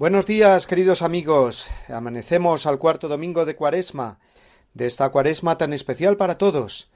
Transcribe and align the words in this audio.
Buenos 0.00 0.24
días, 0.24 0.66
queridos 0.66 1.02
amigos. 1.02 1.68
Amanecemos 1.86 2.64
al 2.64 2.78
cuarto 2.78 3.06
domingo 3.06 3.44
de 3.44 3.54
Cuaresma, 3.54 4.18
de 4.72 4.86
esta 4.86 5.10
Cuaresma 5.10 5.58
tan 5.58 5.74
especial 5.74 6.16
para 6.16 6.38
todos, 6.38 6.90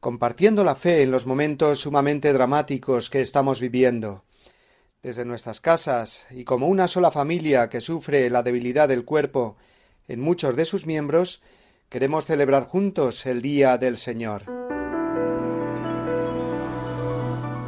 compartiendo 0.00 0.64
la 0.64 0.74
fe 0.74 1.02
en 1.02 1.10
los 1.10 1.26
momentos 1.26 1.80
sumamente 1.80 2.32
dramáticos 2.32 3.10
que 3.10 3.20
estamos 3.20 3.60
viviendo. 3.60 4.24
Desde 5.02 5.26
nuestras 5.26 5.60
casas 5.60 6.26
y 6.30 6.44
como 6.44 6.68
una 6.68 6.88
sola 6.88 7.10
familia 7.10 7.68
que 7.68 7.82
sufre 7.82 8.30
la 8.30 8.42
debilidad 8.42 8.88
del 8.88 9.04
cuerpo 9.04 9.58
en 10.08 10.22
muchos 10.22 10.56
de 10.56 10.64
sus 10.64 10.86
miembros, 10.86 11.42
queremos 11.90 12.24
celebrar 12.24 12.64
juntos 12.64 13.26
el 13.26 13.42
Día 13.42 13.76
del 13.76 13.98
Señor. 13.98 14.44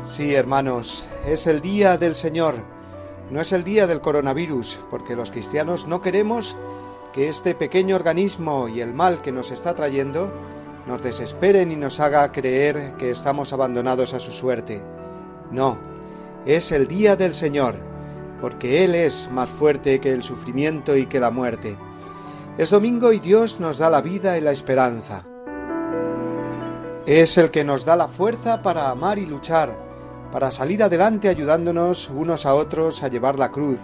Sí, 0.02 0.34
hermanos, 0.34 1.06
es 1.26 1.46
el 1.46 1.60
Día 1.60 1.98
del 1.98 2.14
Señor 2.14 2.77
no 3.30 3.40
es 3.40 3.52
el 3.52 3.64
día 3.64 3.86
del 3.86 4.00
coronavirus, 4.00 4.80
porque 4.90 5.14
los 5.14 5.30
cristianos 5.30 5.86
no 5.86 6.00
queremos 6.00 6.56
que 7.12 7.28
este 7.28 7.54
pequeño 7.54 7.96
organismo 7.96 8.68
y 8.68 8.80
el 8.80 8.94
mal 8.94 9.20
que 9.20 9.32
nos 9.32 9.50
está 9.50 9.74
trayendo 9.74 10.32
nos 10.86 11.02
desesperen 11.02 11.70
y 11.70 11.76
nos 11.76 12.00
haga 12.00 12.32
creer 12.32 12.94
que 12.96 13.10
estamos 13.10 13.52
abandonados 13.52 14.14
a 14.14 14.20
su 14.20 14.32
suerte. 14.32 14.82
No, 15.50 15.78
es 16.46 16.72
el 16.72 16.88
día 16.88 17.16
del 17.16 17.34
Señor, 17.34 17.76
porque 18.40 18.84
Él 18.84 18.94
es 18.94 19.28
más 19.30 19.50
fuerte 19.50 20.00
que 20.00 20.12
el 20.12 20.22
sufrimiento 20.22 20.96
y 20.96 21.06
que 21.06 21.20
la 21.20 21.30
muerte. 21.30 21.76
Es 22.56 22.70
domingo 22.70 23.12
y 23.12 23.20
Dios 23.20 23.60
nos 23.60 23.76
da 23.76 23.90
la 23.90 24.00
vida 24.00 24.38
y 24.38 24.40
la 24.40 24.50
esperanza. 24.50 25.24
Es 27.04 27.36
el 27.36 27.50
que 27.50 27.64
nos 27.64 27.84
da 27.84 27.96
la 27.96 28.08
fuerza 28.08 28.62
para 28.62 28.88
amar 28.90 29.18
y 29.18 29.26
luchar, 29.26 29.87
para 30.32 30.50
salir 30.50 30.82
adelante 30.82 31.28
ayudándonos 31.28 32.10
unos 32.10 32.46
a 32.46 32.54
otros 32.54 33.02
a 33.02 33.08
llevar 33.08 33.38
la 33.38 33.50
cruz, 33.50 33.80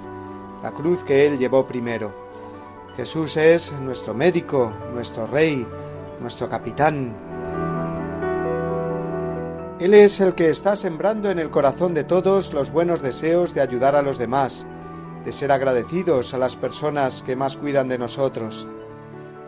la 0.62 0.73
cruz 0.73 1.05
que 1.05 1.27
Él 1.27 1.39
llevó 1.39 1.67
primero. 1.67 2.12
Jesús 2.97 3.37
es 3.37 3.73
nuestro 3.73 4.14
médico, 4.14 4.72
nuestro 4.93 5.27
rey, 5.27 5.66
nuestro 6.21 6.49
capitán. 6.49 7.15
Él 9.81 9.94
es 9.94 10.21
el 10.21 10.34
que 10.34 10.50
está 10.50 10.77
sembrando 10.77 11.31
en 11.31 11.38
el 11.38 11.50
corazón 11.50 11.94
de 11.94 12.04
todos 12.04 12.53
los 12.53 12.71
buenos 12.71 13.03
deseos 13.03 13.53
de 13.54 13.60
ayudar 13.60 13.97
a 13.97 14.03
los 14.03 14.19
demás, 14.19 14.66
de 15.25 15.33
ser 15.33 15.50
agradecidos 15.50 16.34
a 16.34 16.38
las 16.38 16.54
personas 16.54 17.22
que 17.22 17.34
más 17.34 17.56
cuidan 17.56 17.88
de 17.88 17.99
nosotros. 17.99 18.69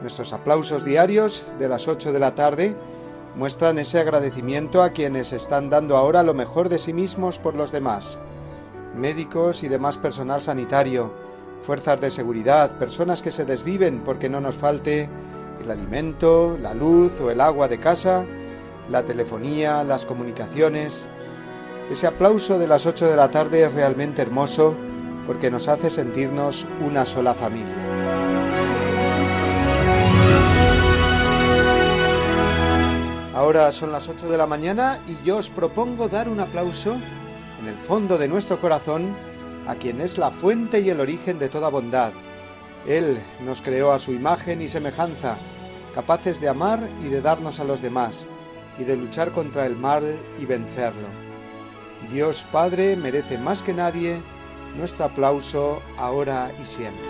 Nuestros 0.01 0.33
aplausos 0.33 0.85
diarios 0.85 1.55
de 1.59 1.69
las 1.69 1.87
ocho 1.87 2.13
de 2.13 2.19
la 2.19 2.35
tarde 2.35 2.77
muestran 3.37 3.79
ese 3.79 4.01
agradecimiento 4.01 4.83
a 4.83 4.91
quienes 4.91 5.33
están 5.33 5.69
dando 5.69 5.97
ahora 5.97 6.23
lo 6.23 6.33
mejor 6.33 6.69
de 6.71 6.79
sí 6.79 6.93
mismos 6.93 7.39
por 7.39 7.55
los 7.55 7.71
demás. 7.71 8.19
Médicos 8.97 9.63
y 9.63 9.69
demás 9.69 9.99
personal 9.99 10.41
sanitario, 10.41 11.13
fuerzas 11.61 12.01
de 12.01 12.11
seguridad, 12.11 12.79
personas 12.79 13.21
que 13.21 13.31
se 13.31 13.45
desviven 13.45 14.03
porque 14.05 14.31
no 14.31 14.41
nos 14.41 14.57
falte 14.57 15.11
el 15.63 15.71
alimento, 15.71 16.57
la 16.61 16.73
luz 16.73 17.21
o 17.21 17.31
el 17.31 17.43
agua 17.43 17.69
de 17.69 17.79
casa, 17.79 18.25
la 18.89 19.05
telefonía, 19.05 19.85
las 19.85 20.07
comunicaciones. 20.07 21.09
Ese 21.91 22.07
aplauso 22.07 22.59
de 22.59 22.69
las 22.69 22.87
8 22.87 23.07
de 23.07 23.17
la 23.17 23.31
tarde 23.31 23.65
es 23.65 23.75
realmente 23.75 24.23
hermoso 24.23 24.75
porque 25.27 25.51
nos 25.51 25.69
hace 25.69 25.91
sentirnos 25.91 26.67
una 26.81 27.05
sola 27.05 27.35
familia. 27.35 28.26
Ahora 33.37 33.71
son 33.71 33.93
las 33.93 34.09
8 34.09 34.31
de 34.31 34.39
la 34.39 34.47
mañana 34.47 34.99
y 35.07 35.23
yo 35.23 35.37
os 35.37 35.51
propongo 35.51 36.09
dar 36.09 36.27
un 36.27 36.41
aplauso 36.41 36.97
en 37.61 37.69
el 37.69 37.77
fondo 37.77 38.17
de 38.17 38.29
nuestro 38.29 38.59
corazón 38.63 39.15
a 39.67 39.75
quien 39.75 40.01
es 40.01 40.17
la 40.17 40.31
fuente 40.31 40.81
y 40.81 40.89
el 40.89 41.01
origen 41.01 41.39
de 41.39 41.51
toda 41.51 41.69
bondad. 41.69 42.13
Él 42.87 43.21
nos 43.45 43.61
creó 43.61 43.93
a 43.93 43.99
su 43.99 44.15
imagen 44.15 44.63
y 44.63 44.69
semejanza, 44.69 45.37
capaces 45.95 46.41
de 46.41 46.49
amar 46.49 46.89
y 47.05 47.09
de 47.11 47.21
darnos 47.21 47.61
a 47.61 47.65
los 47.65 47.83
demás, 47.83 48.31
y 48.79 48.85
de 48.85 48.97
luchar 48.97 49.33
contra 49.33 49.67
el 49.67 49.77
mal 49.77 50.19
y 50.41 50.47
vencerlo. 50.47 51.09
Dios 52.11 52.43
Padre 52.51 52.97
merece 52.97 53.37
más 53.37 53.63
que 53.63 53.75
nadie 53.75 54.19
nuestro 54.79 55.05
aplauso 55.05 55.83
ahora 55.99 56.53
y 56.59 56.65
siempre. 56.65 57.05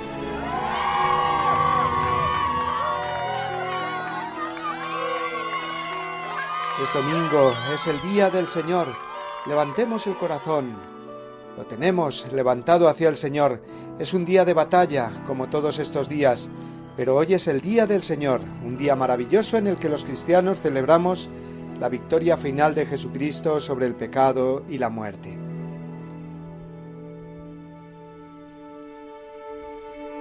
Es 6.83 6.93
domingo, 6.93 7.55
es 7.75 7.87
el 7.87 7.99
día 8.03 8.29
del 8.29 8.49
Señor. 8.49 8.89
Levantemos 9.47 10.07
el 10.07 10.15
corazón. 10.19 10.77
Lo 11.57 11.65
tenemos 11.65 12.31
levantado 12.33 12.87
hacia 12.87 13.09
el 13.09 13.17
Señor. 13.17 13.63
Es 13.99 14.13
un 14.13 14.27
día 14.27 14.45
de 14.45 14.53
batalla, 14.53 15.23
como 15.27 15.49
todos 15.49 15.79
estos 15.79 16.07
días, 16.07 16.51
pero 16.95 17.17
hoy 17.17 17.33
es 17.33 17.47
el 17.47 17.63
día 17.63 17.87
del 17.87 18.03
Señor, 18.03 18.43
un 18.63 18.77
día 18.77 18.95
maravilloso 18.95 19.57
en 19.57 19.69
el 19.69 19.79
que 19.79 19.89
los 19.89 20.05
cristianos 20.05 20.59
celebramos 20.59 21.31
la 21.81 21.89
victoria 21.89 22.37
final 22.37 22.75
de 22.75 22.85
Jesucristo 22.85 23.59
sobre 23.59 23.87
el 23.87 23.95
pecado 23.95 24.63
y 24.69 24.77
la 24.77 24.91
muerte. 24.91 25.39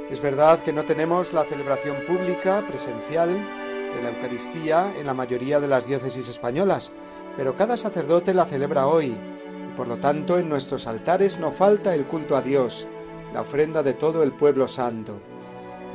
Es 0.09 0.21
verdad 0.21 0.61
que 0.61 0.71
no 0.71 0.85
tenemos 0.85 1.33
la 1.33 1.43
celebración 1.43 1.97
pública, 2.07 2.63
presencial, 2.65 3.64
de 3.95 4.03
la 4.03 4.09
Eucaristía 4.09 4.93
en 4.99 5.05
la 5.05 5.13
mayoría 5.13 5.59
de 5.59 5.67
las 5.67 5.87
diócesis 5.87 6.27
españolas, 6.27 6.91
pero 7.37 7.55
cada 7.55 7.77
sacerdote 7.77 8.33
la 8.33 8.45
celebra 8.45 8.87
hoy 8.87 9.07
y 9.07 9.77
por 9.77 9.87
lo 9.87 9.97
tanto 9.97 10.37
en 10.37 10.49
nuestros 10.49 10.87
altares 10.87 11.39
no 11.39 11.51
falta 11.51 11.95
el 11.95 12.05
culto 12.05 12.35
a 12.35 12.41
Dios, 12.41 12.87
la 13.33 13.41
ofrenda 13.41 13.83
de 13.83 13.93
todo 13.93 14.23
el 14.23 14.33
pueblo 14.33 14.67
santo. 14.67 15.19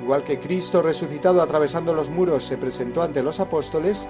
Igual 0.02 0.24
que 0.24 0.40
Cristo 0.40 0.82
resucitado 0.82 1.42
atravesando 1.42 1.94
los 1.94 2.10
muros 2.10 2.44
se 2.44 2.56
presentó 2.56 3.02
ante 3.02 3.22
los 3.22 3.38
apóstoles, 3.38 4.08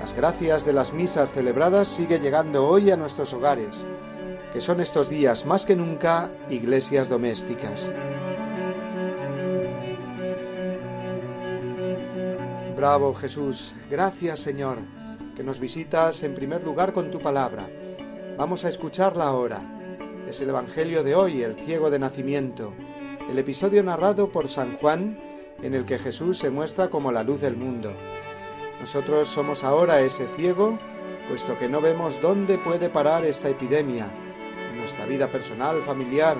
las 0.00 0.14
gracias 0.14 0.64
de 0.64 0.72
las 0.72 0.92
misas 0.92 1.30
celebradas 1.30 1.88
sigue 1.88 2.18
llegando 2.18 2.66
hoy 2.66 2.90
a 2.90 2.96
nuestros 2.96 3.32
hogares, 3.32 3.86
que 4.52 4.60
son 4.60 4.80
estos 4.80 5.08
días 5.08 5.46
más 5.46 5.66
que 5.66 5.76
nunca 5.76 6.32
iglesias 6.48 7.08
domésticas. 7.08 7.92
Bravo 12.80 13.12
Jesús, 13.12 13.74
gracias 13.90 14.40
Señor, 14.40 14.78
que 15.36 15.44
nos 15.44 15.60
visitas 15.60 16.22
en 16.22 16.34
primer 16.34 16.64
lugar 16.64 16.94
con 16.94 17.10
tu 17.10 17.18
palabra. 17.18 17.68
Vamos 18.38 18.64
a 18.64 18.70
escucharla 18.70 19.26
ahora. 19.26 19.60
Es 20.26 20.40
el 20.40 20.48
Evangelio 20.48 21.04
de 21.04 21.14
hoy, 21.14 21.42
el 21.42 21.56
ciego 21.56 21.90
de 21.90 21.98
nacimiento, 21.98 22.72
el 23.28 23.38
episodio 23.38 23.82
narrado 23.82 24.32
por 24.32 24.48
San 24.48 24.78
Juan 24.78 25.20
en 25.62 25.74
el 25.74 25.84
que 25.84 25.98
Jesús 25.98 26.38
se 26.38 26.48
muestra 26.48 26.88
como 26.88 27.12
la 27.12 27.22
luz 27.22 27.42
del 27.42 27.54
mundo. 27.54 27.92
Nosotros 28.80 29.28
somos 29.28 29.62
ahora 29.62 30.00
ese 30.00 30.26
ciego, 30.28 30.78
puesto 31.28 31.58
que 31.58 31.68
no 31.68 31.82
vemos 31.82 32.18
dónde 32.22 32.56
puede 32.56 32.88
parar 32.88 33.26
esta 33.26 33.50
epidemia, 33.50 34.06
en 34.72 34.78
nuestra 34.78 35.04
vida 35.04 35.26
personal, 35.28 35.82
familiar, 35.82 36.38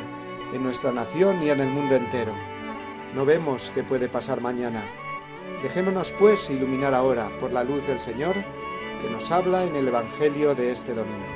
en 0.55 0.63
nuestra 0.63 0.91
nación 0.91 1.43
y 1.43 1.51
en 1.51 1.61
el 1.61 1.69
mundo 1.69 1.97
entero. 1.97 2.33
No 3.15 3.27
vemos 3.27 3.71
qué 3.75 3.83
puede 3.83 4.09
pasar 4.09 4.41
mañana. 4.41 4.83
Dejémonos 5.63 6.13
pues 6.13 6.49
iluminar 6.51 6.95
ahora 6.95 7.31
por 7.41 7.53
la 7.53 7.65
luz 7.65 7.87
del 7.87 8.01
Señor 8.01 8.35
que 9.01 9.11
nos 9.11 9.31
habla 9.31 9.65
en 9.65 9.77
el 9.77 9.89
Evangelio 9.89 10.55
de 10.55 10.73
este 10.73 10.95
domingo. 10.95 11.27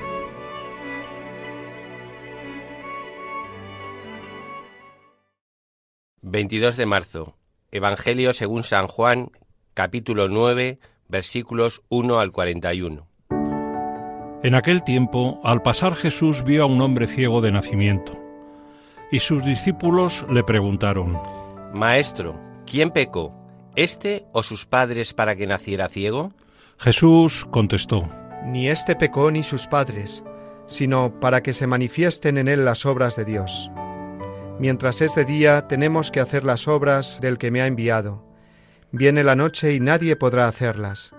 ...22 6.22 6.74
de 6.74 6.86
marzo... 6.86 7.36
Evangelio 7.70 8.32
según 8.32 8.62
San 8.64 8.88
Juan... 8.88 9.30
...capítulo 9.74 10.28
9... 10.28 10.78
...versículos 11.06 11.82
1 11.90 12.18
al 12.18 12.32
41... 12.32 13.06
En 14.42 14.54
aquel 14.54 14.82
tiempo, 14.82 15.40
al 15.44 15.62
pasar 15.62 15.94
Jesús 15.94 16.42
vio 16.42 16.64
a 16.64 16.66
un 16.66 16.80
hombre 16.80 17.06
ciego 17.06 17.40
de 17.40 17.52
nacimiento... 17.52 18.18
...y 19.12 19.20
sus 19.20 19.44
discípulos 19.44 20.26
le 20.30 20.42
preguntaron... 20.42 21.16
Maestro, 21.72 22.40
¿quién 22.66 22.90
pecó? 22.90 23.43
¿Este 23.76 24.24
o 24.32 24.44
sus 24.44 24.66
padres 24.66 25.14
para 25.14 25.34
que 25.34 25.48
naciera 25.48 25.88
ciego? 25.88 26.32
Jesús 26.78 27.46
contestó, 27.50 28.08
Ni 28.46 28.68
este 28.68 28.94
pecó 28.94 29.32
ni 29.32 29.42
sus 29.42 29.66
padres, 29.66 30.22
sino 30.66 31.18
para 31.18 31.42
que 31.42 31.52
se 31.52 31.66
manifiesten 31.66 32.38
en 32.38 32.46
él 32.46 32.64
las 32.64 32.86
obras 32.86 33.16
de 33.16 33.24
Dios. 33.24 33.70
Mientras 34.60 35.00
es 35.00 35.16
de 35.16 35.24
día, 35.24 35.66
tenemos 35.66 36.12
que 36.12 36.20
hacer 36.20 36.44
las 36.44 36.68
obras 36.68 37.20
del 37.20 37.36
que 37.38 37.50
me 37.50 37.62
ha 37.62 37.66
enviado. 37.66 38.24
Viene 38.92 39.24
la 39.24 39.34
noche 39.34 39.74
y 39.74 39.80
nadie 39.80 40.14
podrá 40.14 40.46
hacerlas. 40.46 41.12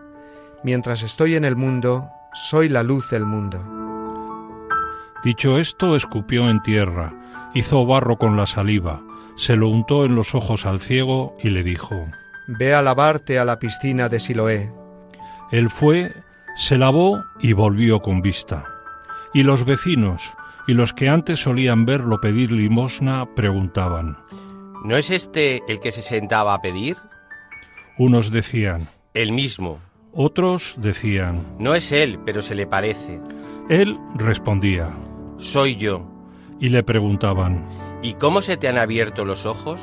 Mientras 0.64 1.04
estoy 1.04 1.36
en 1.36 1.44
el 1.44 1.58
mundo, 1.58 2.08
soy 2.34 2.70
la 2.70 2.84
luz 2.84 3.10
del 3.10 3.26
mundo. 3.26 3.64
Dicho 5.26 5.60
esto, 5.60 5.98
escupió 5.98 6.50
en 6.50 6.62
tierra, 6.62 7.52
hizo 7.54 7.86
barro 7.86 8.18
con 8.18 8.38
la 8.38 8.46
saliva, 8.46 9.04
se 9.36 9.58
lo 9.58 9.68
untó 9.68 10.06
en 10.06 10.16
los 10.16 10.36
ojos 10.36 10.66
al 10.66 10.80
ciego 10.80 11.36
y 11.40 11.50
le 11.50 11.64
dijo, 11.64 12.06
Ve 12.48 12.74
a 12.74 12.82
lavarte 12.82 13.40
a 13.40 13.46
la 13.46 13.60
piscina 13.60 14.10
de 14.10 14.20
Siloé. 14.20 14.72
Él 15.52 15.70
fue, 15.70 16.14
se 16.58 16.78
lavó 16.78 17.24
y 17.40 17.54
volvió 17.54 18.02
con 18.02 18.22
vista. 18.22 18.66
Y 19.34 19.44
los 19.44 19.66
vecinos 19.66 20.34
y 20.68 20.74
los 20.74 20.94
que 20.94 21.10
antes 21.10 21.40
solían 21.42 21.86
verlo 21.86 22.20
pedir 22.22 22.52
limosna 22.52 23.28
preguntaban, 23.36 24.18
¿No 24.84 24.96
es 24.98 25.10
este 25.12 25.62
el 25.68 25.80
que 25.80 25.92
se 25.92 26.02
sentaba 26.02 26.54
a 26.54 26.62
pedir? 26.62 26.98
Unos 27.98 28.32
decían, 28.32 28.88
El 29.14 29.32
mismo. 29.32 29.80
otros 30.14 30.76
decían, 30.78 31.44
No 31.60 31.76
es 31.76 31.92
él, 31.92 32.20
pero 32.26 32.42
se 32.42 32.56
le 32.56 32.68
parece. 32.68 33.20
él 33.70 33.98
respondía, 34.16 34.94
Soy 35.38 35.76
yo. 35.76 36.08
y 36.60 36.70
le 36.70 36.84
preguntaban. 36.84 37.66
¿Y 38.02 38.14
cómo 38.16 38.42
se 38.42 38.58
te 38.58 38.68
han 38.68 38.78
abierto 38.78 39.26
los 39.26 39.46
ojos? 39.46 39.82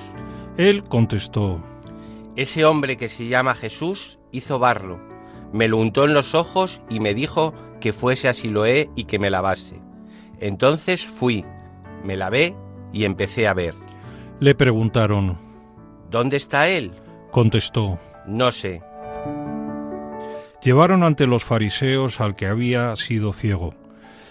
Él 0.56 0.85
contestó, 0.85 1.62
Ese 2.37 2.64
hombre 2.64 2.96
que 2.96 3.08
se 3.08 3.26
llama 3.29 3.55
Jesús 3.55 4.19
hizo 4.31 4.58
barro, 4.58 4.99
me 5.52 5.69
lo 5.69 5.76
untó 5.76 6.05
en 6.05 6.14
los 6.14 6.34
ojos 6.34 6.81
y 6.88 6.99
me 7.00 7.12
dijo 7.14 7.52
que 7.81 7.93
fuese 7.93 8.29
a 8.29 8.34
Siloé 8.34 8.90
y 8.96 9.05
que 9.05 9.19
me 9.19 9.29
lavase. 9.31 9.81
Entonces 10.40 11.05
fui, 11.06 11.44
me 12.05 12.17
lavé 12.17 12.56
y 12.93 13.05
empecé 13.05 13.46
a 13.46 13.55
ver. 13.55 13.75
le 14.40 14.55
preguntaron, 14.55 15.37
¿Dónde 16.11 16.37
está 16.37 16.69
él? 16.69 16.93
contestó, 17.31 17.99
No 18.26 18.50
sé. 18.52 18.82
llevaron 20.62 21.02
ante 21.02 21.26
los 21.26 21.44
fariseos 21.44 22.20
al 22.20 22.34
que 22.37 22.46
había 22.46 22.94
sido 22.96 23.32
ciego. 23.32 23.75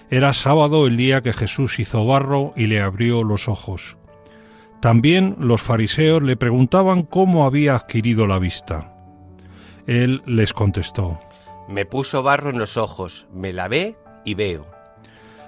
Era 0.09 0.33
sábado 0.33 0.87
el 0.87 0.97
día 0.97 1.21
que 1.21 1.33
Jesús 1.33 1.79
hizo 1.79 2.05
barro 2.05 2.53
y 2.55 2.67
le 2.67 2.81
abrió 2.81 3.23
los 3.23 3.47
ojos. 3.47 3.95
También 4.81 5.35
los 5.39 5.61
fariseos 5.61 6.23
le 6.23 6.35
preguntaban 6.37 7.03
cómo 7.03 7.45
había 7.45 7.75
adquirido 7.75 8.25
la 8.27 8.39
vista. 8.39 8.93
Él 9.87 10.23
les 10.25 10.53
contestó, 10.53 11.19
Me 11.67 11.85
puso 11.85 12.23
barro 12.23 12.49
en 12.49 12.57
los 12.59 12.77
ojos, 12.77 13.27
me 13.33 13.53
lavé 13.53 13.95
y 14.25 14.33
veo. 14.33 14.65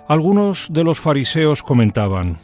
Algunos 0.07 0.67
de 0.71 0.83
los 0.83 0.99
fariseos 0.99 1.63
comentaban, 1.63 2.37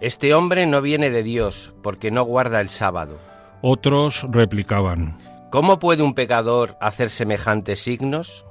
Este 0.00 0.34
hombre 0.34 0.66
no 0.66 0.82
viene 0.82 1.10
de 1.10 1.22
Dios 1.22 1.74
porque 1.82 2.10
no 2.10 2.24
guarda 2.24 2.60
el 2.60 2.68
sábado. 2.70 3.18
otros 3.60 4.26
replicaban, 4.30 5.16
¿Cómo 5.50 5.78
puede 5.78 6.02
un 6.02 6.14
pecador 6.14 6.76
hacer 6.80 7.10
semejantes 7.10 7.80
signos? 7.82 8.46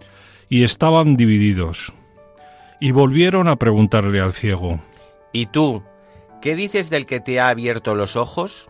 y 0.50 0.64
estaban 0.64 1.16
divididos. 1.16 1.94
Y 2.82 2.92
volvieron 2.92 3.48
a 3.48 3.56
preguntarle 3.56 4.20
al 4.20 4.34
ciego. 4.34 4.80
¿Y 5.32 5.46
tú, 5.46 5.82
qué 6.42 6.56
dices 6.56 6.90
del 6.90 7.06
que 7.06 7.20
te 7.20 7.40
ha 7.40 7.50
abierto 7.50 7.96
los 7.96 8.16
ojos? 8.16 8.70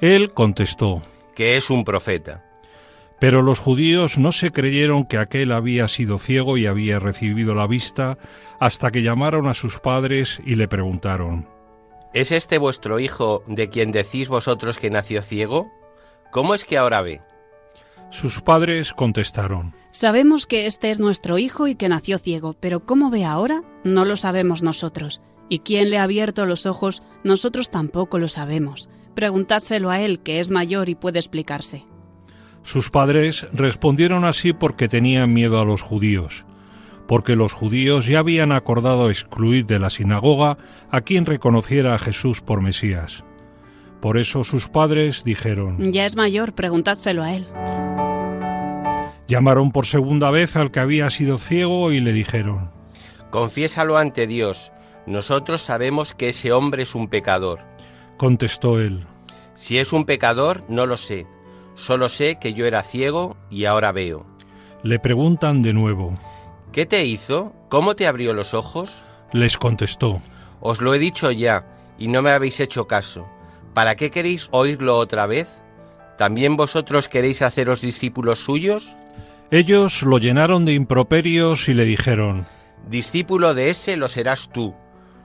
Él 0.00 0.32
contestó, 0.32 1.02
Que 1.34 1.56
es 1.56 1.70
un 1.70 1.84
profeta. 1.84 2.44
pero 3.18 3.40
los 3.42 3.60
judíos 3.60 4.18
no 4.18 4.32
se 4.32 4.50
creyeron 4.50 5.04
que 5.06 5.16
aquel 5.16 5.52
había 5.52 5.86
sido 5.86 6.18
ciego 6.18 6.56
y 6.56 6.66
había 6.66 6.98
recibido 6.98 7.54
la 7.54 7.68
vista 7.68 8.18
hasta 8.58 8.90
que 8.90 9.02
llamaron 9.02 9.46
a 9.46 9.54
sus 9.54 9.78
padres 9.78 10.40
y 10.44 10.56
le 10.56 10.66
preguntaron, 10.68 11.48
¿Es 12.12 12.32
este 12.32 12.58
vuestro 12.58 12.98
hijo 13.00 13.42
de 13.46 13.68
quien 13.70 13.92
decís 13.92 14.28
vosotros 14.28 14.76
que 14.78 14.90
nació 14.90 15.22
ciego? 15.22 15.70
¿Cómo 16.32 16.54
es 16.54 16.64
que 16.64 16.76
ahora 16.78 17.00
ve? 17.00 17.20
Sus 18.10 18.40
padres 18.42 18.92
contestaron, 18.92 19.74
Sabemos 19.92 20.46
que 20.46 20.66
este 20.66 20.90
es 20.90 21.00
nuestro 21.00 21.38
hijo 21.38 21.68
y 21.68 21.74
que 21.74 21.88
nació 21.88 22.18
ciego, 22.18 22.54
pero 22.58 22.80
cómo 22.80 23.10
ve 23.10 23.24
ahora 23.24 23.62
no 23.84 24.04
lo 24.04 24.16
sabemos 24.16 24.62
nosotros. 24.62 25.20
Y 25.52 25.58
quién 25.58 25.90
le 25.90 25.98
ha 25.98 26.04
abierto 26.04 26.46
los 26.46 26.64
ojos, 26.64 27.02
nosotros 27.24 27.68
tampoco 27.68 28.18
lo 28.18 28.28
sabemos. 28.28 28.88
Preguntádselo 29.14 29.90
a 29.90 30.00
él, 30.00 30.20
que 30.20 30.40
es 30.40 30.50
mayor 30.50 30.88
y 30.88 30.94
puede 30.94 31.18
explicarse. 31.18 31.84
Sus 32.62 32.88
padres 32.88 33.46
respondieron 33.52 34.24
así 34.24 34.54
porque 34.54 34.88
tenían 34.88 35.34
miedo 35.34 35.60
a 35.60 35.66
los 35.66 35.82
judíos, 35.82 36.46
porque 37.06 37.36
los 37.36 37.52
judíos 37.52 38.06
ya 38.06 38.20
habían 38.20 38.50
acordado 38.50 39.10
excluir 39.10 39.66
de 39.66 39.78
la 39.78 39.90
sinagoga 39.90 40.56
a 40.90 41.02
quien 41.02 41.26
reconociera 41.26 41.94
a 41.94 41.98
Jesús 41.98 42.40
por 42.40 42.62
Mesías. 42.62 43.22
Por 44.00 44.16
eso 44.16 44.44
sus 44.44 44.68
padres 44.68 45.22
dijeron, 45.22 45.92
Ya 45.92 46.06
es 46.06 46.16
mayor, 46.16 46.54
preguntádselo 46.54 47.22
a 47.22 47.34
él. 47.34 47.46
llamaron 49.28 49.70
por 49.70 49.84
segunda 49.84 50.30
vez 50.30 50.56
al 50.56 50.70
que 50.70 50.80
había 50.80 51.10
sido 51.10 51.36
ciego 51.36 51.92
y 51.92 52.00
le 52.00 52.14
dijeron, 52.14 52.70
Confiésalo 53.30 53.98
ante 53.98 54.26
Dios. 54.26 54.71
Nosotros 55.06 55.62
sabemos 55.62 56.14
que 56.14 56.28
ese 56.28 56.52
hombre 56.52 56.82
es 56.84 56.94
un 56.94 57.08
pecador. 57.08 57.60
contestó 58.16 58.80
él, 58.80 59.04
Si 59.54 59.78
es 59.78 59.92
un 59.92 60.04
pecador, 60.06 60.64
no 60.68 60.86
lo 60.86 60.96
sé. 60.96 61.26
Solo 61.74 62.08
sé 62.08 62.38
que 62.40 62.52
yo 62.54 62.66
era 62.66 62.82
ciego 62.82 63.36
y 63.50 63.64
ahora 63.64 63.92
veo. 63.92 64.26
le 64.82 64.98
preguntan 64.98 65.62
de 65.62 65.72
nuevo, 65.72 66.18
¿Qué 66.72 66.86
te 66.86 67.04
hizo? 67.04 67.52
¿Cómo 67.68 67.94
te 67.96 68.06
abrió 68.06 68.32
los 68.32 68.54
ojos? 68.54 69.04
les 69.32 69.56
contestó, 69.56 70.20
Os 70.60 70.80
lo 70.80 70.94
he 70.94 70.98
dicho 70.98 71.30
ya, 71.30 71.66
y 71.98 72.08
no 72.08 72.22
me 72.22 72.30
habéis 72.30 72.60
hecho 72.60 72.86
caso. 72.86 73.26
¿Para 73.74 73.94
qué 73.94 74.10
queréis 74.10 74.48
oírlo 74.52 74.96
otra 74.98 75.26
vez? 75.26 75.62
¿También 76.18 76.56
vosotros 76.56 77.08
queréis 77.08 77.42
haceros 77.42 77.80
discípulos 77.80 78.38
suyos? 78.40 78.86
Ellos 79.50 80.02
lo 80.02 80.18
llenaron 80.18 80.64
de 80.64 80.72
improperios 80.74 81.68
y 81.68 81.74
le 81.74 81.84
dijeron, 81.84 82.46
Discípulo 82.88 83.54
de 83.54 83.70
ese 83.70 83.96
lo 83.96 84.08
serás 84.08 84.48
tú. 84.52 84.74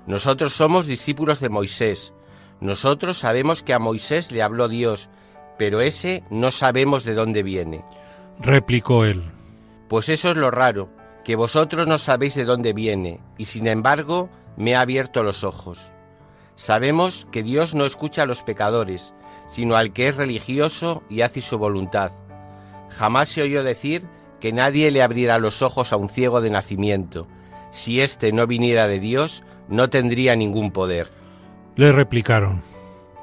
Nosotros 0.08 0.54
somos 0.54 0.88
discípulos 0.88 1.40
de 1.42 1.50
Moisés. 1.50 2.14
Nosotros 2.62 3.20
sabemos 3.20 3.62
que 3.62 3.74
a 3.74 3.80
Moisés 3.80 4.32
le 4.32 4.42
habló 4.42 4.68
Dios, 4.68 5.10
pero 5.58 5.82
ese 5.82 6.24
no 6.30 6.52
sabemos 6.52 7.04
de 7.04 7.14
dónde 7.14 7.44
viene. 7.44 7.84
replicó 8.40 9.06
él, 9.06 9.24
Pues 9.90 10.10
eso 10.10 10.32
es 10.32 10.38
lo 10.38 10.50
raro, 10.50 10.90
que 11.24 11.36
vosotros 11.36 11.88
no 11.88 12.00
sabéis 12.00 12.36
de 12.36 12.46
dónde 12.46 12.74
viene, 12.74 13.20
y 13.38 13.46
sin 13.46 13.68
embargo 13.68 14.30
me 14.56 14.76
ha 14.76 14.82
abierto 14.82 15.24
los 15.24 15.44
ojos. 15.44 15.92
Sabemos 16.56 17.28
que 17.32 17.44
Dios 17.44 17.76
no 17.76 17.86
escucha 17.86 18.24
a 18.24 18.26
los 18.26 18.44
pecadores, 18.44 19.14
sino 19.48 19.76
al 19.76 19.94
que 19.94 20.08
es 20.08 20.16
religioso 20.16 21.04
y 21.10 21.22
hace 21.22 21.42
su 21.42 21.58
voluntad. 21.58 22.12
Jamás 22.90 23.30
se 23.30 23.42
oyó 23.42 23.62
decir 23.64 24.08
que 24.40 24.54
nadie 24.54 24.90
le 24.92 25.04
abriera 25.04 25.38
los 25.40 25.62
ojos 25.62 25.92
a 25.92 25.98
un 25.98 26.10
ciego 26.10 26.42
de 26.42 26.50
nacimiento. 26.50 27.28
Si 27.70 28.02
éste 28.02 28.32
no 28.32 28.48
viniera 28.48 28.88
de 28.88 29.00
Dios, 29.00 29.44
no 29.70 29.90
tendría 29.90 30.36
ningún 30.36 30.72
poder. 30.72 31.08
le 31.76 31.92
replicaron, 31.92 32.62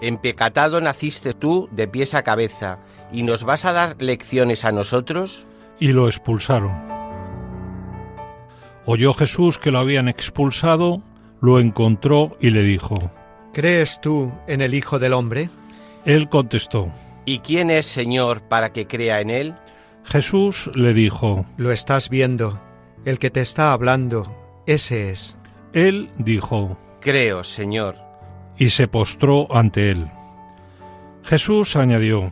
Empecatado 0.01 0.81
naciste 0.81 1.33
tú 1.33 1.69
de 1.73 1.89
pies 1.89 2.15
a 2.15 2.23
cabeza, 2.23 2.79
¿y 3.13 3.23
nos 3.23 3.45
vas 3.45 3.65
a 3.65 3.73
dar 3.73 3.97
lecciones 4.01 4.65
a 4.65 4.73
nosotros? 4.73 5.47
y 5.81 5.89
lo 5.89 6.07
expulsaron. 6.09 6.73
Oyó 8.87 9.15
Jesús 9.15 9.59
que 9.59 9.71
lo 9.71 9.79
habían 9.79 10.09
expulsado, 10.09 11.03
lo 11.41 11.59
encontró 11.59 12.37
y 12.41 12.51
le 12.51 12.63
dijo, 12.63 13.11
¿Crees 13.53 14.01
tú 14.01 14.33
en 14.47 14.61
el 14.61 14.75
Hijo 14.75 14.99
del 14.99 15.13
Hombre? 15.15 15.49
él 16.05 16.29
contestó, 16.29 16.89
¿Y 17.25 17.39
quién 17.39 17.71
es 17.71 17.87
Señor 17.87 18.43
para 18.43 18.73
que 18.73 18.87
crea 18.87 19.21
en 19.21 19.31
él? 19.31 19.55
Jesús 20.05 20.71
le 20.75 20.93
dijo, 20.93 21.47
Lo 21.57 21.73
estás 21.73 22.11
viendo. 22.11 22.61
El 23.07 23.19
que 23.19 23.31
te 23.31 23.41
está 23.41 23.73
hablando, 23.73 24.25
ese 24.67 25.11
es. 25.11 25.39
Él 25.75 26.11
dijo, 26.17 26.79
Creo, 27.01 27.45
Señor. 27.45 27.97
y 28.57 28.71
se 28.71 28.89
postró 28.89 29.47
ante 29.55 29.91
él. 29.91 30.09
Jesús 31.23 31.77
añadió, 31.77 32.31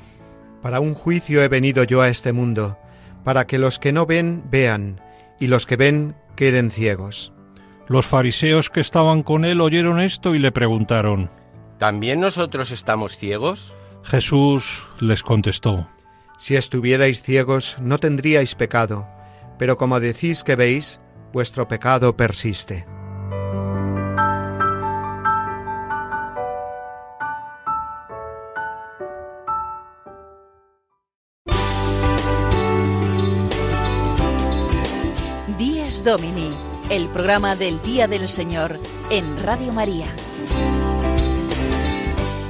Para 0.63 0.81
un 0.81 0.95
juicio 0.95 1.43
he 1.43 1.49
venido 1.49 1.85
yo 1.85 2.01
a 2.03 2.09
este 2.09 2.33
mundo, 2.33 2.79
para 3.25 3.47
que 3.47 3.59
los 3.59 3.79
que 3.79 3.93
no 3.93 4.07
ven 4.07 4.45
vean, 4.51 5.01
y 5.39 5.47
los 5.49 5.67
que 5.67 5.77
ven 5.77 6.15
queden 6.37 6.71
ciegos. 6.71 7.33
los 7.89 8.07
fariseos 8.07 8.71
que 8.71 8.81
estaban 8.81 9.23
con 9.23 9.45
él 9.45 9.61
oyeron 9.61 10.01
esto 10.01 10.35
y 10.35 10.39
le 10.39 10.53
preguntaron, 10.53 11.31
¿También 11.79 12.21
nosotros 12.21 12.71
estamos 12.71 13.17
ciegos? 13.17 13.77
Jesús 14.05 14.85
les 15.01 15.23
contestó, 15.23 15.89
Si 16.39 16.55
estuvierais 16.57 17.23
ciegos 17.23 17.77
no 17.81 17.99
tendríais 17.99 18.55
pecado, 18.55 19.07
pero 19.59 19.77
como 19.77 20.01
decís 20.01 20.43
que 20.45 20.57
veis, 20.57 21.01
vuestro 21.33 21.67
pecado 21.69 22.17
persiste. 22.17 22.87
Domini, 36.05 36.51
el 36.91 37.09
programa 37.09 37.55
del 37.55 37.81
Día 37.83 38.09
del 38.09 38.27
Señor 38.27 38.81
en 39.09 39.41
Radio 39.45 39.73
María. 39.73 40.07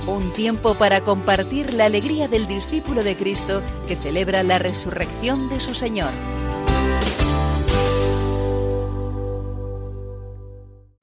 Un 0.06 0.32
tiempo 0.32 0.74
para 0.74 1.02
compartir 1.02 1.74
la 1.74 1.84
alegría 1.84 2.28
del 2.28 2.46
discípulo 2.46 3.04
de 3.04 3.14
Cristo 3.14 3.62
que 3.86 3.96
celebra 3.96 4.42
la 4.42 4.58
resurrección 4.58 5.50
de 5.50 5.60
su 5.60 5.74
Señor. 5.74 6.10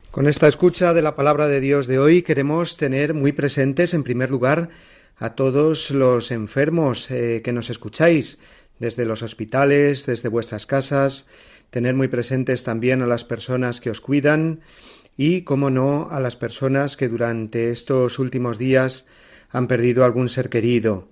Con 0.10 0.28
esta 0.28 0.48
escucha 0.48 0.96
de 0.96 1.04
la 1.04 1.16
palabra 1.16 1.48
de 1.48 1.60
Dios 1.60 1.86
de 1.86 2.00
hoy 2.00 2.24
queremos 2.24 2.78
tener 2.78 3.14
muy 3.14 3.32
presentes, 3.32 3.94
en 3.94 4.04
primer 4.04 4.32
lugar, 4.32 4.70
a 5.18 5.36
todos 5.36 5.92
los 5.92 6.32
enfermos 6.32 7.12
eh, 7.12 7.42
que 7.44 7.54
nos 7.54 7.70
escucháis 7.70 8.40
desde 8.80 9.06
los 9.06 9.22
hospitales, 9.22 10.06
desde 10.06 10.30
vuestras 10.30 10.66
casas, 10.66 11.28
tener 11.70 11.94
muy 11.94 12.08
presentes 12.08 12.64
también 12.64 13.02
a 13.02 13.08
las 13.08 13.26
personas 13.26 13.82
que 13.82 13.90
os 13.90 14.02
cuidan 14.02 14.62
y, 15.18 15.42
como 15.42 15.70
no, 15.70 16.08
a 16.10 16.20
las 16.20 16.36
personas 16.36 16.98
que 16.98 17.10
durante 17.10 17.72
estos 17.72 18.20
últimos 18.20 18.58
días 18.58 19.06
han 19.50 19.68
perdido 19.68 20.06
algún 20.06 20.30
ser 20.30 20.50
querido, 20.50 21.10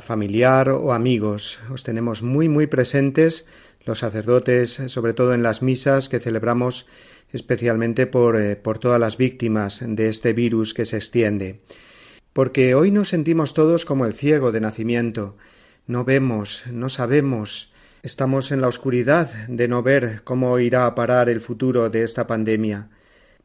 familiar 0.00 0.70
o 0.70 0.92
amigos. 0.92 1.60
Os 1.70 1.82
tenemos 1.82 2.22
muy, 2.22 2.48
muy 2.48 2.66
presentes 2.66 3.46
los 3.84 4.00
sacerdotes, 4.00 4.80
sobre 4.86 5.12
todo 5.12 5.34
en 5.34 5.42
las 5.42 5.62
misas 5.62 6.08
que 6.08 6.18
celebramos 6.18 6.86
especialmente 7.32 8.06
por, 8.06 8.36
eh, 8.36 8.56
por 8.56 8.78
todas 8.78 9.00
las 9.00 9.16
víctimas 9.16 9.82
de 9.84 10.08
este 10.08 10.32
virus 10.32 10.74
que 10.74 10.84
se 10.84 10.96
extiende. 10.96 11.60
Porque 12.32 12.74
hoy 12.74 12.90
nos 12.90 13.08
sentimos 13.08 13.54
todos 13.54 13.84
como 13.84 14.06
el 14.06 14.14
ciego 14.14 14.52
de 14.52 14.60
nacimiento. 14.60 15.36
No 15.86 16.04
vemos, 16.04 16.64
no 16.70 16.88
sabemos, 16.88 17.72
estamos 18.06 18.52
en 18.52 18.60
la 18.60 18.68
oscuridad 18.68 19.28
de 19.48 19.66
no 19.66 19.82
ver 19.82 20.20
cómo 20.22 20.60
irá 20.60 20.86
a 20.86 20.94
parar 20.94 21.28
el 21.28 21.40
futuro 21.40 21.90
de 21.90 22.04
esta 22.04 22.28
pandemia. 22.28 22.88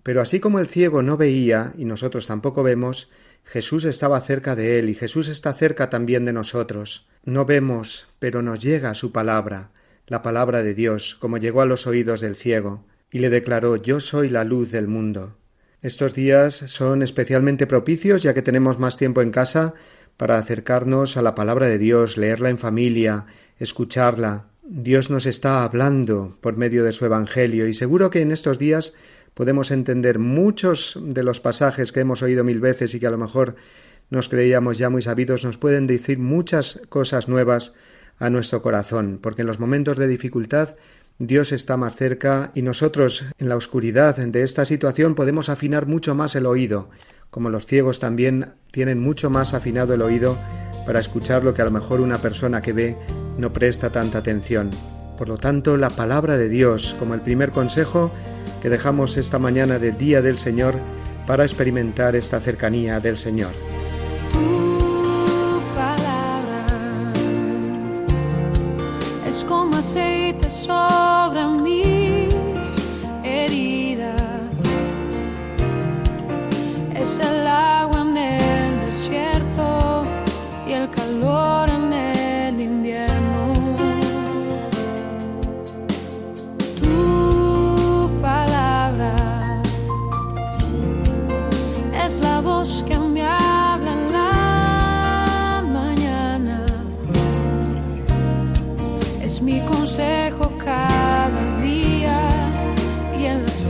Pero 0.04 0.22
así 0.22 0.40
como 0.40 0.60
el 0.60 0.68
ciego 0.68 1.02
no 1.02 1.18
veía, 1.18 1.74
y 1.80 1.86
nosotros 1.86 2.28
tampoco 2.28 2.62
vemos, 2.62 3.10
Jesús 3.44 3.86
estaba 3.86 4.22
cerca 4.22 4.56
de 4.56 4.78
él 4.78 4.90
y 4.90 4.94
Jesús 4.94 5.30
está 5.30 5.52
cerca 5.54 5.90
también 5.90 6.26
de 6.26 6.34
nosotros. 6.34 7.08
No 7.24 7.46
vemos, 7.46 8.10
pero 8.20 8.44
nos 8.44 8.62
llega 8.62 8.94
su 8.94 9.12
palabra, 9.12 9.72
la 10.06 10.22
palabra 10.22 10.62
de 10.62 10.76
Dios, 10.76 11.16
como 11.16 11.40
llegó 11.40 11.62
a 11.62 11.66
los 11.66 11.88
oídos 11.88 12.22
del 12.22 12.36
ciego 12.36 12.86
y 13.10 13.18
le 13.18 13.32
declaró 13.32 13.78
Yo 13.78 14.00
soy 14.00 14.30
la 14.30 14.44
luz 14.44 14.70
del 14.70 14.88
mundo. 14.88 15.38
Estos 15.82 16.14
días 16.14 16.54
son 16.54 17.02
especialmente 17.02 17.66
propicios 17.66 18.22
ya 18.22 18.36
que 18.36 18.44
tenemos 18.44 18.78
más 18.78 18.98
tiempo 18.98 19.24
en 19.24 19.32
casa 19.32 19.74
para 20.18 20.38
acercarnos 20.38 21.18
a 21.18 21.24
la 21.24 21.34
palabra 21.34 21.66
de 21.66 21.80
Dios, 21.80 22.16
leerla 22.16 22.52
en 22.52 22.60
familia, 22.60 23.26
escucharla. 23.58 24.51
Dios 24.64 25.10
nos 25.10 25.26
está 25.26 25.64
hablando 25.64 26.38
por 26.40 26.56
medio 26.56 26.84
de 26.84 26.92
su 26.92 27.06
Evangelio 27.06 27.68
y 27.68 27.74
seguro 27.74 28.12
que 28.12 28.22
en 28.22 28.32
estos 28.32 28.60
días 28.60 28.94
podemos 29.34 29.72
entender 29.72 30.20
muchos 30.20 31.00
de 31.02 31.24
los 31.24 31.40
pasajes 31.40 31.92
que 31.92 32.02
hemos 32.02 32.22
oído 32.22 32.44
mil 32.44 32.60
veces 32.60 32.94
y 32.94 33.00
que 33.00 33.08
a 33.08 33.12
lo 33.12 33.18
mejor 33.18 33.56
nos 34.12 34.30
creíamos 34.30 34.78
ya 34.78 34.90
muy 34.90 35.02
sabidos, 35.02 35.46
nos 35.46 35.58
pueden 35.58 35.88
decir 35.88 36.20
muchas 36.20 36.82
cosas 36.90 37.28
nuevas 37.28 37.74
a 38.20 38.30
nuestro 38.30 38.62
corazón, 38.62 39.20
porque 39.22 39.42
en 39.42 39.48
los 39.48 39.60
momentos 39.60 39.98
de 39.98 40.08
dificultad 40.08 40.76
Dios 41.18 41.52
está 41.52 41.76
más 41.76 41.96
cerca 41.96 42.52
y 42.54 42.62
nosotros 42.62 43.26
en 43.40 43.50
la 43.50 43.56
oscuridad 43.56 44.16
de 44.18 44.44
esta 44.44 44.66
situación 44.66 45.16
podemos 45.16 45.50
afinar 45.50 45.88
mucho 45.88 46.14
más 46.14 46.36
el 46.36 46.46
oído, 46.46 46.90
como 47.32 47.50
los 47.50 47.66
ciegos 47.66 48.00
también 48.00 48.50
tienen 48.72 49.00
mucho 49.00 49.32
más 49.32 49.56
afinado 49.56 49.96
el 49.96 50.04
oído 50.04 50.38
para 50.86 51.00
escuchar 51.00 51.44
lo 51.44 51.54
que 51.54 51.62
a 51.62 51.66
lo 51.66 51.72
mejor 51.72 52.02
una 52.02 52.18
persona 52.18 52.62
que 52.62 52.74
ve 52.74 52.98
no 53.38 53.52
presta 53.54 53.92
tanta 53.92 54.20
atención. 54.20 54.70
Por 55.18 55.30
lo 55.30 55.38
tanto, 55.38 55.78
la 55.78 55.90
palabra 55.90 56.38
de 56.38 56.50
Dios 56.50 56.96
como 56.98 57.14
el 57.14 57.22
primer 57.22 57.52
consejo 57.52 58.12
que 58.62 58.70
dejamos 58.70 59.18
esta 59.18 59.40
mañana 59.40 59.80
de 59.80 59.92
Día 59.92 60.22
del 60.22 60.38
Señor 60.38 60.76
para 61.28 61.44
experimentar 61.44 62.16
esta 62.16 62.40
cercanía 62.40 63.00
del 63.00 63.18
Señor. 63.18 63.52
Es 76.96 77.20
el 77.20 77.48
agua 77.48 77.91
y 80.72 80.74
el 80.74 80.90
calor 80.90 81.70
en 81.70 81.92
el 81.92 82.62
invierno. 82.62 83.54
Tu 86.80 88.10
palabra 88.22 89.62
es 92.06 92.22
la 92.22 92.40
voz 92.40 92.86
que 92.88 92.98
me 92.98 93.22
habla 93.22 93.92
en 94.00 94.14
la 94.14 95.64
mañana. 95.80 96.66
Es 99.22 99.42
mi 99.42 99.60
consejo 99.74 100.54
cada 100.58 101.44
día 101.60 102.18
y 103.20 103.26
en 103.26 103.44
las 103.46 103.62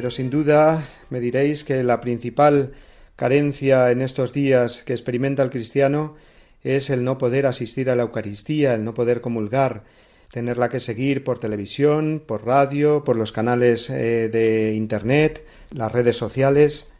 Pero 0.00 0.10
sin 0.10 0.30
duda 0.30 0.82
me 1.10 1.20
diréis 1.20 1.62
que 1.62 1.82
la 1.84 2.00
principal 2.00 2.72
carencia 3.16 3.90
en 3.90 4.00
estos 4.00 4.32
días 4.32 4.82
que 4.82 4.94
experimenta 4.94 5.42
el 5.42 5.50
cristiano 5.50 6.16
es 6.64 6.88
el 6.88 7.04
no 7.04 7.18
poder 7.18 7.44
asistir 7.44 7.90
a 7.90 7.96
la 7.96 8.04
Eucaristía, 8.04 8.72
el 8.72 8.82
no 8.82 8.94
poder 8.94 9.20
comulgar, 9.20 9.84
tenerla 10.32 10.70
que 10.70 10.80
seguir 10.80 11.22
por 11.22 11.38
televisión, 11.38 12.22
por 12.26 12.46
radio, 12.46 13.04
por 13.04 13.18
los 13.18 13.30
canales 13.30 13.90
eh, 13.90 14.30
de 14.30 14.72
Internet, 14.72 15.44
las 15.70 15.92
redes 15.92 16.16
sociales. 16.16 16.94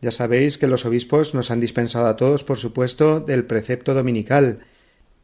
Ya 0.00 0.12
sabéis 0.12 0.56
que 0.56 0.68
los 0.68 0.86
obispos 0.86 1.34
nos 1.34 1.50
han 1.50 1.58
dispensado 1.58 2.06
a 2.06 2.14
todos, 2.14 2.44
por 2.44 2.58
supuesto, 2.58 3.18
del 3.18 3.46
precepto 3.46 3.94
dominical. 3.94 4.60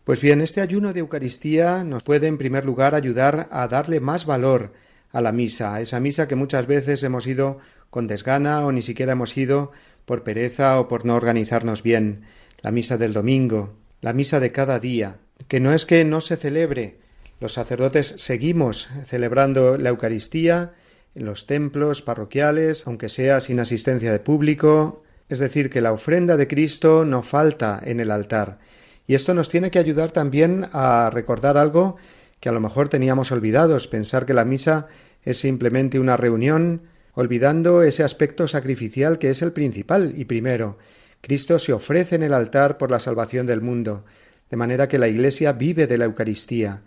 Pues 0.03 0.21
bien, 0.21 0.41
este 0.41 0.63
ayuno 0.63 0.93
de 0.93 0.99
Eucaristía 0.99 1.85
nos 1.85 2.03
puede, 2.03 2.27
en 2.27 2.39
primer 2.39 2.67
lugar, 2.67 2.97
ayudar 2.97 3.47
a 3.53 3.69
darle 3.69 4.01
más 4.01 4.27
valor 4.27 4.73
a 5.13 5.21
la 5.21 5.33
misa, 5.33 5.75
a 5.75 5.81
esa 5.81 6.01
misa 6.01 6.29
que 6.29 6.37
muchas 6.37 6.67
veces 6.67 7.03
hemos 7.03 7.27
ido 7.27 7.59
con 7.91 8.07
desgana 8.07 8.65
o 8.65 8.73
ni 8.73 8.83
siquiera 8.83 9.13
hemos 9.13 9.37
ido 9.37 9.73
por 10.05 10.23
pereza 10.23 10.79
o 10.81 10.89
por 10.89 11.05
no 11.05 11.15
organizarnos 11.15 11.83
bien. 11.83 12.23
La 12.61 12.71
misa 12.71 12.97
del 12.97 13.13
domingo, 13.13 13.75
la 14.01 14.13
misa 14.13 14.41
de 14.41 14.53
cada 14.53 14.79
día, 14.79 15.19
que 15.49 15.61
no 15.61 15.73
es 15.73 15.87
que 15.87 16.05
no 16.05 16.21
se 16.21 16.37
celebre. 16.37 16.99
Los 17.41 17.55
sacerdotes 17.55 18.15
seguimos 18.19 18.89
celebrando 19.07 19.79
la 19.79 19.91
Eucaristía 19.91 20.73
en 21.15 21.25
los 21.25 21.47
templos 21.47 22.03
parroquiales, 22.03 22.87
aunque 22.87 23.09
sea 23.09 23.41
sin 23.41 23.61
asistencia 23.61 24.13
de 24.13 24.21
público, 24.21 25.03
es 25.29 25.39
decir, 25.39 25.71
que 25.71 25.81
la 25.81 25.93
ofrenda 25.93 26.37
de 26.37 26.49
Cristo 26.49 27.05
no 27.05 27.23
falta 27.23 27.81
en 27.83 28.01
el 28.01 28.11
altar. 28.11 28.59
Y 29.07 29.15
esto 29.15 29.35
nos 29.35 29.49
tiene 29.49 29.71
que 29.71 29.79
ayudar 29.79 30.13
también 30.13 30.67
a 30.73 31.11
recordar 31.13 31.57
algo 31.57 31.97
que 32.41 32.49
a 32.49 32.53
lo 32.53 32.61
mejor 32.61 32.89
teníamos 32.89 33.33
olvidados, 33.33 33.87
pensar 33.87 34.27
que 34.27 34.35
la 34.35 34.45
misa 34.45 34.87
es 35.23 35.39
simplemente 35.39 36.01
una 36.01 36.17
reunión, 36.17 36.83
olvidando 37.13 37.83
ese 37.83 38.03
aspecto 38.03 38.49
sacrificial 38.49 39.19
que 39.19 39.31
es 39.31 39.43
el 39.43 39.53
principal 39.53 40.15
y 40.17 40.25
primero. 40.25 40.79
Cristo 41.21 41.59
se 41.59 41.75
ofrece 41.75 42.15
en 42.15 42.23
el 42.23 42.33
altar 42.33 42.79
por 42.79 42.91
la 42.91 42.99
salvación 42.99 43.47
del 43.47 43.61
mundo, 43.61 44.05
de 44.49 44.57
manera 44.57 44.89
que 44.89 44.99
la 44.99 45.09
Iglesia 45.09 45.53
vive 45.53 45.87
de 45.87 45.99
la 45.99 46.07
Eucaristía. 46.07 46.83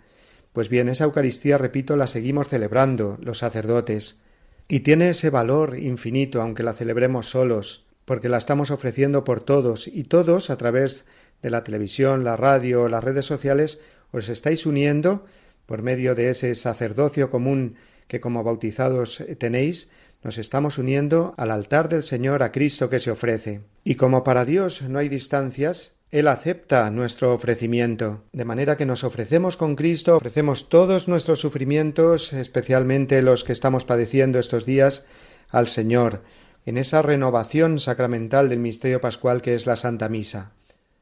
Pues 0.52 0.68
bien, 0.68 0.88
esa 0.88 1.04
Eucaristía, 1.04 1.56
repito, 1.56 1.96
la 1.96 2.08
seguimos 2.08 2.48
celebrando 2.48 3.16
los 3.20 3.38
sacerdotes, 3.38 4.20
y 4.66 4.80
tiene 4.80 5.10
ese 5.10 5.30
valor 5.30 5.78
infinito, 5.78 6.42
aunque 6.42 6.62
la 6.62 6.72
celebremos 6.72 7.30
solos, 7.30 7.86
porque 8.04 8.28
la 8.28 8.38
estamos 8.38 8.70
ofreciendo 8.70 9.24
por 9.24 9.40
todos, 9.40 9.86
y 9.86 10.04
todos, 10.04 10.50
a 10.50 10.56
través 10.56 11.06
de 11.42 11.50
la 11.50 11.64
televisión, 11.64 12.24
la 12.24 12.36
radio, 12.36 12.88
las 12.88 13.04
redes 13.04 13.26
sociales, 13.26 13.80
os 14.10 14.28
estáis 14.28 14.64
uniendo 14.64 15.26
por 15.66 15.82
medio 15.82 16.14
de 16.14 16.30
ese 16.30 16.54
sacerdocio 16.54 17.30
común 17.30 17.76
que 18.08 18.20
como 18.20 18.44
bautizados 18.44 19.24
tenéis, 19.38 19.90
nos 20.22 20.38
estamos 20.38 20.78
uniendo 20.78 21.34
al 21.36 21.50
altar 21.50 21.88
del 21.88 22.02
Señor 22.02 22.42
a 22.42 22.50
Cristo 22.50 22.88
que 22.88 23.00
se 23.00 23.10
ofrece. 23.10 23.60
Y 23.84 23.96
como 23.96 24.24
para 24.24 24.44
Dios 24.44 24.82
no 24.82 24.98
hay 24.98 25.08
distancias, 25.08 25.96
Él 26.10 26.28
acepta 26.28 26.90
nuestro 26.90 27.34
ofrecimiento, 27.34 28.24
de 28.32 28.44
manera 28.46 28.76
que 28.76 28.86
nos 28.86 29.04
ofrecemos 29.04 29.56
con 29.56 29.76
Cristo, 29.76 30.16
ofrecemos 30.16 30.68
todos 30.70 31.08
nuestros 31.08 31.40
sufrimientos, 31.40 32.32
especialmente 32.32 33.20
los 33.20 33.44
que 33.44 33.52
estamos 33.52 33.84
padeciendo 33.84 34.38
estos 34.38 34.64
días, 34.64 35.06
al 35.50 35.68
Señor, 35.68 36.22
en 36.64 36.78
esa 36.78 37.02
renovación 37.02 37.78
sacramental 37.78 38.48
del 38.48 38.58
misterio 38.58 39.00
pascual 39.00 39.42
que 39.42 39.54
es 39.54 39.66
la 39.66 39.76
Santa 39.76 40.08
Misa. 40.08 40.52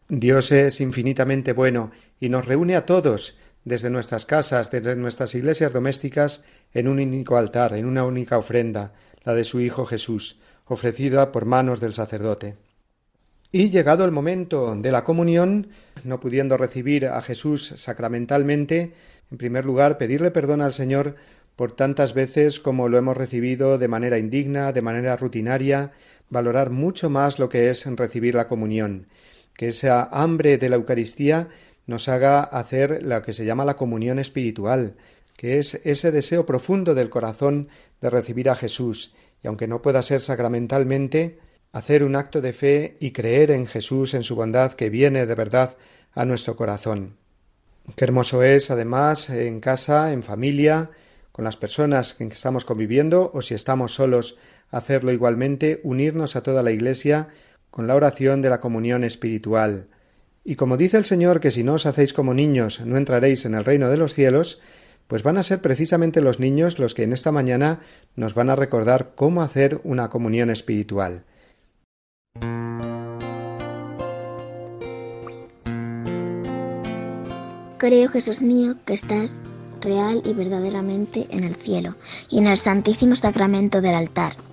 Dios 0.08 0.50
es 0.50 0.80
infinitamente 0.80 1.52
bueno 1.52 1.92
y 2.18 2.28
nos 2.28 2.44
reúne 2.44 2.74
a 2.74 2.86
todos, 2.86 3.38
desde 3.64 3.90
nuestras 3.90 4.26
casas, 4.26 4.70
desde 4.70 4.96
nuestras 4.96 5.34
iglesias 5.34 5.72
domésticas, 5.72 6.44
en 6.72 6.88
un 6.88 6.98
único 6.98 7.36
altar, 7.36 7.74
en 7.74 7.86
una 7.86 8.04
única 8.04 8.38
ofrenda, 8.38 8.92
la 9.24 9.34
de 9.34 9.44
su 9.44 9.60
Hijo 9.60 9.86
Jesús, 9.86 10.40
ofrecida 10.66 11.32
por 11.32 11.44
manos 11.44 11.80
del 11.80 11.94
sacerdote. 11.94 12.56
Y 13.50 13.70
llegado 13.70 14.04
el 14.04 14.12
momento 14.12 14.74
de 14.74 14.90
la 14.92 15.04
comunión, 15.04 15.68
no 16.04 16.20
pudiendo 16.20 16.56
recibir 16.56 17.06
a 17.06 17.20
Jesús 17.20 17.74
sacramentalmente, 17.76 18.94
en 19.30 19.38
primer 19.38 19.66
lugar 19.66 19.98
pedirle 19.98 20.30
perdón 20.30 20.62
al 20.62 20.72
Señor 20.72 21.16
por 21.54 21.72
tantas 21.72 22.14
veces 22.14 22.60
como 22.60 22.88
lo 22.88 22.96
hemos 22.96 23.16
recibido 23.16 23.76
de 23.76 23.88
manera 23.88 24.18
indigna, 24.18 24.72
de 24.72 24.82
manera 24.82 25.16
rutinaria, 25.16 25.92
valorar 26.30 26.70
mucho 26.70 27.10
más 27.10 27.38
lo 27.38 27.50
que 27.50 27.68
es 27.68 27.84
recibir 27.94 28.34
la 28.34 28.48
comunión, 28.48 29.06
que 29.54 29.68
esa 29.68 30.04
hambre 30.04 30.56
de 30.56 30.70
la 30.70 30.76
Eucaristía 30.76 31.48
nos 31.86 32.08
haga 32.08 32.42
hacer 32.42 33.02
lo 33.02 33.22
que 33.22 33.32
se 33.32 33.44
llama 33.44 33.64
la 33.64 33.76
comunión 33.76 34.18
espiritual, 34.18 34.96
que 35.36 35.58
es 35.58 35.74
ese 35.84 36.12
deseo 36.12 36.46
profundo 36.46 36.94
del 36.94 37.10
corazón 37.10 37.68
de 38.00 38.10
recibir 38.10 38.48
a 38.50 38.56
Jesús, 38.56 39.14
y 39.42 39.48
aunque 39.48 39.66
no 39.66 39.82
pueda 39.82 40.02
ser 40.02 40.20
sacramentalmente, 40.20 41.38
hacer 41.72 42.04
un 42.04 42.16
acto 42.16 42.40
de 42.40 42.52
fe 42.52 42.96
y 43.00 43.10
creer 43.12 43.50
en 43.50 43.66
Jesús, 43.66 44.14
en 44.14 44.22
su 44.22 44.36
bondad 44.36 44.72
que 44.72 44.90
viene 44.90 45.26
de 45.26 45.34
verdad 45.34 45.76
a 46.12 46.24
nuestro 46.24 46.54
corazón. 46.54 47.16
Qué 47.96 48.04
hermoso 48.04 48.42
es, 48.42 48.70
además, 48.70 49.30
en 49.30 49.60
casa, 49.60 50.12
en 50.12 50.22
familia, 50.22 50.90
con 51.32 51.44
las 51.44 51.56
personas 51.56 52.16
en 52.20 52.28
que 52.28 52.34
estamos 52.34 52.64
conviviendo, 52.64 53.30
o 53.34 53.40
si 53.40 53.54
estamos 53.54 53.94
solos, 53.94 54.38
hacerlo 54.70 55.12
igualmente, 55.12 55.80
unirnos 55.82 56.36
a 56.36 56.42
toda 56.42 56.62
la 56.62 56.70
Iglesia 56.70 57.28
con 57.70 57.86
la 57.86 57.96
oración 57.96 58.42
de 58.42 58.50
la 58.50 58.60
comunión 58.60 59.02
espiritual. 59.02 59.88
Y 60.44 60.56
como 60.56 60.76
dice 60.76 60.96
el 60.96 61.04
Señor 61.04 61.40
que 61.40 61.50
si 61.50 61.62
no 61.62 61.74
os 61.74 61.86
hacéis 61.86 62.12
como 62.12 62.34
niños 62.34 62.80
no 62.80 62.96
entraréis 62.96 63.44
en 63.44 63.54
el 63.54 63.64
reino 63.64 63.90
de 63.90 63.96
los 63.96 64.14
cielos, 64.14 64.60
pues 65.06 65.22
van 65.22 65.36
a 65.36 65.42
ser 65.42 65.60
precisamente 65.60 66.20
los 66.20 66.40
niños 66.40 66.78
los 66.78 66.94
que 66.94 67.04
en 67.04 67.12
esta 67.12 67.32
mañana 67.32 67.80
nos 68.16 68.34
van 68.34 68.50
a 68.50 68.56
recordar 68.56 69.12
cómo 69.14 69.42
hacer 69.42 69.80
una 69.84 70.10
comunión 70.10 70.50
espiritual. 70.50 71.24
Creo, 77.78 78.08
Jesús 78.08 78.42
mío, 78.42 78.76
que 78.86 78.94
estás 78.94 79.40
real 79.80 80.22
y 80.24 80.32
verdaderamente 80.34 81.26
en 81.30 81.44
el 81.44 81.56
cielo 81.56 81.96
y 82.30 82.38
en 82.38 82.46
el 82.46 82.56
santísimo 82.56 83.16
sacramento 83.16 83.80
del 83.80 83.96
altar. 83.96 84.34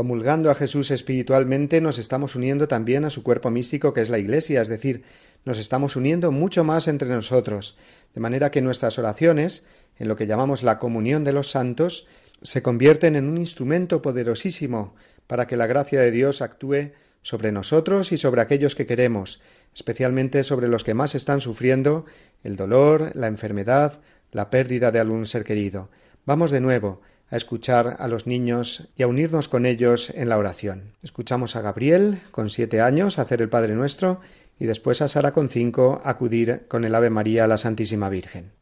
Comulgando 0.00 0.50
a 0.50 0.54
Jesús 0.54 0.90
espiritualmente 0.92 1.82
nos 1.82 1.98
estamos 1.98 2.34
uniendo 2.34 2.68
también 2.68 3.04
a 3.04 3.10
su 3.10 3.22
cuerpo 3.22 3.50
místico 3.50 3.92
que 3.92 4.00
es 4.00 4.08
la 4.08 4.18
Iglesia, 4.18 4.62
es 4.62 4.68
decir, 4.68 5.02
nos 5.44 5.58
estamos 5.58 5.94
uniendo 5.94 6.32
mucho 6.32 6.64
más 6.64 6.88
entre 6.88 7.10
nosotros, 7.10 7.76
de 8.14 8.20
manera 8.22 8.50
que 8.50 8.62
nuestras 8.62 8.98
oraciones, 8.98 9.66
en 9.98 10.08
lo 10.08 10.16
que 10.16 10.26
llamamos 10.26 10.62
la 10.62 10.78
comunión 10.78 11.22
de 11.22 11.34
los 11.34 11.50
santos, 11.50 12.06
se 12.40 12.62
convierten 12.62 13.14
en 13.14 13.28
un 13.28 13.36
instrumento 13.36 14.00
poderosísimo 14.00 14.94
para 15.26 15.46
que 15.46 15.58
la 15.58 15.66
gracia 15.66 16.00
de 16.00 16.10
Dios 16.10 16.40
actúe 16.40 16.92
sobre 17.20 17.52
nosotros 17.52 18.10
y 18.10 18.16
sobre 18.16 18.40
aquellos 18.40 18.74
que 18.74 18.86
queremos, 18.86 19.42
especialmente 19.74 20.44
sobre 20.44 20.68
los 20.68 20.82
que 20.82 20.94
más 20.94 21.14
están 21.14 21.42
sufriendo 21.42 22.06
el 22.42 22.56
dolor, 22.56 23.10
la 23.12 23.26
enfermedad, 23.26 24.00
la 24.32 24.48
pérdida 24.48 24.92
de 24.92 25.00
algún 25.00 25.26
ser 25.26 25.44
querido. 25.44 25.90
Vamos 26.24 26.50
de 26.50 26.62
nuevo 26.62 27.02
a 27.30 27.36
escuchar 27.36 27.96
a 27.98 28.08
los 28.08 28.26
niños 28.26 28.88
y 28.96 29.02
a 29.02 29.06
unirnos 29.06 29.48
con 29.48 29.64
ellos 29.64 30.10
en 30.10 30.28
la 30.28 30.38
oración. 30.38 30.94
Escuchamos 31.02 31.56
a 31.56 31.60
Gabriel, 31.60 32.20
con 32.30 32.50
siete 32.50 32.80
años, 32.80 33.18
hacer 33.18 33.40
el 33.40 33.48
Padre 33.48 33.74
Nuestro, 33.74 34.20
y 34.58 34.66
después 34.66 35.00
a 35.00 35.08
Sara, 35.08 35.32
con 35.32 35.48
cinco, 35.48 36.02
acudir 36.04 36.66
con 36.68 36.84
el 36.84 36.94
Ave 36.94 37.08
María 37.08 37.44
a 37.44 37.48
la 37.48 37.56
Santísima 37.56 38.10
Virgen. 38.10 38.52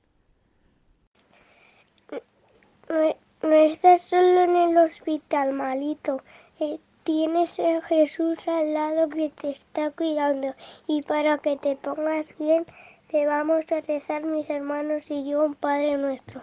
No, 3.42 3.52
estás 3.52 4.02
solo 4.02 4.42
en 4.44 4.56
el 4.56 4.76
hospital, 4.76 5.52
malito. 5.52 6.22
Eh, 6.60 6.78
tienes 7.04 7.58
a 7.58 7.80
Jesús 7.82 8.46
al 8.48 8.74
lado 8.74 9.08
que 9.08 9.30
te 9.30 9.50
está 9.50 9.90
cuidando. 9.90 10.54
Y 10.86 11.02
para 11.02 11.38
que 11.38 11.56
te 11.56 11.76
pongas 11.76 12.26
bien, 12.38 12.66
te 13.08 13.26
vamos 13.26 13.64
a 13.72 13.80
rezar 13.80 14.26
mis 14.26 14.48
hermanos 14.50 15.10
y 15.10 15.28
yo 15.28 15.44
un 15.44 15.54
Padre 15.54 15.96
Nuestro. 15.96 16.42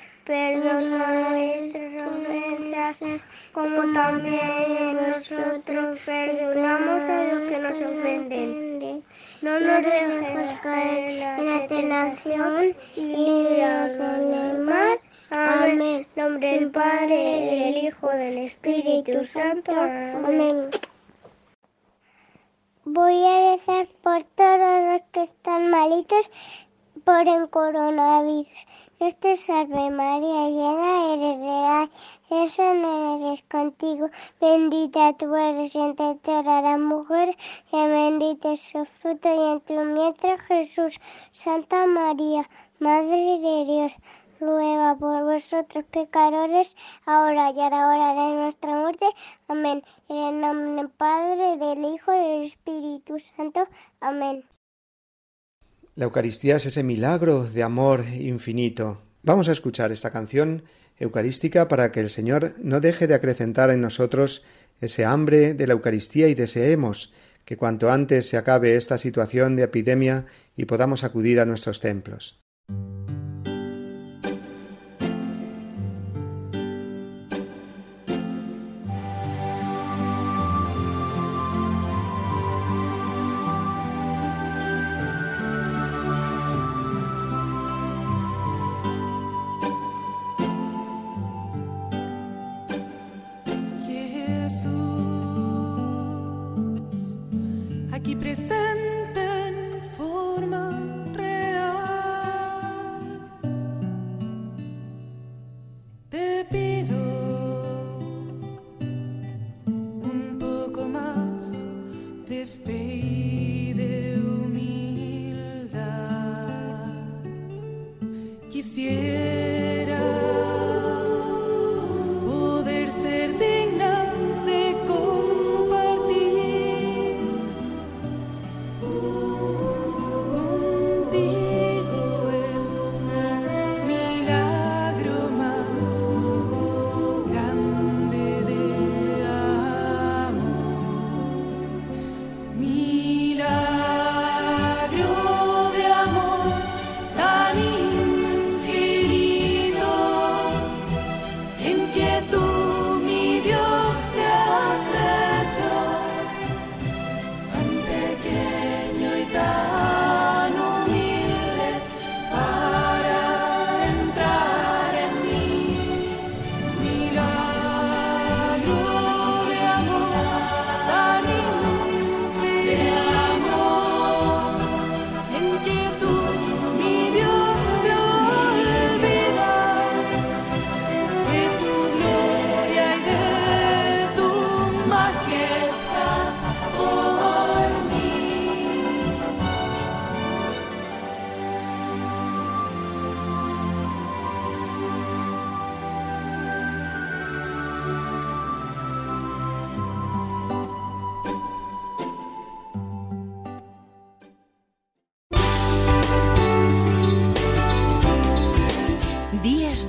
Perdona 0.25 1.31
nuestras 1.31 2.03
ofensas, 2.03 3.27
como 3.51 3.93
también 3.93 4.95
nosotros 4.95 5.99
perdonamos 6.05 7.03
a 7.03 7.23
los 7.23 7.49
que 7.49 7.59
nos 7.59 7.81
ofenden 7.81 8.71
no 9.41 9.59
nos 9.59 9.83
dejes 9.83 10.53
caer 10.61 11.09
en 11.09 11.45
la 11.45 11.65
tentación 11.65 12.75
y 12.95 13.59
nos 13.59 13.97
del 13.97 14.59
mal. 14.59 14.99
Amén. 15.31 15.81
En 15.81 16.07
nombre 16.15 16.51
del 16.59 16.69
Padre, 16.69 17.15
del 17.15 17.77
Hijo, 17.85 18.09
del 18.09 18.37
Espíritu 18.37 19.23
Santo. 19.23 19.71
Amén. 19.71 20.69
Voy 22.85 23.25
a 23.25 23.53
rezar 23.53 23.87
por 24.03 24.21
todos 24.23 24.93
los 24.93 25.01
que 25.11 25.23
están 25.23 25.71
malitos 25.71 26.29
por 27.03 27.27
el 27.27 27.49
coronavirus. 27.49 28.47
Dios 29.01 29.15
te 29.15 29.35
salve 29.35 29.89
María, 29.89 30.47
llena 30.47 31.13
eres 31.15 31.39
de 31.39 31.47
gracia, 31.47 31.89
el 32.29 32.49
Señor 32.51 33.19
eres 33.19 33.41
contigo, 33.49 34.11
bendita 34.39 35.13
tú 35.13 35.33
eres 35.33 35.73
entre 35.73 36.13
todas 36.17 36.61
las 36.61 36.77
mujeres, 36.77 37.35
y 37.71 37.77
bendito 37.77 38.51
es 38.51 38.61
su 38.61 38.85
fruto 38.85 39.27
y 39.27 39.53
en 39.53 39.61
tu 39.61 39.73
vientre 39.95 40.37
Jesús. 40.37 40.99
Santa 41.31 41.87
María, 41.87 42.47
Madre 42.77 43.39
de 43.39 43.65
Dios, 43.65 43.97
ruega 44.39 44.95
por 44.99 45.23
vosotros 45.23 45.83
pecadores, 45.85 46.75
ahora 47.07 47.49
y 47.49 47.59
a 47.59 47.71
la 47.71 47.87
hora 47.87 48.13
de 48.13 48.35
nuestra 48.35 48.75
muerte. 48.75 49.07
Amén. 49.47 49.83
En 50.09 50.17
el 50.17 50.41
nombre 50.41 50.75
del 50.75 50.89
Padre, 50.89 51.57
del 51.57 51.83
Hijo 51.85 52.13
y 52.13 52.19
del 52.19 52.43
Espíritu 52.43 53.17
Santo. 53.17 53.67
Amén. 53.99 54.45
La 55.93 56.05
Eucaristía 56.05 56.55
es 56.55 56.65
ese 56.65 56.83
milagro 56.83 57.43
de 57.43 57.63
amor 57.63 58.05
infinito. 58.13 59.01
Vamos 59.23 59.49
a 59.49 59.51
escuchar 59.51 59.91
esta 59.91 60.09
canción 60.09 60.63
eucarística 60.97 61.67
para 61.67 61.91
que 61.91 61.99
el 61.99 62.09
Señor 62.09 62.53
no 62.63 62.79
deje 62.79 63.07
de 63.07 63.15
acrecentar 63.15 63.69
en 63.71 63.81
nosotros 63.81 64.45
ese 64.79 65.03
hambre 65.03 65.53
de 65.53 65.67
la 65.67 65.73
Eucaristía 65.73 66.29
y 66.29 66.33
deseemos 66.33 67.13
que 67.43 67.57
cuanto 67.57 67.91
antes 67.91 68.25
se 68.25 68.37
acabe 68.37 68.75
esta 68.77 68.97
situación 68.97 69.57
de 69.57 69.63
epidemia 69.63 70.27
y 70.55 70.63
podamos 70.63 71.03
acudir 71.03 71.41
a 71.41 71.45
nuestros 71.45 71.81
templos. 71.81 72.39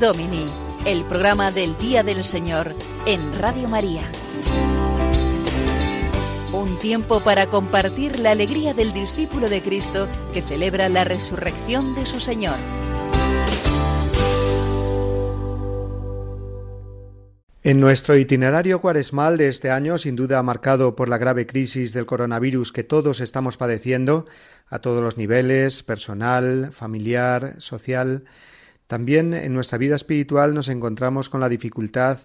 Domini, 0.02 0.46
el 0.84 1.04
programa 1.04 1.52
del 1.52 1.78
Día 1.78 2.02
del 2.02 2.24
Señor 2.24 2.74
en 3.06 3.38
Radio 3.38 3.68
María. 3.68 4.02
Un 6.52 6.76
tiempo 6.80 7.20
para 7.20 7.46
compartir 7.46 8.18
la 8.18 8.32
alegría 8.32 8.74
del 8.74 8.92
discípulo 8.92 9.48
de 9.48 9.62
Cristo 9.62 10.08
que 10.34 10.42
celebra 10.42 10.88
la 10.88 11.04
resurrección 11.04 11.94
de 11.94 12.04
su 12.04 12.18
Señor. 12.18 12.56
En 17.62 17.78
nuestro 17.78 18.16
itinerario 18.16 18.80
cuaresmal 18.80 19.38
de 19.38 19.46
este 19.46 19.70
año, 19.70 19.98
sin 19.98 20.16
duda 20.16 20.42
marcado 20.42 20.96
por 20.96 21.08
la 21.08 21.18
grave 21.18 21.46
crisis 21.46 21.92
del 21.92 22.06
coronavirus 22.06 22.72
que 22.72 22.82
todos 22.82 23.20
estamos 23.20 23.56
padeciendo, 23.56 24.26
a 24.66 24.80
todos 24.80 25.00
los 25.00 25.16
niveles, 25.16 25.84
personal, 25.84 26.72
familiar, 26.72 27.54
social, 27.60 28.24
también 28.92 29.32
en 29.32 29.54
nuestra 29.54 29.78
vida 29.78 29.94
espiritual 29.94 30.52
nos 30.52 30.68
encontramos 30.68 31.30
con 31.30 31.40
la 31.40 31.48
dificultad 31.48 32.18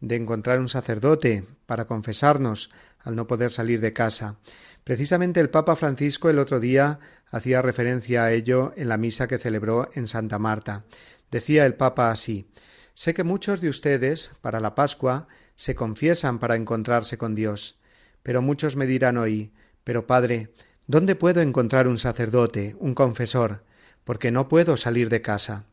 de 0.00 0.16
encontrar 0.16 0.58
un 0.58 0.68
sacerdote 0.68 1.44
para 1.64 1.84
confesarnos 1.84 2.72
al 2.98 3.14
no 3.14 3.28
poder 3.28 3.52
salir 3.52 3.80
de 3.80 3.92
casa. 3.92 4.40
Precisamente 4.82 5.38
el 5.38 5.48
Papa 5.48 5.76
Francisco 5.76 6.28
el 6.28 6.40
otro 6.40 6.58
día 6.58 6.98
hacía 7.30 7.62
referencia 7.62 8.24
a 8.24 8.32
ello 8.32 8.72
en 8.76 8.88
la 8.88 8.96
misa 8.96 9.28
que 9.28 9.38
celebró 9.38 9.90
en 9.94 10.08
Santa 10.08 10.40
Marta. 10.40 10.82
Decía 11.30 11.64
el 11.66 11.74
Papa 11.74 12.10
así 12.10 12.50
Sé 12.94 13.14
que 13.14 13.22
muchos 13.22 13.60
de 13.60 13.68
ustedes, 13.68 14.32
para 14.40 14.58
la 14.58 14.74
Pascua, 14.74 15.28
se 15.54 15.76
confiesan 15.76 16.40
para 16.40 16.56
encontrarse 16.56 17.16
con 17.16 17.36
Dios. 17.36 17.78
Pero 18.24 18.42
muchos 18.42 18.74
me 18.74 18.88
dirán 18.88 19.18
hoy 19.18 19.52
Pero 19.84 20.08
Padre, 20.08 20.52
¿dónde 20.88 21.14
puedo 21.14 21.42
encontrar 21.42 21.86
un 21.86 21.96
sacerdote, 21.96 22.74
un 22.80 22.96
confesor? 22.96 23.62
Porque 24.02 24.32
no 24.32 24.48
puedo 24.48 24.76
salir 24.76 25.10
de 25.10 25.22
casa. 25.22 25.66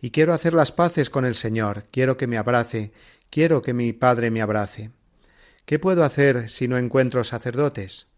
Y 0.00 0.10
quiero 0.10 0.32
hacer 0.32 0.54
las 0.54 0.72
paces 0.72 1.10
con 1.10 1.24
el 1.24 1.34
Señor, 1.34 1.84
quiero 1.90 2.16
que 2.16 2.26
me 2.26 2.38
abrace, 2.38 2.92
quiero 3.30 3.62
que 3.62 3.74
mi 3.74 3.92
Padre 3.92 4.30
me 4.30 4.42
abrace. 4.42 4.90
¿Qué 5.64 5.78
puedo 5.78 6.04
hacer 6.04 6.48
si 6.48 6.68
no 6.68 6.78
encuentro 6.78 7.24
sacerdotes? 7.24 8.08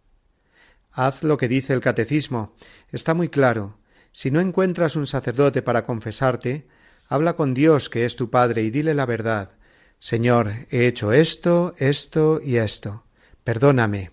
Haz 0.93 1.23
lo 1.23 1.37
que 1.37 1.49
dice 1.49 1.73
el 1.73 1.81
catecismo. 1.81 2.55
Está 2.91 3.15
muy 3.15 3.29
claro. 3.29 3.79
Si 4.13 4.31
no 4.31 4.41
encuentras 4.41 4.97
un 4.97 5.07
sacerdote 5.07 5.63
para 5.63 5.85
confesarte, 5.85 6.67
Habla 7.11 7.35
con 7.35 7.55
Dios, 7.55 7.91
que 7.91 8.05
es 8.05 8.15
tu 8.15 8.31
Padre, 8.31 8.63
y 8.63 8.71
dile 8.71 8.95
la 8.95 9.05
verdad. 9.05 9.51
Señor, 9.99 10.53
he 10.71 10.87
hecho 10.87 11.13
esto, 11.13 11.75
esto 11.77 12.41
y 12.41 12.59
esto. 12.59 13.05
Perdóname. 13.43 14.13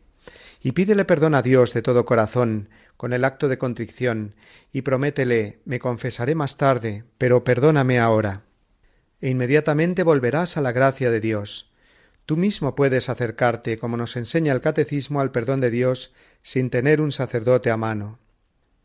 Y 0.64 0.72
pídele 0.72 1.06
perdón 1.06 1.36
a 1.36 1.44
Dios 1.44 1.76
de 1.76 1.84
todo 1.84 2.08
corazón, 2.08 2.70
con 2.98 3.14
el 3.14 3.24
acto 3.24 3.48
de 3.48 3.58
contrición, 3.58 4.36
y 4.72 4.82
prométele 4.82 5.60
me 5.66 5.80
confesaré 5.80 6.36
más 6.36 6.58
tarde, 6.58 7.04
pero 7.18 7.44
perdóname 7.44 8.00
ahora. 8.00 8.44
E 9.22 9.30
inmediatamente 9.30 10.04
volverás 10.04 10.58
a 10.58 10.62
la 10.62 10.72
gracia 10.72 11.10
de 11.12 11.22
Dios. 11.22 11.72
Tú 12.26 12.36
mismo 12.36 12.76
puedes 12.76 13.08
acercarte, 13.08 13.78
como 13.78 13.96
nos 13.96 14.18
enseña 14.18 14.52
el 14.52 14.62
catecismo, 14.62 15.22
al 15.22 15.32
perdón 15.32 15.62
de 15.62 15.72
Dios 15.72 16.14
sin 16.42 16.70
tener 16.70 17.00
un 17.00 17.12
sacerdote 17.12 17.72
a 17.72 17.78
mano. 17.78 18.20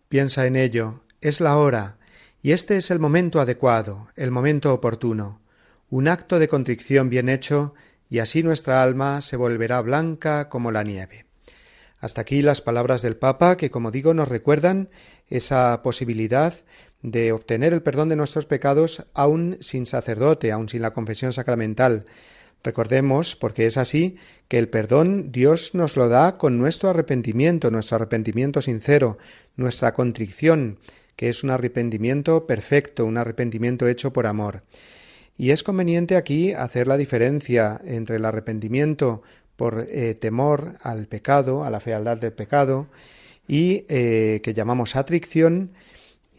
Piensa 0.09 0.46
en 0.46 0.57
ello, 0.57 1.05
es 1.20 1.40
la 1.40 1.57
hora, 1.57 1.98
y 2.42 2.53
este 2.53 2.77
es 2.77 2.90
el 2.90 2.98
momento 2.98 3.40
adecuado, 3.40 4.09
el 4.14 4.31
momento 4.31 4.75
oportuno, 4.75 5.40
un 5.88 6.09
acto 6.09 6.38
de 6.38 6.48
contrición 6.48 7.09
bien 7.09 7.29
hecho, 7.29 7.75
y 8.11 8.18
así 8.18 8.42
nuestra 8.42 8.83
alma 8.83 9.22
se 9.22 9.37
volverá 9.37 9.81
blanca 9.81 10.48
como 10.48 10.70
la 10.70 10.83
nieve. 10.83 11.27
Hasta 12.03 12.23
aquí 12.23 12.43
las 12.43 12.61
palabras 12.61 13.01
del 13.01 13.17
Papa 13.17 13.57
que, 13.57 13.71
como 13.71 13.93
digo, 13.93 14.12
nos 14.12 14.29
recuerdan 14.29 14.88
esa 15.31 15.83
posibilidad 15.85 16.53
de 17.01 17.31
obtener 17.31 17.73
el 17.73 17.83
perdón 17.83 18.09
de 18.09 18.17
nuestros 18.17 18.45
pecados 18.45 19.07
aun 19.15 19.57
sin 19.61 19.87
sacerdote, 19.87 20.51
aun 20.51 20.69
sin 20.69 20.83
la 20.83 20.93
confesión 20.93 21.33
sacramental. 21.33 22.07
Recordemos, 22.65 23.37
porque 23.37 23.67
es 23.67 23.77
así, 23.77 24.17
que 24.49 24.59
el 24.59 24.69
perdón 24.69 25.31
Dios 25.31 25.77
nos 25.77 25.97
lo 25.97 26.09
da 26.09 26.38
con 26.38 26.59
nuestro 26.59 26.91
arrepentimiento, 26.91 27.71
nuestro 27.71 27.95
arrepentimiento 27.95 28.61
sincero, 28.62 29.17
nuestra 29.55 29.95
contrición, 29.95 30.81
que 31.15 31.29
es 31.29 31.45
un 31.45 31.51
arrepentimiento 31.51 32.49
perfecto, 32.49 33.07
un 33.07 33.17
arrepentimiento 33.17 33.87
hecho 33.87 34.12
por 34.12 34.27
amor. 34.27 34.65
Y 35.37 35.51
es 35.51 35.62
conveniente 35.62 36.17
aquí 36.17 36.53
hacer 36.53 36.88
la 36.88 36.97
diferencia 36.97 37.81
entre 37.85 38.17
el 38.17 38.25
arrepentimiento 38.25 39.23
por 39.57 39.87
eh, 39.88 40.15
temor 40.15 40.75
al 40.83 41.07
pecado, 41.07 41.65
a 41.65 41.71
la 41.71 41.81
fealdad 41.81 42.19
del 42.19 42.33
pecado, 42.33 42.87
y 43.47 43.85
eh, 43.88 44.41
que 44.43 44.55
llamamos 44.55 44.97
atricción, 44.97 45.73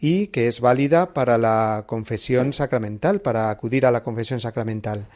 y 0.00 0.28
que 0.28 0.48
es 0.48 0.60
válida 0.60 1.14
para 1.14 1.38
la 1.38 1.84
confesión 1.86 2.52
sacramental, 2.52 3.20
para 3.20 3.50
acudir 3.50 3.86
a 3.86 3.90
la 3.90 4.02
confesión 4.02 4.40
sacramental. 4.40 5.08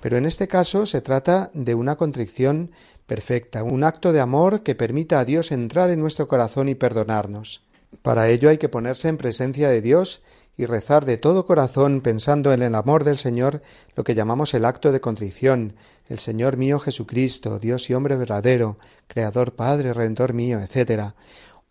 Pero 0.00 0.18
en 0.18 0.26
este 0.26 0.46
caso 0.46 0.86
se 0.86 1.00
trata 1.00 1.50
de 1.54 1.74
una 1.74 1.96
contrición 1.96 2.70
perfecta, 3.06 3.62
un 3.62 3.84
acto 3.84 4.12
de 4.12 4.20
amor 4.20 4.62
que 4.62 4.74
permita 4.74 5.18
a 5.18 5.24
Dios 5.24 5.52
entrar 5.52 5.90
en 5.90 6.00
nuestro 6.00 6.28
corazón 6.28 6.68
y 6.68 6.74
perdonarnos. 6.74 7.62
Para 8.02 8.28
ello 8.28 8.48
hay 8.48 8.58
que 8.58 8.68
ponerse 8.68 9.08
en 9.08 9.16
presencia 9.16 9.68
de 9.68 9.80
Dios 9.80 10.22
y 10.56 10.66
rezar 10.66 11.04
de 11.04 11.18
todo 11.18 11.46
corazón 11.46 12.00
pensando 12.00 12.52
en 12.52 12.62
el 12.62 12.74
amor 12.74 13.04
del 13.04 13.18
Señor, 13.18 13.62
lo 13.94 14.04
que 14.04 14.14
llamamos 14.14 14.54
el 14.54 14.64
acto 14.64 14.92
de 14.92 15.00
contrición, 15.00 15.74
el 16.08 16.18
Señor 16.18 16.56
mío 16.56 16.78
Jesucristo, 16.78 17.58
Dios 17.58 17.90
y 17.90 17.94
hombre 17.94 18.16
verdadero, 18.16 18.78
Creador 19.08 19.54
Padre, 19.54 19.92
Redentor 19.92 20.32
mío, 20.32 20.60
etc. 20.60 21.14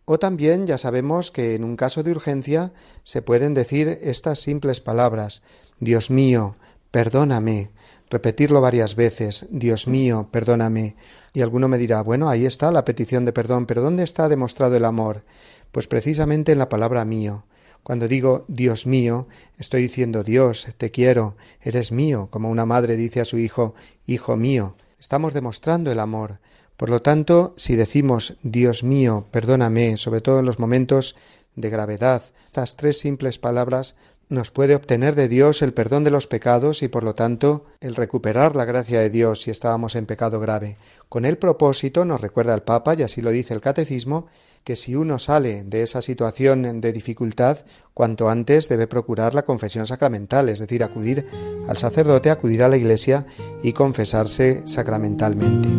O 0.06 0.20
también 0.20 0.68
ya 0.68 0.78
sabemos 0.78 1.32
que 1.32 1.56
en 1.56 1.64
un 1.64 1.76
caso 1.76 2.04
de 2.04 2.12
urgencia 2.12 2.74
se 3.04 3.22
pueden 3.22 3.54
decir 3.54 3.88
estas 4.02 4.40
simples 4.40 4.82
palabras 4.82 5.42
Dios 5.80 6.10
mío, 6.10 6.56
perdóname, 6.92 7.72
repetirlo 8.10 8.62
varias 8.62 8.96
veces 8.96 9.48
Dios 9.50 9.88
mío, 9.88 10.30
perdóname. 10.32 10.96
Y 11.34 11.42
alguno 11.42 11.68
me 11.68 11.78
dirá 11.78 12.02
bueno, 12.02 12.30
ahí 12.30 12.46
está 12.46 12.72
la 12.72 12.86
petición 12.86 13.26
de 13.26 13.34
perdón, 13.34 13.66
pero 13.66 13.82
¿dónde 13.82 14.04
está 14.04 14.30
demostrado 14.30 14.76
el 14.78 14.86
amor? 14.86 15.24
Pues 15.72 15.88
precisamente 15.88 16.52
en 16.52 16.60
la 16.60 16.70
palabra 16.70 17.04
mío. 17.04 17.44
Cuando 17.86 18.08
digo 18.08 18.46
Dios 18.48 18.88
mío, 18.88 19.28
estoy 19.60 19.84
diciendo 19.84 20.24
Dios, 20.24 20.66
te 20.76 20.90
quiero, 20.90 21.36
eres 21.62 21.92
mío, 21.92 22.30
como 22.32 22.50
una 22.50 22.66
madre 22.66 22.98
dice 22.98 23.22
a 23.22 23.26
su 23.26 23.38
hijo, 23.38 23.76
Hijo 24.08 24.38
mío. 24.38 24.76
Estamos 25.00 25.36
demostrando 25.36 25.92
el 25.92 26.00
amor. 26.00 26.40
Por 26.78 26.90
lo 26.90 27.04
tanto, 27.04 27.54
si 27.58 27.76
decimos 27.76 28.38
Dios 28.42 28.84
mío, 28.84 29.28
perdóname, 29.30 29.98
sobre 29.98 30.22
todo 30.22 30.40
en 30.40 30.48
los 30.48 30.58
momentos 30.58 31.16
de 31.56 31.70
gravedad, 31.70 32.24
estas 32.48 32.76
tres 32.76 32.98
simples 32.98 33.38
palabras 33.38 33.96
nos 34.30 34.50
puede 34.50 34.74
obtener 34.74 35.14
de 35.14 35.28
Dios 35.28 35.62
el 35.62 35.72
perdón 35.72 36.04
de 36.04 36.10
los 36.10 36.26
pecados 36.26 36.82
y 36.82 36.88
por 36.88 37.04
lo 37.04 37.14
tanto 37.14 37.66
el 37.82 37.96
recuperar 37.96 38.56
la 38.56 38.66
gracia 38.66 39.00
de 39.00 39.12
Dios 39.12 39.44
si 39.44 39.52
estábamos 39.52 39.96
en 39.96 40.08
pecado 40.08 40.40
grave. 40.40 40.78
Con 41.08 41.24
el 41.24 41.38
propósito, 41.38 42.04
nos 42.04 42.20
recuerda 42.20 42.56
el 42.56 42.64
Papa, 42.64 42.96
y 42.96 43.04
así 43.04 43.22
lo 43.22 43.30
dice 43.30 43.54
el 43.54 43.62
Catecismo, 43.62 44.26
que 44.66 44.76
si 44.76 44.96
uno 44.96 45.20
sale 45.20 45.64
de 45.64 45.84
esa 45.84 46.02
situación 46.02 46.82
de 46.82 46.92
dificultad, 46.92 47.60
cuanto 47.94 48.30
antes 48.30 48.68
debe 48.68 48.88
procurar 48.88 49.36
la 49.36 49.46
confesión 49.46 49.86
sacramental, 49.86 50.50
es 50.50 50.58
decir, 50.58 50.84
acudir 50.84 51.28
al 51.68 51.78
sacerdote, 51.78 52.32
acudir 52.32 52.64
a 52.64 52.68
la 52.68 52.76
iglesia 52.76 53.28
y 53.62 53.74
confesarse 53.74 54.64
sacramentalmente. 54.66 55.70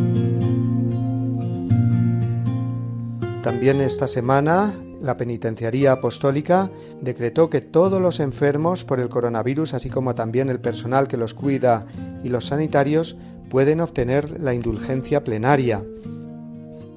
También 3.42 3.81
esta 3.81 4.07
semana 4.07 4.72
la 5.01 5.16
Penitenciaría 5.16 5.90
Apostólica 5.90 6.70
decretó 7.01 7.51
que 7.51 7.61
todos 7.61 8.01
los 8.01 8.20
enfermos 8.20 8.85
por 8.85 9.01
el 9.01 9.09
coronavirus, 9.09 9.75
así 9.75 9.90
como 9.90 10.14
también 10.14 10.49
el 10.49 10.61
personal 10.61 11.09
que 11.09 11.16
los 11.16 11.35
cuida 11.35 11.87
y 12.22 12.29
los 12.29 12.46
sanitarios, 12.46 13.16
pueden 13.51 13.81
obtener 13.81 14.40
la 14.40 14.55
indulgencia 14.55 15.25
plenaria 15.25 15.85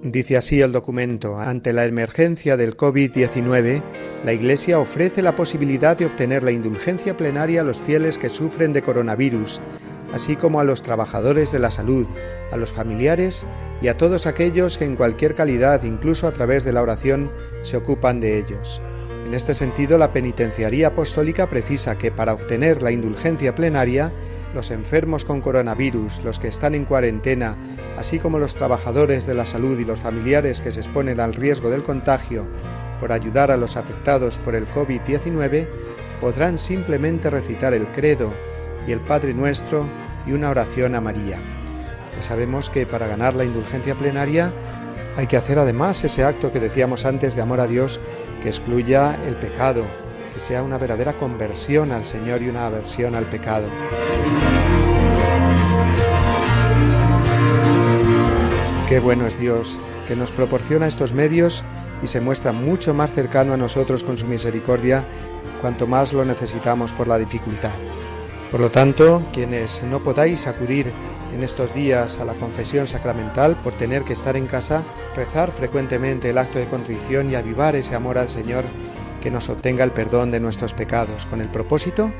Dice 0.01 0.37
así 0.37 0.61
el 0.61 0.71
documento, 0.71 1.39
ante 1.39 1.73
la 1.73 1.83
emergencia 1.83 2.55
del 2.55 2.77
COVID-19, 2.77 3.83
la 4.23 4.31
Iglesia 4.31 4.79
ofrece 4.79 5.21
la 5.21 5.35
posibilidad 5.35 5.97
de 5.97 6.05
obtener 6.05 6.41
la 6.41 6.51
indulgencia 6.51 7.17
plenaria 7.17 7.61
a 7.61 7.63
los 7.65 7.79
fieles 7.79 8.17
que 8.17 8.29
sufren 8.29 8.71
de 8.71 8.81
coronavirus, 8.81 9.59
así 10.13 10.37
como 10.37 10.61
a 10.61 10.63
los 10.63 10.83
trabajadores 10.83 11.51
de 11.51 11.59
la 11.59 11.69
salud, 11.69 12.07
a 12.49 12.55
los 12.55 12.71
familiares 12.71 13.45
y 13.81 13.89
a 13.89 13.97
todos 13.97 14.25
aquellos 14.25 14.77
que 14.77 14.85
en 14.85 14.95
cualquier 14.95 15.35
calidad, 15.35 15.83
incluso 15.83 16.27
a 16.27 16.31
través 16.31 16.63
de 16.63 16.71
la 16.71 16.81
oración, 16.81 17.29
se 17.61 17.75
ocupan 17.75 18.21
de 18.21 18.39
ellos. 18.39 18.81
En 19.25 19.33
este 19.33 19.53
sentido, 19.53 19.97
la 19.97 20.13
Penitenciaría 20.13 20.87
Apostólica 20.87 21.49
precisa 21.49 21.97
que 21.97 22.09
para 22.09 22.33
obtener 22.33 22.81
la 22.81 22.91
indulgencia 22.91 23.53
plenaria, 23.53 24.13
los 24.55 24.71
enfermos 24.71 25.25
con 25.25 25.41
coronavirus, 25.41 26.23
los 26.23 26.39
que 26.39 26.47
están 26.47 26.73
en 26.73 26.85
cuarentena, 26.85 27.57
así 27.99 28.17
como 28.17 28.39
los 28.39 28.55
trabajadores 28.55 29.25
de 29.25 29.33
la 29.33 29.45
salud 29.45 29.77
y 29.77 29.83
los 29.83 29.99
familiares 29.99 30.61
que 30.61 30.71
se 30.71 30.79
exponen 30.79 31.19
al 31.19 31.33
riesgo 31.33 31.69
del 31.69 31.83
contagio 31.83 32.47
por 33.01 33.11
ayudar 33.11 33.51
a 33.51 33.57
los 33.57 33.75
afectados 33.75 34.37
por 34.39 34.55
el 34.55 34.67
COVID-19, 34.69 35.67
podrán 36.21 36.57
simplemente 36.57 37.29
recitar 37.29 37.73
el 37.73 37.89
credo 37.89 38.33
y 38.87 38.93
el 38.93 39.01
Padre 39.01 39.33
Nuestro 39.33 39.85
y 40.25 40.31
una 40.31 40.49
oración 40.49 40.95
a 40.95 41.01
María. 41.01 41.39
Ya 42.15 42.21
sabemos 42.21 42.69
que 42.69 42.85
para 42.85 43.05
ganar 43.05 43.35
la 43.35 43.43
indulgencia 43.43 43.95
plenaria 43.95 44.53
hay 45.17 45.27
que 45.27 45.35
hacer 45.35 45.59
además 45.59 46.01
ese 46.01 46.23
acto 46.23 46.53
que 46.53 46.61
decíamos 46.61 47.05
antes 47.05 47.35
de 47.35 47.41
amor 47.41 47.59
a 47.59 47.67
Dios 47.67 47.99
que 48.41 48.47
excluya 48.47 49.19
el 49.27 49.35
pecado, 49.35 49.83
que 50.33 50.39
sea 50.39 50.63
una 50.63 50.77
verdadera 50.77 51.13
conversión 51.13 51.91
al 51.91 52.05
Señor 52.05 52.41
y 52.41 52.47
una 52.47 52.65
aversión 52.65 53.13
al 53.15 53.25
pecado. 53.25 53.67
Qué 58.89 58.99
bueno 58.99 59.27
es 59.27 59.39
Dios, 59.39 59.77
que 60.07 60.15
nos 60.15 60.31
proporciona 60.31 60.87
estos 60.87 61.13
medios 61.13 61.63
y 62.01 62.07
se 62.07 62.21
muestra 62.21 62.53
mucho 62.53 62.95
más 62.95 63.13
cercano 63.13 63.53
a 63.53 63.57
nosotros 63.57 64.03
con 64.03 64.17
su 64.17 64.25
misericordia 64.25 65.03
cuanto 65.61 65.85
más 65.85 66.11
lo 66.11 66.25
necesitamos 66.25 66.91
por 66.93 67.07
la 67.07 67.19
dificultad. 67.19 67.69
Por 68.49 68.59
lo 68.59 68.71
tanto, 68.71 69.21
quienes 69.31 69.83
no 69.83 69.99
podáis 69.99 70.47
acudir 70.47 70.91
en 71.31 71.43
estos 71.43 71.71
días 71.71 72.17
a 72.17 72.25
la 72.25 72.33
confesión 72.33 72.87
sacramental 72.87 73.61
por 73.61 73.73
tener 73.73 74.01
que 74.01 74.13
estar 74.13 74.35
en 74.35 74.47
casa, 74.47 74.81
rezar 75.15 75.51
frecuentemente 75.51 76.31
el 76.31 76.39
acto 76.39 76.57
de 76.57 76.65
contrición 76.65 77.29
y 77.29 77.35
avivar 77.35 77.75
ese 77.75 77.93
amor 77.93 78.17
al 78.17 78.29
Señor 78.29 78.65
que 79.21 79.29
nos 79.29 79.49
obtenga 79.49 79.83
el 79.83 79.91
perdón 79.91 80.31
de 80.31 80.39
nuestros 80.39 80.73
pecados, 80.73 81.27
con 81.27 81.41
el 81.41 81.49
propósito, 81.49 82.11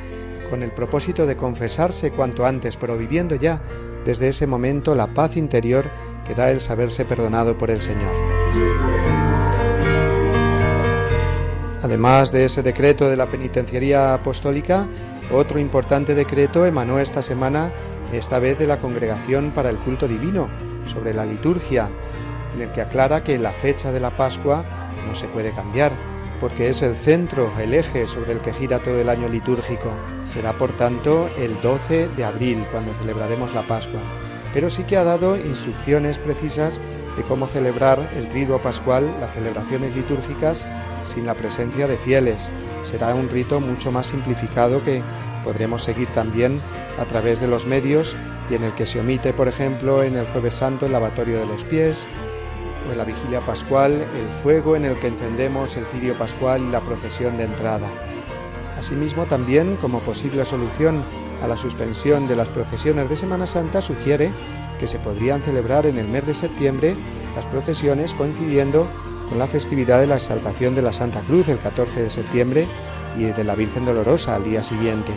con 0.51 0.62
el 0.62 0.71
propósito 0.71 1.25
de 1.25 1.36
confesarse 1.36 2.12
cuanto 2.12 2.45
antes, 2.45 2.77
pero 2.77 2.95
viviendo 2.95 3.34
ya 3.34 3.60
desde 4.05 4.27
ese 4.27 4.45
momento 4.45 4.93
la 4.93 5.08
paz 5.15 5.36
interior 5.36 5.89
que 6.29 6.35
da 6.35 6.51
el 6.51 6.61
saberse 6.61 7.05
perdonado 7.05 7.57
por 7.57 7.71
el 7.71 7.81
Señor. 7.81 8.13
Además 11.81 12.31
de 12.31 12.45
ese 12.45 12.61
decreto 12.61 13.09
de 13.09 13.17
la 13.17 13.31
penitenciaría 13.31 14.13
apostólica, 14.13 14.87
otro 15.33 15.57
importante 15.57 16.13
decreto 16.13 16.67
emanó 16.67 16.99
esta 16.99 17.23
semana, 17.23 17.71
esta 18.13 18.37
vez 18.37 18.59
de 18.59 18.67
la 18.67 18.79
Congregación 18.79 19.49
para 19.55 19.71
el 19.71 19.79
Culto 19.79 20.07
Divino, 20.07 20.49
sobre 20.85 21.15
la 21.15 21.25
liturgia, 21.25 21.89
en 22.53 22.61
el 22.61 22.71
que 22.71 22.81
aclara 22.81 23.23
que 23.23 23.39
la 23.39 23.51
fecha 23.51 23.91
de 23.91 23.99
la 23.99 24.15
Pascua 24.15 24.63
no 25.07 25.15
se 25.15 25.27
puede 25.29 25.51
cambiar, 25.51 25.93
porque 26.39 26.69
es 26.69 26.83
el 26.83 26.95
centro, 26.95 27.51
el 27.59 27.73
eje 27.73 28.05
sobre 28.05 28.33
el 28.33 28.41
que 28.41 28.53
gira 28.53 28.77
todo 28.77 29.01
el 29.01 29.09
año 29.09 29.27
litúrgico. 29.29 29.91
Será, 30.25 30.53
por 30.53 30.73
tanto, 30.73 31.27
el 31.39 31.59
12 31.59 32.09
de 32.09 32.23
abril, 32.23 32.67
cuando 32.71 32.93
celebraremos 32.93 33.51
la 33.55 33.65
Pascua. 33.65 34.28
Pero 34.53 34.69
sí 34.69 34.83
que 34.83 34.97
ha 34.97 35.03
dado 35.03 35.38
instrucciones 35.38 36.17
precisas 36.17 36.81
de 37.15 37.23
cómo 37.23 37.47
celebrar 37.47 38.09
el 38.15 38.27
triduo 38.29 38.59
pascual, 38.59 39.13
las 39.19 39.33
celebraciones 39.33 39.95
litúrgicas, 39.95 40.65
sin 41.03 41.25
la 41.25 41.35
presencia 41.35 41.88
de 41.88 41.97
fieles. 41.97 42.51
Será 42.83 43.13
un 43.13 43.29
rito 43.29 43.59
mucho 43.59 43.91
más 43.91 44.07
simplificado 44.07 44.83
que 44.83 45.03
podremos 45.43 45.83
seguir 45.83 46.07
también 46.09 46.59
a 46.99 47.05
través 47.05 47.39
de 47.39 47.47
los 47.47 47.65
medios 47.65 48.15
y 48.49 48.55
en 48.55 48.63
el 48.63 48.73
que 48.73 48.85
se 48.85 48.99
omite, 48.99 49.33
por 49.33 49.47
ejemplo, 49.47 50.03
en 50.03 50.17
el 50.17 50.25
jueves 50.27 50.55
santo 50.55 50.85
el 50.85 50.91
lavatorio 50.91 51.39
de 51.39 51.45
los 51.45 51.63
pies, 51.63 52.07
o 52.88 52.91
en 52.91 52.97
la 52.97 53.05
vigilia 53.05 53.41
pascual 53.41 53.93
el 53.93 54.27
fuego 54.41 54.75
en 54.75 54.85
el 54.85 54.97
que 54.97 55.07
encendemos 55.07 55.77
el 55.77 55.85
cirio 55.85 56.17
pascual 56.17 56.63
y 56.63 56.71
la 56.71 56.81
procesión 56.81 57.38
de 57.38 57.43
entrada. 57.43 57.88
Asimismo, 58.77 59.25
también 59.25 59.75
como 59.75 59.99
posible 59.99 60.45
solución 60.45 61.03
a 61.41 61.47
la 61.47 61.58
suspensión 61.58 62.28
de 62.28 62.36
las 62.36 62.49
procesiones 62.49 63.10
de 63.10 63.15
Semana 63.15 63.47
Santa, 63.47 63.82
sugiere 63.82 64.32
que 64.80 64.88
se 64.88 64.99
podrían 64.99 65.41
celebrar 65.41 65.86
en 65.86 65.97
el 65.97 66.08
mes 66.08 66.25
de 66.25 66.34
septiembre 66.34 66.95
las 67.36 67.45
procesiones 67.45 68.13
coincidiendo 68.13 68.89
con 69.30 69.39
la 69.39 69.47
festividad 69.47 69.99
de 69.99 70.08
la 70.08 70.15
exaltación 70.15 70.75
de 70.75 70.82
la 70.82 70.93
Santa 70.93 71.21
Cruz 71.21 71.47
el 71.49 71.60
14 71.60 72.04
de 72.04 72.10
septiembre 72.10 72.67
y 73.17 73.23
de 73.23 73.43
la 73.43 73.56
Virgen 73.56 73.86
Dolorosa 73.86 74.36
al 74.36 74.43
día 74.43 74.63
siguiente. 74.63 75.12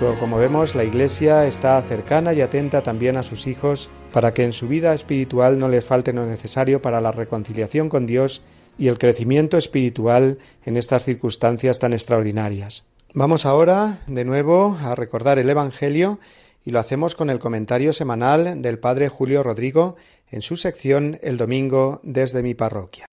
Luego, 0.00 0.18
como 0.18 0.38
vemos, 0.38 0.74
la 0.74 0.82
Iglesia 0.82 1.46
está 1.46 1.80
cercana 1.82 2.32
y 2.34 2.40
atenta 2.40 2.82
también 2.82 3.16
a 3.16 3.22
sus 3.22 3.46
hijos 3.46 3.90
para 4.12 4.34
que 4.34 4.44
en 4.44 4.52
su 4.52 4.66
vida 4.66 4.92
espiritual 4.92 5.58
no 5.58 5.68
les 5.68 5.84
falte 5.84 6.12
lo 6.12 6.26
necesario 6.26 6.82
para 6.82 7.00
la 7.00 7.12
reconciliación 7.12 7.88
con 7.88 8.06
Dios 8.06 8.42
y 8.76 8.88
el 8.88 8.98
crecimiento 8.98 9.56
espiritual 9.56 10.38
en 10.64 10.76
estas 10.76 11.04
circunstancias 11.04 11.78
tan 11.78 11.92
extraordinarias. 11.92 12.86
Vamos 13.16 13.46
ahora 13.46 14.00
de 14.08 14.24
nuevo 14.24 14.76
a 14.82 14.96
recordar 14.96 15.38
el 15.38 15.48
Evangelio 15.48 16.18
y 16.64 16.72
lo 16.72 16.80
hacemos 16.80 17.14
con 17.14 17.30
el 17.30 17.38
comentario 17.38 17.92
semanal 17.92 18.60
del 18.60 18.80
Padre 18.80 19.08
Julio 19.08 19.44
Rodrigo 19.44 19.94
en 20.32 20.42
su 20.42 20.56
sección 20.56 21.20
El 21.22 21.36
Domingo 21.36 22.00
desde 22.02 22.42
mi 22.42 22.54
parroquia. 22.54 23.06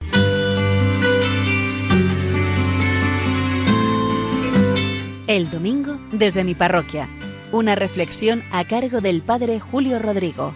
El 5.28 5.52
Domingo 5.52 6.00
desde 6.12 6.44
mi 6.44 6.56
parroquia. 6.56 7.08
Una 7.52 7.76
reflexión 7.76 8.42
a 8.52 8.64
cargo 8.64 9.02
del 9.02 9.22
Padre 9.22 9.60
Julio 9.60 10.00
Rodrigo. 10.00 10.52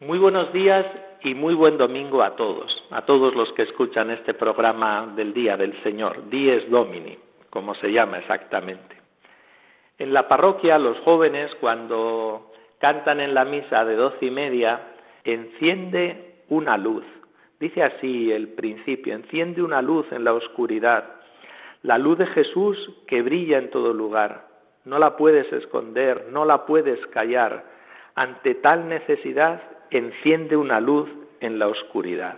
Muy 0.00 0.18
buenos 0.18 0.52
días 0.52 0.84
y 1.26 1.34
muy 1.34 1.54
buen 1.54 1.76
domingo 1.76 2.22
a 2.22 2.36
todos, 2.36 2.84
a 2.92 3.02
todos 3.02 3.34
los 3.34 3.52
que 3.54 3.62
escuchan 3.62 4.12
este 4.12 4.32
programa 4.32 5.12
del 5.16 5.34
Día 5.34 5.56
del 5.56 5.76
Señor, 5.82 6.30
Dies 6.30 6.70
Domini, 6.70 7.18
como 7.50 7.74
se 7.74 7.90
llama 7.90 8.18
exactamente. 8.18 8.96
En 9.98 10.12
la 10.12 10.28
parroquia 10.28 10.78
los 10.78 10.96
jóvenes 11.00 11.50
cuando 11.60 12.52
cantan 12.78 13.18
en 13.20 13.34
la 13.34 13.44
misa 13.44 13.84
de 13.84 13.96
doce 13.96 14.26
y 14.26 14.30
media, 14.30 14.80
enciende 15.24 16.44
una 16.48 16.78
luz. 16.78 17.04
Dice 17.58 17.82
así 17.82 18.30
el 18.30 18.50
principio, 18.50 19.12
enciende 19.12 19.62
una 19.62 19.82
luz 19.82 20.06
en 20.12 20.22
la 20.22 20.32
oscuridad, 20.32 21.16
la 21.82 21.98
luz 21.98 22.18
de 22.18 22.26
Jesús 22.26 22.78
que 23.08 23.22
brilla 23.22 23.58
en 23.58 23.70
todo 23.70 23.92
lugar. 23.92 24.46
No 24.84 25.00
la 25.00 25.16
puedes 25.16 25.52
esconder, 25.52 26.28
no 26.30 26.44
la 26.44 26.66
puedes 26.66 27.04
callar. 27.08 27.64
Ante 28.14 28.54
tal 28.54 28.88
necesidad 28.88 29.60
enciende 29.90 30.56
una 30.56 30.80
luz 30.80 31.08
en 31.40 31.58
la 31.58 31.68
oscuridad. 31.68 32.36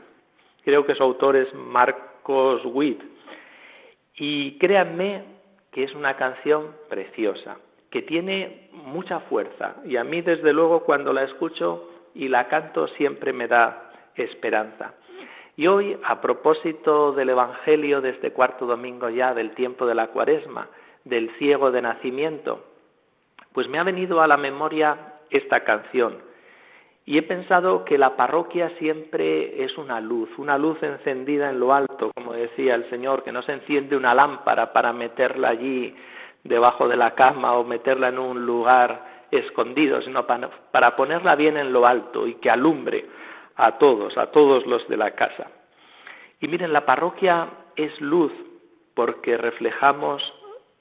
Creo 0.64 0.84
que 0.84 0.94
su 0.94 1.02
autor 1.02 1.36
es 1.36 1.52
Marcos 1.54 2.62
Witt. 2.64 3.00
Y 4.16 4.58
créanme 4.58 5.24
que 5.72 5.84
es 5.84 5.94
una 5.94 6.16
canción 6.16 6.74
preciosa, 6.88 7.58
que 7.90 8.02
tiene 8.02 8.68
mucha 8.72 9.20
fuerza. 9.20 9.76
Y 9.84 9.96
a 9.96 10.04
mí, 10.04 10.22
desde 10.22 10.52
luego, 10.52 10.84
cuando 10.84 11.12
la 11.12 11.24
escucho 11.24 11.88
y 12.14 12.28
la 12.28 12.48
canto, 12.48 12.88
siempre 12.88 13.32
me 13.32 13.46
da 13.46 13.92
esperanza. 14.16 14.94
Y 15.56 15.66
hoy, 15.66 15.98
a 16.04 16.20
propósito 16.20 17.12
del 17.12 17.30
Evangelio 17.30 18.00
de 18.00 18.10
este 18.10 18.32
cuarto 18.32 18.66
domingo 18.66 19.08
ya 19.08 19.34
del 19.34 19.52
tiempo 19.52 19.86
de 19.86 19.94
la 19.94 20.08
cuaresma, 20.08 20.68
del 21.04 21.30
ciego 21.38 21.70
de 21.70 21.82
nacimiento, 21.82 22.64
pues 23.52 23.68
me 23.68 23.78
ha 23.78 23.84
venido 23.84 24.20
a 24.20 24.26
la 24.26 24.36
memoria 24.36 25.14
esta 25.30 25.64
canción 25.64 26.27
y 27.08 27.16
he 27.16 27.22
pensado 27.22 27.86
que 27.86 27.96
la 27.96 28.16
parroquia 28.16 28.68
siempre 28.78 29.64
es 29.64 29.78
una 29.78 29.98
luz, 29.98 30.28
una 30.36 30.58
luz 30.58 30.76
encendida 30.82 31.48
en 31.48 31.58
lo 31.58 31.72
alto, 31.72 32.10
como 32.14 32.34
decía 32.34 32.74
el 32.74 32.86
Señor, 32.90 33.24
que 33.24 33.32
no 33.32 33.40
se 33.40 33.52
enciende 33.52 33.96
una 33.96 34.14
lámpara 34.14 34.74
para 34.74 34.92
meterla 34.92 35.48
allí 35.48 35.96
debajo 36.44 36.86
de 36.86 36.98
la 36.98 37.14
cama 37.14 37.54
o 37.54 37.64
meterla 37.64 38.08
en 38.08 38.18
un 38.18 38.44
lugar 38.44 39.24
escondido, 39.30 40.02
sino 40.02 40.26
para, 40.26 40.96
ponerla 40.96 41.34
bien 41.34 41.56
en 41.56 41.72
lo 41.72 41.86
alto 41.86 42.26
y 42.26 42.34
que 42.34 42.50
alumbre 42.50 43.06
a 43.56 43.78
todos, 43.78 44.18
a 44.18 44.26
todos 44.26 44.66
los 44.66 44.86
de 44.86 44.98
la 44.98 45.12
casa. 45.12 45.46
Y 46.40 46.48
miren, 46.48 46.74
la 46.74 46.84
parroquia 46.84 47.48
es 47.74 47.98
luz 48.02 48.32
porque 48.92 49.38
reflejamos 49.38 50.22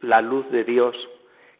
la 0.01 0.21
luz 0.21 0.45
de 0.51 0.65
Dios 0.65 0.93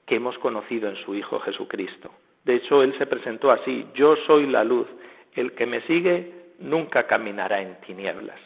que 0.05 0.15
hemos 0.15 0.37
conocido 0.39 0.89
en 0.89 0.97
su 0.97 1.15
Hijo 1.15 1.39
Jesucristo. 1.39 2.11
De 2.47 2.55
hecho, 2.55 2.81
él 2.81 2.97
se 2.97 3.05
presentó 3.05 3.51
así, 3.51 3.85
yo 3.93 4.15
soy 4.25 4.47
la 4.47 4.63
luz, 4.63 4.87
el 5.35 5.51
que 5.51 5.65
me 5.65 5.81
sigue 5.81 6.33
nunca 6.59 7.05
caminará 7.05 7.59
en 7.59 7.75
tinieblas. 7.81 8.39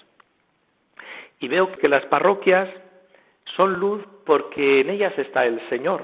Y 1.39 1.47
veo 1.47 1.71
que 1.73 1.87
las 1.87 2.03
parroquias 2.07 2.67
son 3.55 3.79
luz 3.79 4.03
porque 4.25 4.81
en 4.81 4.89
ellas 4.89 5.13
está 5.19 5.45
el 5.45 5.61
Señor. 5.69 6.03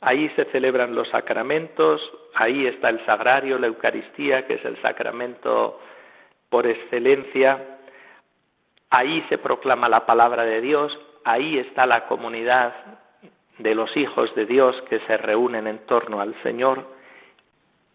Ahí 0.00 0.28
se 0.30 0.46
celebran 0.46 0.96
los 0.96 1.08
sacramentos, 1.10 2.02
ahí 2.34 2.66
está 2.66 2.88
el 2.88 3.06
sagrario, 3.06 3.56
la 3.56 3.68
Eucaristía, 3.68 4.44
que 4.48 4.54
es 4.54 4.64
el 4.64 4.80
sacramento 4.82 5.80
por 6.48 6.66
excelencia, 6.66 7.78
ahí 8.90 9.24
se 9.28 9.38
proclama 9.38 9.88
la 9.88 10.06
palabra 10.06 10.42
de 10.42 10.60
Dios, 10.60 10.98
ahí 11.22 11.58
está 11.58 11.86
la 11.86 12.08
comunidad 12.08 12.74
de 13.58 13.76
los 13.76 13.96
hijos 13.96 14.34
de 14.34 14.44
Dios 14.44 14.82
que 14.88 14.98
se 15.00 15.16
reúnen 15.16 15.68
en 15.68 15.78
torno 15.86 16.20
al 16.20 16.34
Señor 16.42 16.97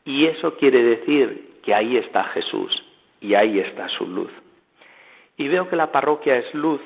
y 0.05 0.25
eso 0.25 0.55
quiere 0.55 0.83
decir 0.83 1.59
que 1.63 1.73
ahí 1.73 1.97
está 1.97 2.23
Jesús 2.25 2.83
y 3.21 3.35
ahí 3.35 3.59
está 3.59 3.87
su 3.89 4.05
luz. 4.05 4.31
Y 5.37 5.47
veo 5.47 5.69
que 5.69 5.75
la 5.75 5.91
parroquia 5.91 6.37
es 6.37 6.53
luz 6.53 6.81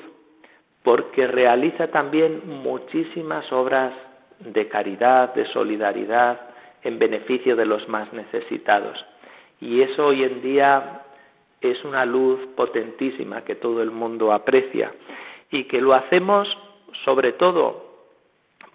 porque 0.82 1.26
realiza 1.26 1.88
también 1.88 2.42
muchísimas 2.46 3.50
obras 3.52 3.92
de 4.38 4.68
caridad, 4.68 5.34
de 5.34 5.46
solidaridad, 5.46 6.40
en 6.82 6.98
beneficio 6.98 7.56
de 7.56 7.66
los 7.66 7.88
más 7.88 8.12
necesitados. 8.12 9.04
Y 9.60 9.82
eso 9.82 10.06
hoy 10.06 10.22
en 10.22 10.40
día 10.40 11.02
es 11.60 11.84
una 11.84 12.06
luz 12.06 12.40
potentísima 12.56 13.42
que 13.42 13.56
todo 13.56 13.82
el 13.82 13.90
mundo 13.90 14.32
aprecia 14.32 14.92
y 15.50 15.64
que 15.64 15.80
lo 15.80 15.94
hacemos 15.94 16.48
sobre 17.04 17.32
todo 17.32 17.87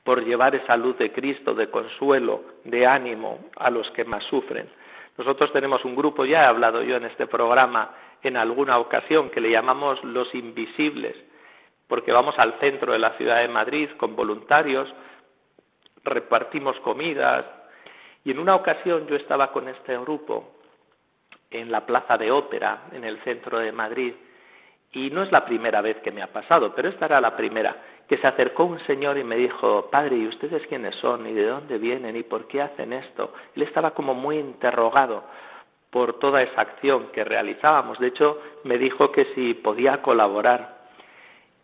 por 0.04 0.24
llevar 0.24 0.56
esa 0.56 0.76
luz 0.76 0.98
de 0.98 1.12
Cristo 1.12 1.54
de 1.54 1.70
consuelo, 1.70 2.44
de 2.66 2.86
ánimo 2.86 3.40
a 3.56 3.70
los 3.70 3.90
que 3.92 4.04
más 4.04 4.24
sufren, 4.26 4.70
Nosotros 5.18 5.54
tenemos 5.54 5.86
un 5.86 5.96
grupo, 5.96 6.26
ya 6.26 6.42
he 6.42 6.46
hablado 6.46 6.82
yo 6.82 6.96
en 6.98 7.06
este 7.06 7.28
programa 7.28 7.92
en 8.24 8.36
alguna 8.36 8.80
ocasión, 8.80 9.30
que 9.30 9.42
le 9.42 9.52
llamamos 9.52 10.04
los 10.04 10.34
invisibles, 10.34 11.16
porque 11.88 12.12
vamos 12.12 12.36
al 12.40 12.60
centro 12.60 12.94
de 12.94 13.00
la 13.00 13.12
ciudad 13.12 13.42
de 13.42 13.48
Madrid 13.48 13.90
con 13.98 14.16
voluntarios, 14.16 14.92
repartimos 16.04 16.80
comidas, 16.80 17.46
y 18.24 18.32
en 18.32 18.40
una 18.40 18.56
ocasión 18.56 19.06
yo 19.08 19.16
estaba 19.16 19.52
con 19.52 19.68
este 19.68 19.98
grupo 20.00 20.56
en 21.52 21.72
la 21.72 21.86
plaza 21.86 22.18
de 22.18 22.32
ópera, 22.32 22.86
en 22.92 23.04
el 23.04 23.22
centro 23.24 23.60
de 23.60 23.72
Madrid, 23.72 24.16
y 24.94 25.10
no 25.10 25.24
es 25.24 25.32
la 25.32 25.46
primera 25.46 25.82
vez 25.82 25.98
que 25.98 26.12
me 26.12 26.22
ha 26.22 26.32
pasado, 26.32 26.74
pero 26.76 26.90
esta 26.90 27.06
era 27.06 27.22
la 27.22 27.36
primera, 27.36 27.76
que 28.14 28.22
se 28.22 28.28
acercó 28.28 28.66
un 28.66 28.80
señor 28.82 29.18
y 29.18 29.24
me 29.24 29.36
dijo, 29.36 29.90
padre, 29.90 30.18
¿y 30.18 30.28
ustedes 30.28 30.68
quiénes 30.68 30.94
son? 30.98 31.26
¿Y 31.26 31.34
de 31.34 31.48
dónde 31.48 31.80
vienen? 31.80 32.16
¿Y 32.16 32.22
por 32.22 32.46
qué 32.46 32.62
hacen 32.62 32.94
esto? 32.94 33.34
Él 33.56 33.64
estaba 33.64 33.96
como 33.96 34.14
muy 34.14 34.38
interrogado 34.38 35.24
por 35.90 36.20
toda 36.20 36.44
esa 36.44 36.62
acción 36.62 37.08
que 37.12 37.24
realizábamos. 37.24 37.98
De 37.98 38.10
hecho, 38.10 38.40
me 38.66 38.78
dijo 38.78 39.12
que 39.12 39.34
si 39.34 39.56
podía 39.56 40.04
colaborar. 40.04 40.84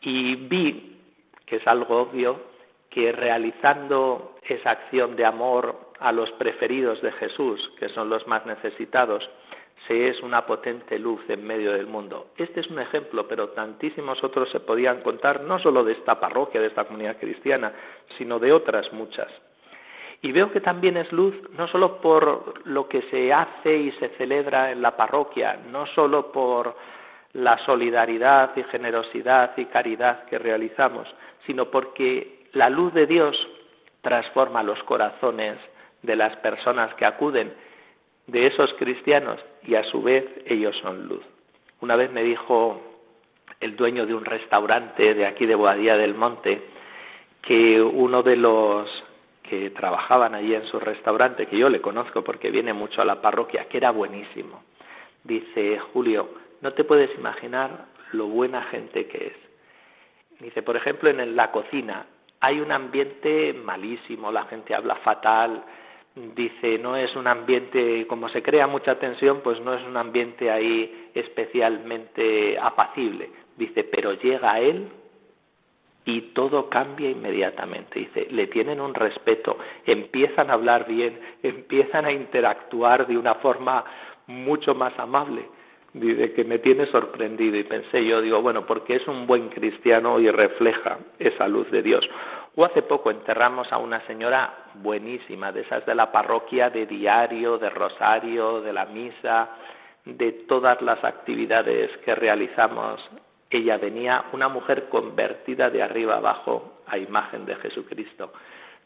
Y 0.02 0.38
vi, 0.38 0.98
que 1.46 1.58
es 1.58 1.68
algo 1.68 2.02
obvio, 2.02 2.42
que 2.90 3.12
realizando 3.12 4.34
esa 4.42 4.72
acción 4.72 5.16
de 5.16 5.26
amor 5.26 5.92
a 6.00 6.12
los 6.12 6.32
preferidos 6.32 7.00
de 7.04 7.12
Jesús, 7.12 7.62
que 7.78 7.90
son 7.90 8.10
los 8.10 8.26
más 8.26 8.44
necesitados, 8.48 9.30
se 9.88 10.10
es 10.10 10.22
una 10.22 10.46
potente 10.46 11.00
luz 11.00 11.22
en 11.30 11.46
medio 11.46 11.74
del 11.74 11.88
mundo. 11.88 12.28
Este 12.38 12.60
es 12.60 12.68
un 12.68 12.80
ejemplo, 12.80 13.28
pero 13.28 13.50
tantísimos 13.50 14.24
otros 14.24 14.50
se 14.52 14.60
podían 14.60 15.02
contar, 15.02 15.42
no 15.42 15.60
solo 15.60 15.84
de 15.84 15.94
esta 15.94 16.20
parroquia, 16.20 16.62
de 16.62 16.68
esta 16.68 16.86
comunidad 16.86 17.18
cristiana, 17.18 17.74
sino 18.18 18.40
de 18.40 18.52
otras 18.52 18.92
muchas. 18.94 19.28
Y 20.22 20.32
veo 20.32 20.52
que 20.52 20.60
también 20.60 20.98
es 20.98 21.12
luz 21.12 21.36
no 21.58 21.68
solo 21.68 22.02
por 22.02 22.66
lo 22.68 22.90
que 22.90 23.04
se 23.04 23.32
hace 23.32 23.76
y 23.78 23.92
se 23.94 24.10
celebra 24.10 24.72
en 24.72 24.82
la 24.82 24.98
parroquia, 24.98 25.60
no 25.72 25.86
solo 25.88 26.32
por 26.32 26.76
la 27.34 27.58
solidaridad 27.60 28.52
y 28.56 28.64
generosidad 28.64 29.58
y 29.58 29.66
caridad 29.66 30.26
que 30.26 30.40
realizamos, 30.40 31.08
sino 31.46 31.66
porque 31.66 32.48
la 32.54 32.70
luz 32.70 32.94
de 32.94 33.06
Dios 33.06 33.38
transforma 34.02 34.64
los 34.64 34.82
corazones 34.84 35.58
de 36.02 36.16
las 36.16 36.36
personas 36.38 36.94
que 36.96 37.06
acuden 37.06 37.54
de 38.32 38.48
esos 38.48 38.74
cristianos 38.76 39.40
y 39.64 39.76
a 39.76 39.84
su 39.84 40.02
vez 40.02 40.26
ellos 40.46 40.76
son 40.82 41.08
luz. 41.08 41.24
Una 41.82 41.96
vez 41.96 42.12
me 42.12 42.24
dijo 42.24 42.82
el 43.60 43.76
dueño 43.76 44.06
de 44.06 44.14
un 44.14 44.26
restaurante 44.26 45.14
de 45.14 45.26
aquí 45.26 45.46
de 45.46 45.56
Boadía 45.56 45.98
del 45.98 46.16
Monte 46.16 46.62
que 47.42 47.82
uno 47.82 48.24
de 48.24 48.36
los 48.36 49.04
que 49.44 49.72
trabajaban 49.72 50.36
allí 50.36 50.54
en 50.54 50.66
su 50.66 50.80
restaurante, 50.80 51.48
que 51.48 51.58
yo 51.58 51.70
le 51.70 51.82
conozco 51.82 52.24
porque 52.24 52.52
viene 52.52 52.74
mucho 52.74 53.02
a 53.02 53.06
la 53.06 53.22
parroquia, 53.22 53.66
que 53.66 53.78
era 53.78 53.92
buenísimo, 53.92 54.64
dice 55.24 55.80
Julio, 55.92 56.30
no 56.62 56.74
te 56.74 56.84
puedes 56.84 57.14
imaginar 57.18 57.86
lo 58.12 58.28
buena 58.28 58.62
gente 58.64 59.08
que 59.08 59.28
es. 59.28 60.40
Dice, 60.40 60.62
por 60.62 60.76
ejemplo, 60.76 61.10
en 61.10 61.36
la 61.36 61.52
cocina 61.52 62.06
hay 62.42 62.60
un 62.60 62.72
ambiente 62.72 63.54
malísimo, 63.54 64.32
la 64.32 64.46
gente 64.46 64.76
habla 64.76 64.96
fatal, 64.98 65.64
dice, 66.16 66.78
no 66.80 66.96
es 66.96 67.16
un 67.16 67.28
ambiente, 67.28 68.06
como 68.08 68.30
se 68.30 68.42
crea 68.42 68.68
mucha 68.68 69.00
tensión, 69.00 69.42
pues 69.44 69.60
no 69.62 69.74
es 69.74 69.84
un 69.86 69.98
ambiente 69.98 70.52
ahí 70.52 71.10
especialmente 71.14 72.58
apacible. 72.60 73.30
Dice, 73.58 73.84
pero 73.84 74.14
llega 74.14 74.60
él 74.60 74.88
y 76.06 76.22
todo 76.34 76.70
cambia 76.70 77.10
inmediatamente. 77.10 78.00
Dice, 78.00 78.28
le 78.32 78.48
tienen 78.48 78.80
un 78.82 78.94
respeto, 78.94 79.58
empiezan 79.86 80.50
a 80.50 80.54
hablar 80.54 80.88
bien, 80.88 81.20
empiezan 81.44 82.06
a 82.06 82.12
interactuar 82.12 83.08
de 83.08 83.18
una 83.18 83.36
forma 83.36 83.84
mucho 84.28 84.76
más 84.76 84.98
amable. 85.00 85.46
Dice 85.94 86.34
que 86.34 86.44
me 86.44 86.60
tiene 86.60 86.86
sorprendido 86.86 87.58
y 87.58 87.64
pensé 87.64 88.06
yo, 88.06 88.22
digo, 88.22 88.42
bueno, 88.44 88.66
porque 88.68 88.98
es 88.98 89.08
un 89.08 89.26
buen 89.26 89.50
cristiano 89.50 90.20
y 90.20 90.30
refleja 90.30 91.00
esa 91.18 91.48
luz 91.48 91.70
de 91.72 91.82
Dios. 91.82 92.08
O 92.56 92.66
hace 92.66 92.82
poco 92.82 93.12
enterramos 93.12 93.72
a 93.72 93.78
una 93.78 94.06
señora 94.08 94.54
buenísima, 94.76 95.52
de 95.52 95.62
esas 95.62 95.86
de 95.86 95.96
la 95.96 96.12
parroquia, 96.12 96.70
de 96.70 96.86
diario, 96.86 97.58
de 97.58 97.70
rosario, 97.70 98.62
de 98.62 98.74
la 98.74 98.86
misa, 98.86 99.50
de 100.06 100.32
todas 100.48 100.82
las 100.82 101.04
actividades 101.04 101.96
que 102.00 102.16
realizamos. 102.16 103.08
Ella 103.50 103.78
venía 103.78 104.26
una 104.34 104.48
mujer 104.48 104.90
convertida 104.90 105.70
de 105.70 105.82
arriba 105.82 106.18
abajo 106.18 106.82
a 106.88 106.98
imagen 106.98 107.46
de 107.46 107.56
Jesucristo. 107.56 108.32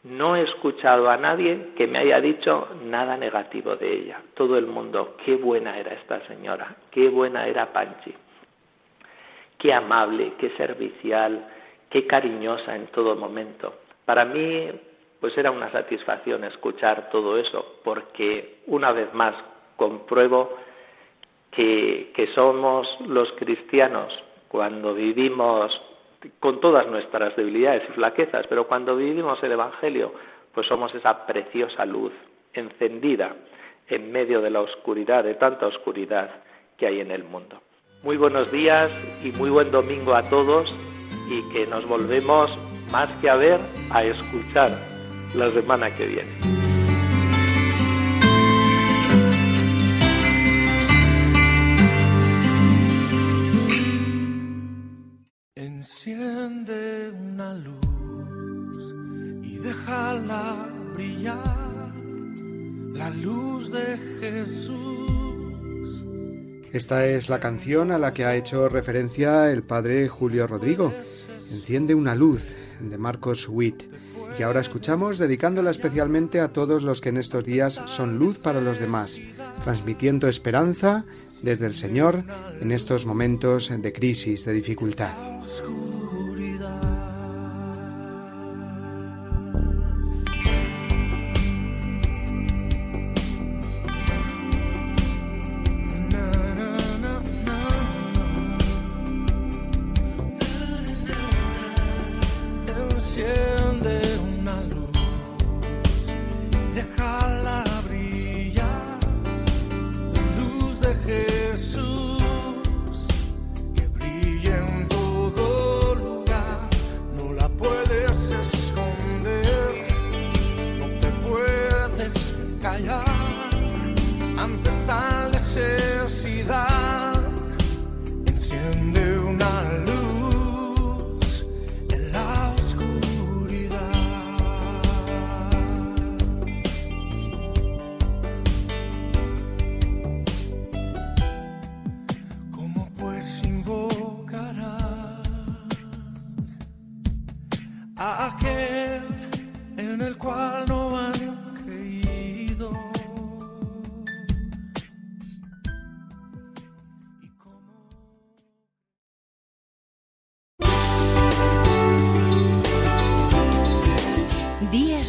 No 0.04 0.36
he 0.36 0.42
escuchado 0.42 1.10
a 1.10 1.16
nadie 1.16 1.70
que 1.76 1.86
me 1.86 1.98
haya 1.98 2.20
dicho 2.20 2.68
nada 2.84 3.16
negativo 3.16 3.74
de 3.76 3.90
ella. 3.90 4.20
Todo 4.34 4.58
el 4.58 4.66
mundo, 4.66 5.16
qué 5.24 5.36
buena 5.36 5.78
era 5.78 5.94
esta 5.94 6.20
señora, 6.26 6.76
qué 6.90 7.08
buena 7.08 7.46
era 7.46 7.72
Panchi, 7.72 8.14
qué 9.58 9.72
amable, 9.72 10.34
qué 10.38 10.50
servicial, 10.58 11.46
qué 11.94 12.08
cariñosa 12.08 12.74
en 12.74 12.88
todo 12.88 13.14
momento. 13.14 13.72
Para 14.04 14.24
mí, 14.24 14.68
pues 15.20 15.38
era 15.38 15.52
una 15.52 15.70
satisfacción 15.70 16.42
escuchar 16.42 17.08
todo 17.08 17.38
eso, 17.38 17.76
porque 17.84 18.62
una 18.66 18.90
vez 18.90 19.14
más 19.14 19.36
compruebo 19.76 20.56
que, 21.52 22.10
que 22.12 22.26
somos 22.34 22.88
los 23.06 23.30
cristianos 23.34 24.12
cuando 24.48 24.92
vivimos 24.92 25.80
con 26.40 26.58
todas 26.58 26.88
nuestras 26.88 27.36
debilidades 27.36 27.84
y 27.88 27.92
flaquezas, 27.92 28.44
pero 28.48 28.66
cuando 28.66 28.96
vivimos 28.96 29.40
el 29.44 29.52
Evangelio, 29.52 30.12
pues 30.52 30.66
somos 30.66 30.92
esa 30.96 31.24
preciosa 31.26 31.84
luz 31.84 32.12
encendida 32.54 33.36
en 33.86 34.10
medio 34.10 34.40
de 34.40 34.50
la 34.50 34.62
oscuridad, 34.62 35.22
de 35.22 35.34
tanta 35.34 35.68
oscuridad 35.68 36.42
que 36.76 36.88
hay 36.88 36.98
en 36.98 37.12
el 37.12 37.22
mundo. 37.22 37.62
Muy 38.02 38.16
buenos 38.16 38.50
días 38.50 38.90
y 39.24 39.30
muy 39.38 39.50
buen 39.50 39.70
domingo 39.70 40.16
a 40.16 40.28
todos 40.28 40.74
y 41.28 41.42
que 41.50 41.66
nos 41.66 41.86
volvemos 41.88 42.50
más 42.92 43.08
que 43.20 43.30
a 43.30 43.36
ver, 43.36 43.58
a 43.90 44.04
escuchar 44.04 44.78
la 45.34 45.50
semana 45.50 45.90
que 45.94 46.06
viene. 46.06 46.30
Enciende 55.54 57.10
una 57.10 57.54
luz 57.54 58.94
y 59.42 59.56
déjala 59.58 60.68
brillar, 60.94 61.92
la 62.92 63.10
luz 63.10 63.70
de 63.72 63.98
Jesús 64.20 64.94
esta 66.74 67.06
es 67.06 67.28
la 67.28 67.38
canción 67.38 67.92
a 67.92 67.98
la 67.98 68.12
que 68.12 68.24
ha 68.24 68.34
hecho 68.34 68.68
referencia 68.68 69.48
el 69.52 69.62
padre 69.62 70.08
Julio 70.08 70.48
Rodrigo. 70.48 70.92
Enciende 71.52 71.94
una 71.94 72.14
luz 72.14 72.54
de 72.80 72.98
Marcos 72.98 73.48
Witt. 73.48 73.84
Y 74.38 74.42
ahora 74.42 74.60
escuchamos 74.60 75.18
dedicándola 75.18 75.70
especialmente 75.70 76.40
a 76.40 76.52
todos 76.52 76.82
los 76.82 77.00
que 77.00 77.10
en 77.10 77.18
estos 77.18 77.44
días 77.44 77.74
son 77.86 78.18
luz 78.18 78.38
para 78.38 78.60
los 78.60 78.78
demás, 78.78 79.20
transmitiendo 79.62 80.28
esperanza 80.28 81.04
desde 81.42 81.66
el 81.66 81.74
Señor 81.74 82.24
en 82.60 82.72
estos 82.72 83.06
momentos 83.06 83.70
de 83.76 83.92
crisis, 83.92 84.44
de 84.44 84.52
dificultad. 84.52 85.14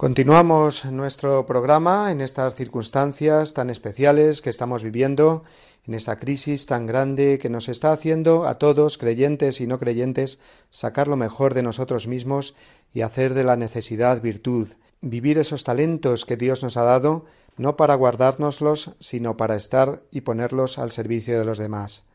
Continuamos 0.00 0.86
nuestro 0.86 1.44
programa 1.44 2.10
en 2.10 2.22
estas 2.22 2.54
circunstancias 2.54 3.52
tan 3.52 3.68
especiales 3.68 4.40
que 4.40 4.48
estamos 4.48 4.82
viviendo, 4.82 5.44
en 5.86 5.92
esta 5.92 6.18
crisis 6.18 6.64
tan 6.64 6.86
grande 6.86 7.38
que 7.38 7.50
nos 7.50 7.68
está 7.68 7.92
haciendo 7.92 8.46
a 8.46 8.54
todos, 8.54 8.96
creyentes 8.96 9.60
y 9.60 9.66
no 9.66 9.78
creyentes, 9.78 10.40
sacar 10.70 11.06
lo 11.06 11.16
mejor 11.16 11.52
de 11.52 11.62
nosotros 11.62 12.06
mismos 12.06 12.54
y 12.94 13.02
hacer 13.02 13.34
de 13.34 13.44
la 13.44 13.56
necesidad 13.56 14.22
virtud, 14.22 14.68
vivir 15.02 15.36
esos 15.36 15.64
talentos 15.64 16.24
que 16.24 16.38
Dios 16.38 16.62
nos 16.62 16.78
ha 16.78 16.84
dado, 16.84 17.26
no 17.58 17.76
para 17.76 17.94
guardárnoslos, 17.94 18.96
sino 19.00 19.36
para 19.36 19.56
estar 19.56 20.02
y 20.10 20.22
ponerlos 20.22 20.78
al 20.78 20.92
servicio 20.92 21.38
de 21.38 21.44
los 21.44 21.58
demás. 21.58 22.06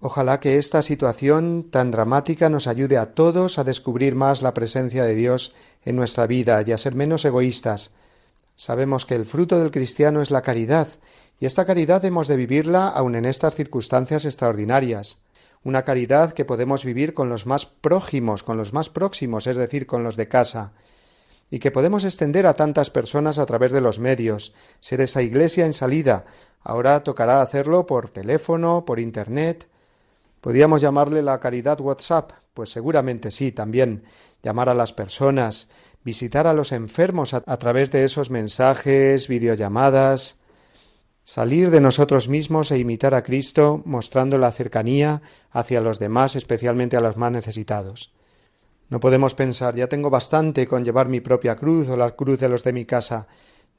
Ojalá 0.00 0.38
que 0.38 0.58
esta 0.58 0.80
situación 0.80 1.66
tan 1.70 1.90
dramática 1.90 2.48
nos 2.48 2.68
ayude 2.68 2.98
a 2.98 3.14
todos 3.14 3.58
a 3.58 3.64
descubrir 3.64 4.14
más 4.14 4.42
la 4.42 4.54
presencia 4.54 5.02
de 5.02 5.16
Dios 5.16 5.54
en 5.84 5.96
nuestra 5.96 6.28
vida 6.28 6.62
y 6.64 6.70
a 6.70 6.78
ser 6.78 6.94
menos 6.94 7.24
egoístas. 7.24 7.92
Sabemos 8.54 9.06
que 9.06 9.16
el 9.16 9.26
fruto 9.26 9.58
del 9.58 9.72
cristiano 9.72 10.22
es 10.22 10.30
la 10.30 10.42
caridad, 10.42 10.86
y 11.40 11.46
esta 11.46 11.64
caridad 11.64 12.04
hemos 12.04 12.28
de 12.28 12.36
vivirla 12.36 12.88
aun 12.88 13.16
en 13.16 13.24
estas 13.24 13.54
circunstancias 13.54 14.24
extraordinarias. 14.24 15.18
Una 15.64 15.84
caridad 15.84 16.32
que 16.32 16.44
podemos 16.44 16.84
vivir 16.84 17.12
con 17.12 17.28
los 17.28 17.46
más 17.46 17.66
prójimos, 17.66 18.44
con 18.44 18.56
los 18.56 18.72
más 18.72 18.90
próximos, 18.90 19.48
es 19.48 19.56
decir, 19.56 19.86
con 19.86 20.04
los 20.04 20.16
de 20.16 20.28
casa, 20.28 20.72
y 21.50 21.58
que 21.58 21.72
podemos 21.72 22.04
extender 22.04 22.46
a 22.46 22.54
tantas 22.54 22.90
personas 22.90 23.40
a 23.40 23.46
través 23.46 23.72
de 23.72 23.80
los 23.80 23.98
medios, 23.98 24.54
ser 24.78 25.00
esa 25.00 25.22
iglesia 25.22 25.66
en 25.66 25.72
salida. 25.72 26.24
Ahora 26.62 27.02
tocará 27.02 27.42
hacerlo 27.42 27.86
por 27.86 28.10
teléfono, 28.10 28.84
por 28.84 29.00
Internet, 29.00 29.66
¿Podríamos 30.40 30.80
llamarle 30.80 31.22
la 31.22 31.40
caridad 31.40 31.80
WhatsApp? 31.80 32.32
Pues 32.54 32.70
seguramente 32.70 33.30
sí, 33.30 33.52
también 33.52 34.04
llamar 34.42 34.68
a 34.68 34.74
las 34.74 34.92
personas, 34.92 35.68
visitar 36.04 36.46
a 36.46 36.54
los 36.54 36.72
enfermos 36.72 37.34
a, 37.34 37.40
través 37.58 37.90
de 37.90 38.04
esos 38.04 38.30
mensajes, 38.30 39.28
videollamadas, 39.28 40.38
salir 41.24 41.70
de 41.70 41.80
nosotros 41.80 42.28
mismos 42.28 42.70
e 42.70 42.78
imitar 42.78 43.14
a 43.14 43.22
Cristo, 43.22 43.82
mostrando 43.84 44.38
la 44.38 44.52
cercanía 44.52 45.22
hacia 45.50 45.80
los 45.80 45.98
demás, 45.98 46.36
especialmente 46.36 46.96
a 46.96 47.00
los 47.00 47.16
más 47.16 47.32
necesitados. 47.32 48.12
No 48.88 49.00
podemos 49.00 49.34
pensar 49.34 49.74
ya 49.74 49.88
tengo 49.88 50.08
bastante 50.08 50.66
con 50.66 50.84
llevar 50.84 51.08
mi 51.08 51.20
propia 51.20 51.56
cruz 51.56 51.88
o 51.90 51.96
la 51.96 52.12
cruz 52.12 52.38
de 52.38 52.48
los 52.48 52.64
de 52.64 52.72
mi 52.72 52.86
casa. 52.86 53.28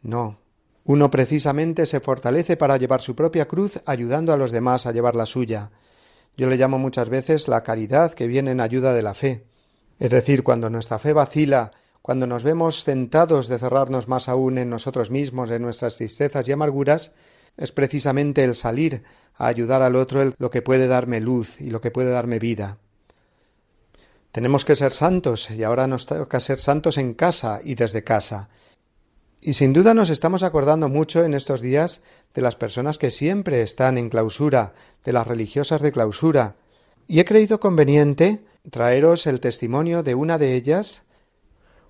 No. 0.03 0.39
Uno 0.86 1.10
precisamente 1.10 1.86
se 1.86 1.99
fortalece 1.99 2.57
para 2.57 2.78
llevar 2.78 3.01
su 3.01 3.16
propia 3.16 3.47
cruz 3.47 3.82
ayudando 3.86 4.34
a 4.34 4.38
los 4.38 4.51
demás 4.51 4.86
a 4.86 4.91
llevar 4.91 5.16
la 5.16 5.26
suya. 5.26 5.72
Yo 6.39 6.47
le 6.47 6.55
llamo 6.55 6.79
muchas 6.79 7.09
veces 7.09 7.49
la 7.49 7.63
caridad 7.63 8.13
que 8.13 8.25
viene 8.25 8.51
en 8.51 8.61
ayuda 8.61 8.93
de 8.93 9.01
la 9.01 9.13
fe. 9.13 9.43
Es 9.99 10.09
decir, 10.09 10.41
cuando 10.41 10.69
nuestra 10.69 10.97
fe 10.97 11.11
vacila, 11.11 11.71
cuando 12.01 12.27
nos 12.27 12.45
vemos 12.45 12.85
tentados 12.85 13.49
de 13.49 13.59
cerrarnos 13.59 14.07
más 14.07 14.29
aún 14.29 14.57
en 14.57 14.69
nosotros 14.69 15.11
mismos, 15.11 15.51
en 15.51 15.63
nuestras 15.63 15.97
tristezas 15.97 16.47
y 16.47 16.53
amarguras, 16.53 17.11
es 17.57 17.73
precisamente 17.73 18.45
el 18.45 18.55
salir 18.55 19.03
a 19.35 19.47
ayudar 19.47 19.81
al 19.81 19.97
otro 19.97 20.31
lo 20.37 20.49
que 20.49 20.61
puede 20.61 20.87
darme 20.87 21.19
luz 21.19 21.59
y 21.59 21.71
lo 21.71 21.81
que 21.81 21.91
puede 21.91 22.09
darme 22.09 22.39
vida. 22.39 22.77
Tenemos 24.31 24.63
que 24.63 24.77
ser 24.77 24.93
santos 24.93 25.51
y 25.51 25.65
ahora 25.65 25.87
nos 25.87 26.05
toca 26.05 26.39
ser 26.39 26.59
santos 26.59 26.97
en 26.97 27.15
casa 27.15 27.59
y 27.61 27.75
desde 27.75 28.05
casa. 28.05 28.47
Y 29.41 29.53
sin 29.53 29.71
duda 29.71 29.93
nos 29.93 30.09
estamos 30.09 30.43
acordando 30.43 30.89
mucho 30.89 31.23
en 31.23 31.33
estos 31.33 31.61
días 31.61 32.01
de 32.33 32.41
las 32.41 32.55
personas 32.55 32.97
que 32.97 33.09
siempre 33.09 33.61
están 33.61 33.97
en 33.97 34.09
clausura, 34.09 34.73
de 35.05 35.13
las 35.13 35.25
religiosas 35.27 35.81
de 35.81 35.91
clausura, 35.91 36.55
y 37.07 37.19
he 37.19 37.25
creído 37.25 37.59
conveniente 37.59 38.43
traeros 38.69 39.25
el 39.27 39.39
testimonio 39.39 40.03
de 40.03 40.15
una 40.15 40.37
de 40.37 40.55
ellas, 40.55 41.03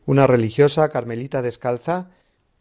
una 0.05 0.27
religiosa 0.27 0.89
carmelita 0.89 1.41
descalza, 1.41 2.11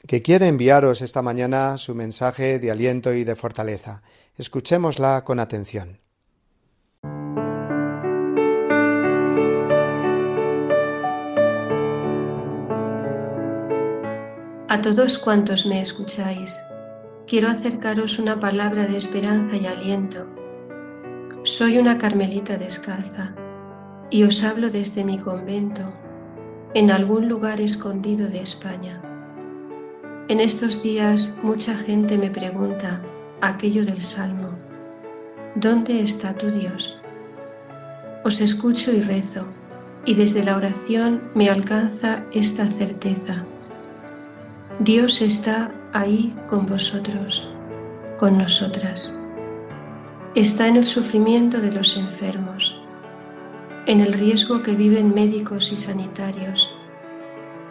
que 0.06 0.22
quiere 0.22 0.48
enviaros 0.48 1.02
esta 1.02 1.22
mañana 1.22 1.76
su 1.76 1.94
mensaje 1.94 2.58
de 2.58 2.70
aliento 2.70 3.12
y 3.12 3.24
de 3.24 3.36
fortaleza. 3.36 4.02
Escuchémosla 4.36 5.24
con 5.24 5.38
atención. 5.38 6.00
A 14.70 14.82
todos 14.82 15.16
cuantos 15.16 15.64
me 15.64 15.80
escucháis, 15.80 16.62
quiero 17.26 17.48
acercaros 17.48 18.18
una 18.18 18.38
palabra 18.38 18.86
de 18.86 18.98
esperanza 18.98 19.56
y 19.56 19.64
aliento. 19.64 20.26
Soy 21.42 21.78
una 21.78 21.96
carmelita 21.96 22.58
descalza 22.58 23.32
y 24.10 24.24
os 24.24 24.44
hablo 24.44 24.68
desde 24.68 25.04
mi 25.04 25.16
convento, 25.16 25.90
en 26.74 26.90
algún 26.90 27.30
lugar 27.30 27.62
escondido 27.62 28.28
de 28.28 28.42
España. 28.42 29.00
En 30.28 30.38
estos 30.38 30.82
días 30.82 31.38
mucha 31.42 31.74
gente 31.74 32.18
me 32.18 32.28
pregunta 32.28 33.00
aquello 33.40 33.86
del 33.86 34.02
Salmo, 34.02 34.50
¿dónde 35.54 36.02
está 36.02 36.34
tu 36.34 36.50
Dios? 36.50 37.00
Os 38.22 38.42
escucho 38.42 38.92
y 38.92 39.00
rezo, 39.00 39.46
y 40.04 40.12
desde 40.12 40.44
la 40.44 40.58
oración 40.58 41.22
me 41.34 41.48
alcanza 41.48 42.24
esta 42.32 42.66
certeza 42.66 43.46
Dios 44.80 45.20
está 45.22 45.72
ahí 45.92 46.32
con 46.46 46.64
vosotros, 46.64 47.52
con 48.16 48.38
nosotras. 48.38 49.12
Está 50.36 50.68
en 50.68 50.76
el 50.76 50.86
sufrimiento 50.86 51.60
de 51.60 51.72
los 51.72 51.96
enfermos, 51.96 52.80
en 53.86 53.98
el 53.98 54.12
riesgo 54.12 54.62
que 54.62 54.76
viven 54.76 55.12
médicos 55.12 55.72
y 55.72 55.76
sanitarios, 55.76 56.72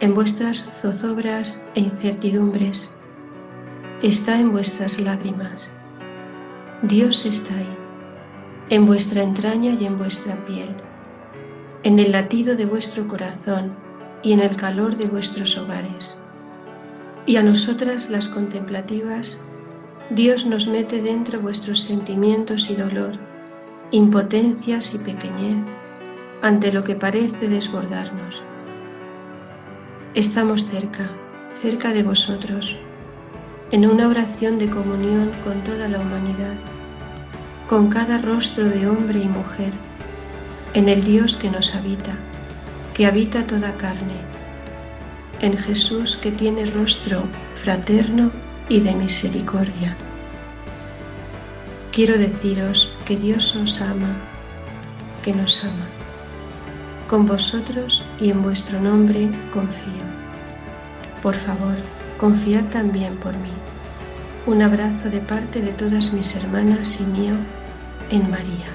en 0.00 0.14
vuestras 0.14 0.62
zozobras 0.82 1.66
e 1.74 1.80
incertidumbres. 1.80 3.00
Está 4.02 4.38
en 4.38 4.52
vuestras 4.52 5.00
lágrimas. 5.00 5.72
Dios 6.82 7.24
está 7.24 7.54
ahí, 7.54 7.76
en 8.68 8.84
vuestra 8.84 9.22
entraña 9.22 9.72
y 9.80 9.86
en 9.86 9.96
vuestra 9.96 10.44
piel, 10.44 10.76
en 11.84 12.00
el 12.00 12.12
latido 12.12 12.54
de 12.54 12.66
vuestro 12.66 13.08
corazón 13.08 13.74
y 14.22 14.34
en 14.34 14.40
el 14.40 14.54
calor 14.56 14.94
de 14.98 15.06
vuestros 15.06 15.56
hogares 15.56 16.27
y 17.28 17.36
a 17.36 17.42
nosotras 17.42 18.08
las 18.08 18.26
contemplativas, 18.26 19.38
Dios 20.08 20.46
nos 20.46 20.66
mete 20.66 21.02
dentro 21.02 21.42
vuestros 21.42 21.82
sentimientos 21.82 22.70
y 22.70 22.74
dolor, 22.74 23.16
impotencias 23.90 24.94
y 24.94 24.98
pequeñez 24.98 25.58
ante 26.40 26.72
lo 26.72 26.84
que 26.84 26.94
parece 26.94 27.46
desbordarnos. 27.48 28.42
Estamos 30.14 30.64
cerca, 30.68 31.10
cerca 31.52 31.92
de 31.92 32.02
vosotros, 32.02 32.80
en 33.72 33.84
una 33.84 34.08
oración 34.08 34.58
de 34.58 34.70
comunión 34.70 35.30
con 35.44 35.60
toda 35.64 35.86
la 35.86 36.00
humanidad, 36.00 36.54
con 37.68 37.90
cada 37.90 38.16
rostro 38.16 38.64
de 38.64 38.88
hombre 38.88 39.20
y 39.20 39.28
mujer, 39.28 39.74
en 40.72 40.88
el 40.88 41.04
Dios 41.04 41.36
que 41.36 41.50
nos 41.50 41.74
habita, 41.74 42.16
que 42.94 43.04
habita 43.04 43.46
toda 43.46 43.76
carne 43.76 44.27
en 45.40 45.56
Jesús 45.56 46.16
que 46.16 46.30
tiene 46.30 46.66
rostro 46.66 47.24
fraterno 47.54 48.30
y 48.68 48.80
de 48.80 48.94
misericordia. 48.94 49.96
Quiero 51.92 52.18
deciros 52.18 52.92
que 53.04 53.16
Dios 53.16 53.56
os 53.56 53.80
ama, 53.80 54.14
que 55.22 55.32
nos 55.32 55.64
ama. 55.64 55.86
Con 57.08 57.26
vosotros 57.26 58.04
y 58.20 58.30
en 58.30 58.42
vuestro 58.42 58.80
nombre 58.80 59.30
confío. 59.52 60.04
Por 61.22 61.34
favor, 61.34 61.76
confiad 62.18 62.64
también 62.66 63.16
por 63.16 63.36
mí. 63.38 63.52
Un 64.46 64.62
abrazo 64.62 65.10
de 65.10 65.20
parte 65.20 65.60
de 65.60 65.72
todas 65.72 66.12
mis 66.12 66.36
hermanas 66.36 67.00
y 67.00 67.04
mío 67.04 67.34
en 68.10 68.30
María. 68.30 68.66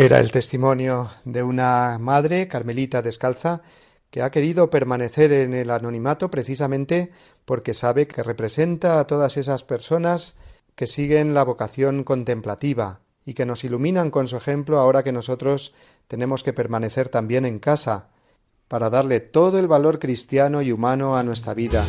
Era 0.00 0.18
el 0.18 0.32
testimonio 0.32 1.10
de 1.26 1.42
una 1.42 1.98
madre 2.00 2.48
carmelita 2.48 3.02
descalza 3.02 3.60
que 4.10 4.22
ha 4.22 4.30
querido 4.30 4.70
permanecer 4.70 5.30
en 5.30 5.52
el 5.52 5.68
anonimato 5.70 6.30
precisamente 6.30 7.10
porque 7.44 7.74
sabe 7.74 8.06
que 8.06 8.22
representa 8.22 8.98
a 8.98 9.06
todas 9.06 9.36
esas 9.36 9.62
personas 9.62 10.38
que 10.74 10.86
siguen 10.86 11.34
la 11.34 11.44
vocación 11.44 12.02
contemplativa 12.02 13.00
y 13.26 13.34
que 13.34 13.44
nos 13.44 13.62
iluminan 13.62 14.10
con 14.10 14.26
su 14.26 14.38
ejemplo 14.38 14.78
ahora 14.78 15.04
que 15.04 15.12
nosotros 15.12 15.74
tenemos 16.08 16.42
que 16.42 16.54
permanecer 16.54 17.10
también 17.10 17.44
en 17.44 17.58
casa 17.58 18.08
para 18.68 18.88
darle 18.88 19.20
todo 19.20 19.58
el 19.58 19.68
valor 19.68 19.98
cristiano 19.98 20.62
y 20.62 20.72
humano 20.72 21.18
a 21.18 21.22
nuestra 21.24 21.52
vida. 21.52 21.84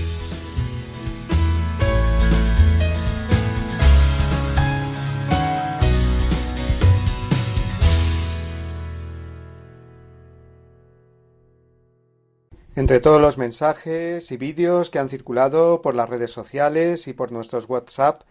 Entre 12.74 13.02
todos 13.02 13.20
los 13.20 13.38
mensajes 13.38 14.32
y 14.32 14.38
vídeos 14.38 14.90
que 14.90 14.98
han 14.98 15.10
circulado 15.10 15.82
por 15.82 15.94
las 15.94 16.10
redes 16.10 16.32
sociales 16.32 17.10
y 17.10 17.14
por 17.14 17.34
nuestros 17.34 17.68
WhatsApp 17.68 18.22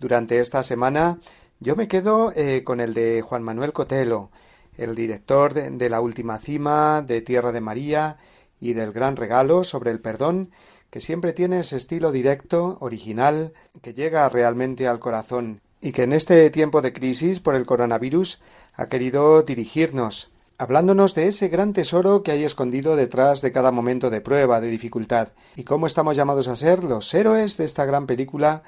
durante 0.00 0.40
esta 0.40 0.64
semana, 0.64 1.20
yo 1.60 1.76
me 1.76 1.86
quedo 1.86 2.32
eh, 2.34 2.64
con 2.64 2.80
el 2.80 2.92
de 2.92 3.22
Juan 3.22 3.44
Manuel 3.44 3.72
Cotelo, 3.72 4.32
el 4.76 4.96
director 4.96 5.54
de, 5.54 5.88
la 5.88 6.00
última 6.00 6.38
cima 6.38 7.02
de 7.02 7.20
Tierra 7.20 7.52
de 7.52 7.60
María 7.60 8.16
y 8.60 8.72
del 8.72 8.90
Gran 8.90 9.14
Regalo 9.14 9.62
sobre 9.62 9.92
el 9.92 10.00
perdón, 10.00 10.50
que 10.90 11.00
siempre 11.00 11.32
tiene 11.32 11.60
ese 11.60 11.76
estilo 11.76 12.10
directo, 12.10 12.78
original, 12.80 13.52
que 13.80 13.94
llega 13.94 14.28
realmente 14.28 14.88
al 14.88 14.98
corazón 14.98 15.60
y 15.80 15.92
que 15.92 16.02
en 16.02 16.14
este 16.14 16.50
tiempo 16.50 16.82
de 16.82 16.92
crisis 16.92 17.38
por 17.38 17.54
el 17.54 17.64
coronavirus 17.64 18.40
ha 18.72 18.88
querido 18.88 19.44
dirigirnos, 19.44 20.33
hablándonos 20.58 21.14
de 21.14 21.28
ese 21.28 21.48
gran 21.48 21.72
tesoro 21.72 22.22
que 22.22 22.32
hay 22.32 22.44
escondido 22.44 22.96
detrás 22.96 23.40
de 23.40 23.52
cada 23.52 23.72
momento 23.72 24.10
de 24.10 24.20
prueba, 24.20 24.60
de 24.60 24.68
dificultad, 24.68 25.28
y 25.56 25.64
cómo 25.64 25.86
estamos 25.86 26.16
llamados 26.16 26.48
a 26.48 26.56
ser 26.56 26.84
los 26.84 27.12
héroes 27.14 27.56
de 27.56 27.64
esta 27.64 27.84
gran 27.84 28.06
película 28.06 28.62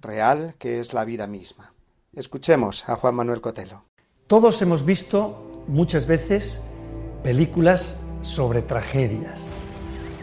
real 0.00 0.54
que 0.58 0.80
es 0.80 0.92
la 0.92 1.04
vida 1.04 1.26
misma. 1.26 1.72
Escuchemos 2.14 2.88
a 2.88 2.96
Juan 2.96 3.14
Manuel 3.14 3.40
Cotelo. 3.40 3.84
Todos 4.26 4.60
hemos 4.62 4.84
visto 4.84 5.64
muchas 5.66 6.06
veces 6.06 6.60
películas 7.22 8.00
sobre 8.22 8.62
tragedias. 8.62 9.50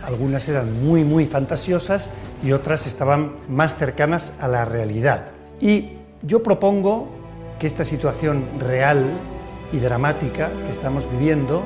Algunas 0.03 0.47
eran 0.47 0.85
muy, 0.85 1.03
muy 1.03 1.25
fantasiosas 1.25 2.09
y 2.43 2.51
otras 2.51 2.87
estaban 2.87 3.35
más 3.49 3.75
cercanas 3.75 4.33
a 4.39 4.47
la 4.47 4.65
realidad. 4.65 5.31
Y 5.59 5.97
yo 6.21 6.43
propongo 6.43 7.07
que 7.59 7.67
esta 7.67 7.83
situación 7.83 8.45
real 8.59 9.19
y 9.71 9.79
dramática 9.79 10.49
que 10.65 10.71
estamos 10.71 11.09
viviendo, 11.11 11.63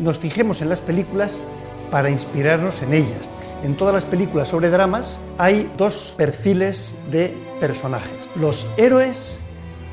nos 0.00 0.18
fijemos 0.18 0.60
en 0.62 0.68
las 0.68 0.80
películas 0.80 1.42
para 1.90 2.10
inspirarnos 2.10 2.82
en 2.82 2.94
ellas. 2.94 3.28
En 3.62 3.76
todas 3.76 3.94
las 3.94 4.04
películas 4.04 4.48
sobre 4.48 4.70
dramas 4.70 5.18
hay 5.38 5.70
dos 5.76 6.14
perfiles 6.16 6.94
de 7.10 7.34
personajes, 7.60 8.28
los 8.34 8.66
héroes 8.76 9.40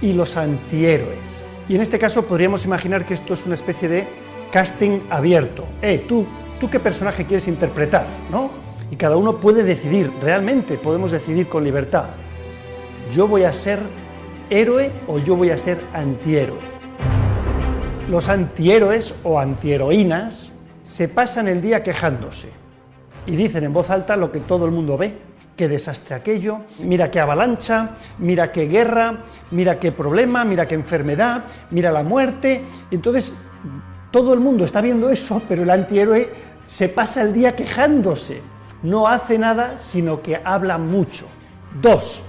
y 0.01 0.14
los 0.14 0.36
antihéroes. 0.36 1.45
Y 1.70 1.76
en 1.76 1.82
este 1.82 1.97
caso 1.97 2.24
podríamos 2.24 2.66
imaginar 2.66 3.06
que 3.06 3.14
esto 3.14 3.34
es 3.34 3.45
una 3.45 3.56
especie 3.56 3.88
de 3.88 4.08
casting 4.51 4.99
abierto. 5.10 5.66
Eh, 5.82 6.06
tú, 6.08 6.26
tú 6.60 6.70
qué 6.70 6.80
personaje 6.80 7.26
quieres 7.26 7.47
interpretar, 7.47 8.06
¿no? 8.30 8.51
Y 8.91 8.97
cada 8.97 9.16
uno 9.16 9.39
puede 9.39 9.64
decidir, 9.64 10.12
realmente 10.22 10.78
podemos 10.78 11.12
decidir 11.12 11.47
con 11.47 11.64
libertad. 11.64 12.10
Yo 13.12 13.28
voy 13.28 13.43
a 13.43 13.54
ser 13.54 13.80
héroe 14.49 14.91
o 15.08 15.20
yo 15.20 15.36
voy 15.36 15.49
a 15.51 15.58
ser 15.58 15.80
antihéroe. 15.93 16.72
Los 18.10 18.28
antihéroes 18.28 19.16
o 19.24 19.39
antiheroínas 19.39 20.54
se 20.84 21.08
pasan 21.08 21.47
el 21.47 21.62
día 21.62 21.84
quejándose 21.84 22.49
y 23.26 23.36
dicen 23.36 23.64
en 23.64 23.74
voz 23.74 23.89
alta 23.89 24.18
lo 24.18 24.32
que 24.32 24.41
todo 24.41 24.66
el 24.66 24.72
mundo 24.72 24.97
ve 24.97 25.18
qué 25.56 25.68
desastre 25.70 26.16
aquello, 26.16 26.62
mira 26.80 27.12
qué 27.12 27.20
avalancha, 27.20 27.91
mira 28.18 28.51
qué 28.51 28.68
guerra, 28.68 29.24
mira 29.51 29.80
qué 29.80 29.91
problema, 29.91 30.43
mira 30.43 30.68
qué 30.68 30.76
enfermedad, 30.76 31.45
mira 31.70 31.91
la 31.91 32.04
muerte. 32.04 32.64
Entonces, 32.91 33.34
todo 34.12 34.34
el 34.34 34.39
mundo 34.39 34.66
está 34.66 34.82
viendo 34.82 35.10
eso, 35.10 35.41
pero 35.47 35.64
el 35.64 35.70
antihéroe 35.70 36.30
se 36.64 36.89
pasa 36.89 37.22
el 37.22 37.34
día 37.34 37.56
quejándose. 37.56 38.41
No 38.82 39.08
hace 39.08 39.38
nada, 39.38 39.78
sino 39.78 40.22
que 40.22 40.41
habla 40.43 40.78
mucho. 40.78 41.26
Dos, 41.82 42.22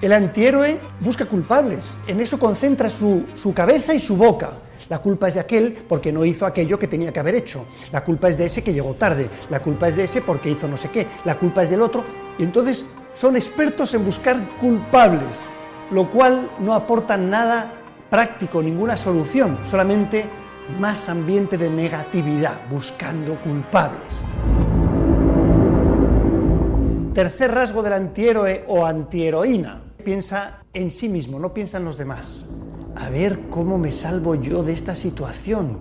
el 0.00 0.12
antihéroe 0.12 0.78
busca 1.00 1.26
culpables. 1.26 1.98
En 2.06 2.20
eso 2.20 2.38
concentra 2.38 2.88
su, 2.88 3.24
su 3.34 3.52
cabeza 3.52 3.92
y 3.92 4.00
su 4.00 4.16
boca. 4.16 4.50
La 4.92 4.98
culpa 4.98 5.26
es 5.26 5.32
de 5.32 5.40
aquel 5.40 5.72
porque 5.88 6.12
no 6.12 6.22
hizo 6.22 6.44
aquello 6.44 6.78
que 6.78 6.86
tenía 6.86 7.14
que 7.14 7.20
haber 7.20 7.34
hecho. 7.34 7.64
La 7.92 8.04
culpa 8.04 8.28
es 8.28 8.36
de 8.36 8.44
ese 8.44 8.62
que 8.62 8.74
llegó 8.74 8.92
tarde. 8.92 9.30
La 9.48 9.60
culpa 9.60 9.88
es 9.88 9.96
de 9.96 10.04
ese 10.04 10.20
porque 10.20 10.50
hizo 10.50 10.68
no 10.68 10.76
sé 10.76 10.90
qué. 10.90 11.06
La 11.24 11.38
culpa 11.38 11.62
es 11.62 11.70
del 11.70 11.80
otro. 11.80 12.04
Y 12.38 12.42
entonces 12.42 12.84
son 13.14 13.36
expertos 13.36 13.94
en 13.94 14.04
buscar 14.04 14.46
culpables, 14.60 15.48
lo 15.90 16.10
cual 16.10 16.50
no 16.60 16.74
aporta 16.74 17.16
nada 17.16 17.72
práctico, 18.10 18.62
ninguna 18.62 18.98
solución, 18.98 19.60
solamente 19.64 20.26
más 20.78 21.08
ambiente 21.08 21.56
de 21.56 21.70
negatividad, 21.70 22.60
buscando 22.68 23.36
culpables. 23.36 24.22
Tercer 27.14 27.50
rasgo 27.50 27.82
del 27.82 27.94
antihéroe 27.94 28.66
o 28.68 28.84
antiheroína, 28.84 29.84
piensa 30.04 30.64
en 30.74 30.90
sí 30.90 31.08
mismo, 31.08 31.38
no 31.38 31.54
piensa 31.54 31.78
en 31.78 31.86
los 31.86 31.96
demás. 31.96 32.46
A 32.96 33.08
ver 33.08 33.48
cómo 33.50 33.78
me 33.78 33.90
salvo 33.90 34.34
yo 34.34 34.62
de 34.62 34.72
esta 34.72 34.94
situación, 34.94 35.78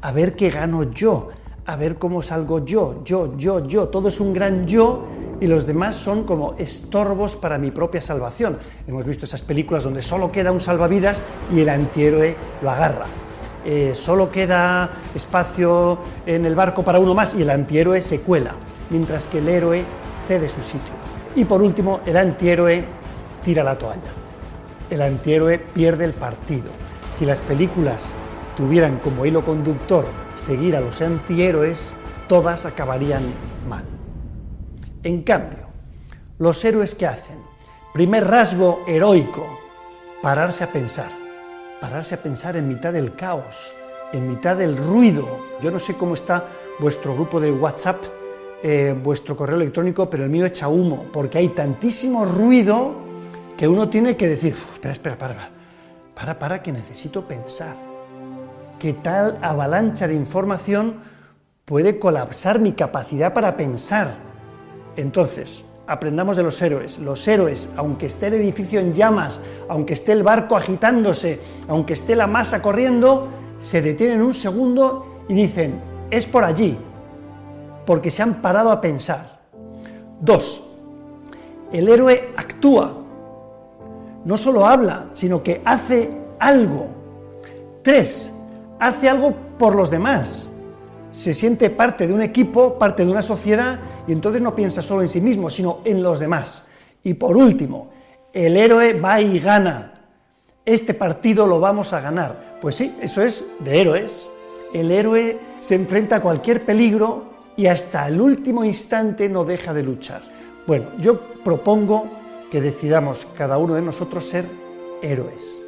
a 0.00 0.12
ver 0.12 0.34
qué 0.34 0.50
gano 0.50 0.84
yo, 0.84 1.28
a 1.66 1.76
ver 1.76 1.96
cómo 1.96 2.22
salgo 2.22 2.64
yo, 2.64 3.02
yo, 3.04 3.36
yo, 3.36 3.66
yo. 3.66 3.88
Todo 3.88 4.08
es 4.08 4.20
un 4.20 4.32
gran 4.32 4.66
yo 4.66 5.04
y 5.40 5.46
los 5.46 5.66
demás 5.66 5.94
son 5.94 6.24
como 6.24 6.54
estorbos 6.58 7.36
para 7.36 7.58
mi 7.58 7.70
propia 7.70 8.00
salvación. 8.00 8.58
Hemos 8.86 9.04
visto 9.04 9.24
esas 9.24 9.42
películas 9.42 9.84
donde 9.84 10.02
solo 10.02 10.32
queda 10.32 10.52
un 10.52 10.60
salvavidas 10.60 11.22
y 11.54 11.60
el 11.60 11.68
antihéroe 11.68 12.36
lo 12.62 12.70
agarra. 12.70 13.06
Eh, 13.64 13.92
solo 13.94 14.30
queda 14.30 14.90
espacio 15.14 15.98
en 16.26 16.44
el 16.44 16.54
barco 16.54 16.82
para 16.82 16.98
uno 16.98 17.14
más 17.14 17.34
y 17.34 17.42
el 17.42 17.50
antihéroe 17.50 18.02
se 18.02 18.20
cuela, 18.20 18.52
mientras 18.90 19.26
que 19.26 19.38
el 19.38 19.48
héroe 19.48 19.84
cede 20.28 20.48
su 20.48 20.62
sitio. 20.62 20.92
Y 21.36 21.44
por 21.44 21.62
último, 21.62 22.00
el 22.04 22.16
antihéroe 22.16 22.84
tira 23.42 23.64
la 23.64 23.76
toalla. 23.76 24.23
El 24.90 25.02
antihéroe 25.02 25.58
pierde 25.58 26.04
el 26.04 26.12
partido. 26.12 26.70
Si 27.14 27.24
las 27.24 27.40
películas 27.40 28.14
tuvieran 28.56 28.98
como 28.98 29.26
hilo 29.26 29.42
conductor 29.44 30.04
seguir 30.36 30.76
a 30.76 30.80
los 30.80 31.00
antihéroes, 31.00 31.92
todas 32.28 32.66
acabarían 32.66 33.22
mal. 33.68 33.84
En 35.02 35.22
cambio, 35.22 35.66
los 36.38 36.64
héroes 36.64 36.94
que 36.94 37.06
hacen, 37.06 37.36
primer 37.92 38.26
rasgo 38.26 38.82
heroico, 38.86 39.46
pararse 40.22 40.64
a 40.64 40.68
pensar, 40.68 41.10
pararse 41.80 42.14
a 42.14 42.22
pensar 42.22 42.56
en 42.56 42.68
mitad 42.68 42.92
del 42.92 43.14
caos, 43.14 43.74
en 44.12 44.28
mitad 44.28 44.56
del 44.56 44.76
ruido. 44.76 45.28
Yo 45.62 45.70
no 45.70 45.78
sé 45.78 45.94
cómo 45.94 46.14
está 46.14 46.44
vuestro 46.78 47.14
grupo 47.14 47.40
de 47.40 47.52
WhatsApp, 47.52 48.02
eh, 48.62 48.98
vuestro 49.02 49.36
correo 49.36 49.56
electrónico, 49.56 50.08
pero 50.08 50.24
el 50.24 50.30
mío 50.30 50.46
echa 50.46 50.68
humo, 50.68 51.06
porque 51.12 51.38
hay 51.38 51.48
tantísimo 51.50 52.24
ruido 52.24 53.03
que 53.64 53.68
uno 53.68 53.88
tiene 53.88 54.14
que 54.14 54.28
decir, 54.28 54.52
espera, 54.52 54.92
espera, 54.92 55.16
para, 55.16 55.48
para, 56.14 56.38
para, 56.38 56.62
que 56.62 56.70
necesito 56.70 57.26
pensar. 57.26 57.74
Que 58.78 58.92
tal 58.92 59.38
avalancha 59.40 60.06
de 60.06 60.12
información 60.12 60.96
puede 61.64 61.98
colapsar 61.98 62.58
mi 62.58 62.72
capacidad 62.72 63.32
para 63.32 63.56
pensar. 63.56 64.16
Entonces, 64.96 65.64
aprendamos 65.86 66.36
de 66.36 66.42
los 66.42 66.60
héroes. 66.60 66.98
Los 66.98 67.26
héroes, 67.26 67.70
aunque 67.74 68.04
esté 68.04 68.26
el 68.26 68.34
edificio 68.34 68.80
en 68.80 68.92
llamas, 68.92 69.40
aunque 69.70 69.94
esté 69.94 70.12
el 70.12 70.22
barco 70.22 70.56
agitándose, 70.56 71.40
aunque 71.66 71.94
esté 71.94 72.16
la 72.16 72.26
masa 72.26 72.60
corriendo, 72.60 73.28
se 73.60 73.80
detienen 73.80 74.20
un 74.20 74.34
segundo 74.34 75.22
y 75.26 75.32
dicen, 75.32 75.80
es 76.10 76.26
por 76.26 76.44
allí, 76.44 76.76
porque 77.86 78.10
se 78.10 78.22
han 78.22 78.42
parado 78.42 78.70
a 78.70 78.82
pensar. 78.82 79.40
Dos, 80.20 80.62
el 81.72 81.88
héroe 81.88 82.28
actúa, 82.36 83.03
no 84.24 84.36
solo 84.36 84.66
habla, 84.66 85.06
sino 85.12 85.42
que 85.42 85.60
hace 85.64 86.10
algo. 86.38 86.88
Tres, 87.82 88.34
hace 88.78 89.08
algo 89.08 89.34
por 89.58 89.74
los 89.74 89.90
demás 89.90 90.50
se 91.14 91.32
siente 91.32 91.70
parte 91.70 92.08
de 92.08 92.12
un 92.12 92.22
equipo, 92.22 92.76
parte 92.76 93.04
de 93.04 93.10
una 93.12 93.22
sociedad, 93.22 93.78
y 94.08 94.10
entonces 94.10 94.42
no 94.42 94.52
piensa 94.56 94.82
solo 94.82 95.02
en 95.02 95.08
sí 95.08 95.20
mismo, 95.20 95.48
sino 95.48 95.78
en 95.84 96.02
los 96.02 96.18
demás. 96.18 96.66
Y 97.04 97.14
por 97.14 97.36
último, 97.36 97.92
el 98.32 98.56
héroe 98.56 98.98
va 98.98 99.20
y 99.20 99.38
gana. 99.38 99.92
Este 100.64 100.92
partido 100.92 101.46
lo 101.46 101.60
vamos 101.60 101.92
a 101.92 102.00
ganar. 102.00 102.58
Pues 102.60 102.74
sí, 102.74 102.96
eso 103.00 103.22
es 103.22 103.46
de 103.60 103.80
héroes. 103.80 104.28
El 104.72 104.90
héroe 104.90 105.38
se 105.60 105.76
enfrenta 105.76 106.16
a 106.16 106.20
cualquier 106.20 106.64
peligro 106.64 107.26
y 107.56 107.68
hasta 107.68 108.08
el 108.08 108.20
último 108.20 108.64
instante 108.64 109.28
no 109.28 109.44
deja 109.44 109.72
de 109.72 109.84
luchar. 109.84 110.20
Bueno, 110.66 110.86
yo 110.98 111.20
propongo 111.44 112.06
que 112.54 112.60
decidamos 112.60 113.26
cada 113.36 113.58
uno 113.58 113.74
de 113.74 113.82
nosotros 113.82 114.28
ser 114.28 114.46
héroes. 115.02 115.66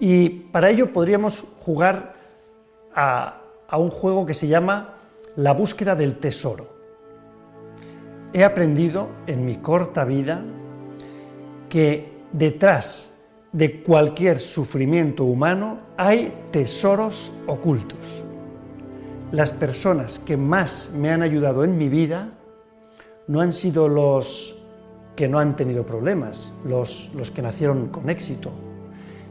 Y 0.00 0.30
para 0.30 0.70
ello 0.70 0.90
podríamos 0.90 1.44
jugar 1.60 2.14
a 2.94 3.42
a 3.72 3.78
un 3.78 3.90
juego 3.90 4.26
que 4.26 4.34
se 4.34 4.46
llama 4.46 4.98
La 5.34 5.54
búsqueda 5.54 5.96
del 5.96 6.18
tesoro. 6.18 6.68
He 8.34 8.44
aprendido 8.44 9.08
en 9.26 9.46
mi 9.46 9.56
corta 9.56 10.04
vida 10.04 10.44
que 11.70 12.12
detrás 12.32 13.18
de 13.52 13.82
cualquier 13.82 14.40
sufrimiento 14.40 15.24
humano 15.24 15.78
hay 15.96 16.32
tesoros 16.52 17.32
ocultos. 17.46 18.22
las 19.32 19.50
personas 19.50 20.18
que 20.18 20.36
más 20.36 20.90
me 20.94 21.10
han 21.10 21.22
ayudado 21.22 21.64
en 21.64 21.78
mi 21.78 21.88
vida 21.88 22.28
no 23.28 23.40
han 23.40 23.54
sido 23.54 23.88
los 23.88 24.61
que 25.16 25.28
no 25.28 25.38
han 25.38 25.56
tenido 25.56 25.84
problemas, 25.84 26.54
los, 26.64 27.10
los 27.14 27.30
que 27.30 27.42
nacieron 27.42 27.88
con 27.88 28.08
éxito, 28.08 28.50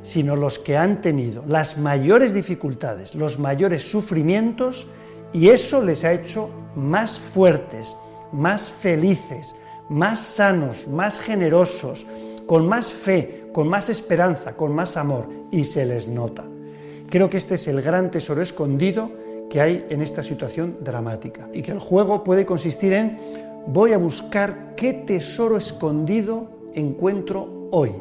sino 0.04 0.36
los 0.36 0.60
que 0.60 0.78
han 0.78 1.02
tenido 1.02 1.44
las 1.48 1.78
mayores 1.78 2.34
dificultades, 2.34 3.16
los 3.16 3.40
mayores 3.40 3.90
sufrimientos, 3.90 4.88
y 5.34 5.50
eso 5.50 5.84
les 5.84 6.04
ha 6.04 6.14
hecho 6.14 6.50
más 6.76 7.20
fuertes, 7.20 7.96
más 8.32 8.72
felices, 8.72 9.56
más 9.90 10.20
sanos, 10.20 10.88
más 10.88 11.20
generosos, 11.20 12.06
con 12.46 12.68
más 12.68 12.92
fe, 12.92 13.46
con 13.54 13.68
más 13.68 13.90
esperanza, 13.90 14.56
con 14.56 14.74
más 14.74 14.98
amor, 14.98 15.28
y 15.52 15.64
se 15.64 15.86
les 15.86 16.08
nota. 16.08 16.44
Creo 17.10 17.30
que 17.30 17.38
este 17.38 17.56
es 17.56 17.68
el 17.68 17.82
gran 17.82 18.10
tesoro 18.12 18.42
escondido 18.42 19.12
que 19.50 19.60
hay 19.60 19.86
en 19.90 20.02
esta 20.02 20.24
situación 20.24 20.78
dramática 20.80 21.50
y 21.54 21.62
que 21.62 21.74
el 21.74 21.80
juego 21.80 22.24
puede 22.24 22.46
consistir 22.46 22.94
en 22.94 23.20
voy 23.68 23.94
a 23.94 23.98
buscar 23.98 24.74
qué 24.76 24.94
tesoro 24.94 25.58
escondido 25.58 26.48
encuentro 26.74 27.68
hoy. 27.72 27.92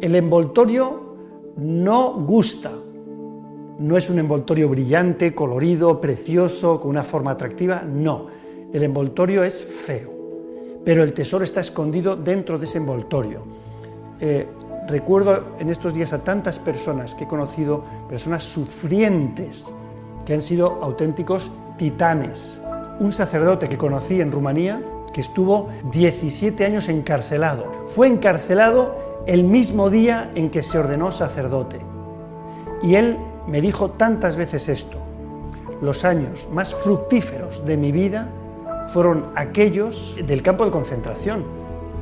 El 0.00 0.14
envoltorio 0.14 1.16
no 1.56 2.12
gusta, 2.24 2.70
no 3.78 3.96
es 3.96 4.10
un 4.10 4.18
envoltorio 4.18 4.68
brillante, 4.68 5.34
colorido, 5.34 6.00
precioso, 6.00 6.80
con 6.80 6.90
una 6.90 7.04
forma 7.04 7.32
atractiva, 7.32 7.82
no. 7.82 8.26
El 8.72 8.82
envoltorio 8.82 9.44
es 9.44 9.64
feo, 9.64 10.12
pero 10.84 11.02
el 11.02 11.12
tesoro 11.12 11.44
está 11.44 11.60
escondido 11.60 12.16
dentro 12.16 12.58
de 12.58 12.66
ese 12.66 12.78
envoltorio. 12.78 13.42
Eh, 14.20 14.46
recuerdo 14.88 15.56
en 15.58 15.70
estos 15.70 15.94
días 15.94 16.12
a 16.12 16.22
tantas 16.22 16.58
personas 16.58 17.14
que 17.14 17.24
he 17.24 17.28
conocido, 17.28 17.84
personas 18.08 18.42
sufrientes, 18.42 19.64
que 20.26 20.34
han 20.34 20.42
sido 20.42 20.78
auténticos 20.82 21.50
titanes. 21.78 22.60
Un 23.00 23.12
sacerdote 23.12 23.68
que 23.68 23.78
conocí 23.78 24.20
en 24.20 24.32
Rumanía, 24.32 24.82
que 25.12 25.20
estuvo 25.20 25.68
17 25.92 26.64
años 26.64 26.88
encarcelado. 26.88 27.86
Fue 27.88 28.08
encarcelado 28.08 28.96
el 29.26 29.44
mismo 29.44 29.88
día 29.88 30.30
en 30.34 30.50
que 30.50 30.62
se 30.62 30.78
ordenó 30.78 31.12
sacerdote. 31.12 31.80
Y 32.82 32.96
él 32.96 33.16
me 33.46 33.60
dijo 33.60 33.90
tantas 33.90 34.36
veces 34.36 34.68
esto, 34.68 34.98
los 35.80 36.04
años 36.04 36.48
más 36.52 36.74
fructíferos 36.74 37.64
de 37.64 37.76
mi 37.76 37.92
vida 37.92 38.28
fueron 38.92 39.26
aquellos 39.34 40.16
del 40.26 40.42
campo 40.42 40.64
de 40.64 40.70
concentración. 40.70 41.44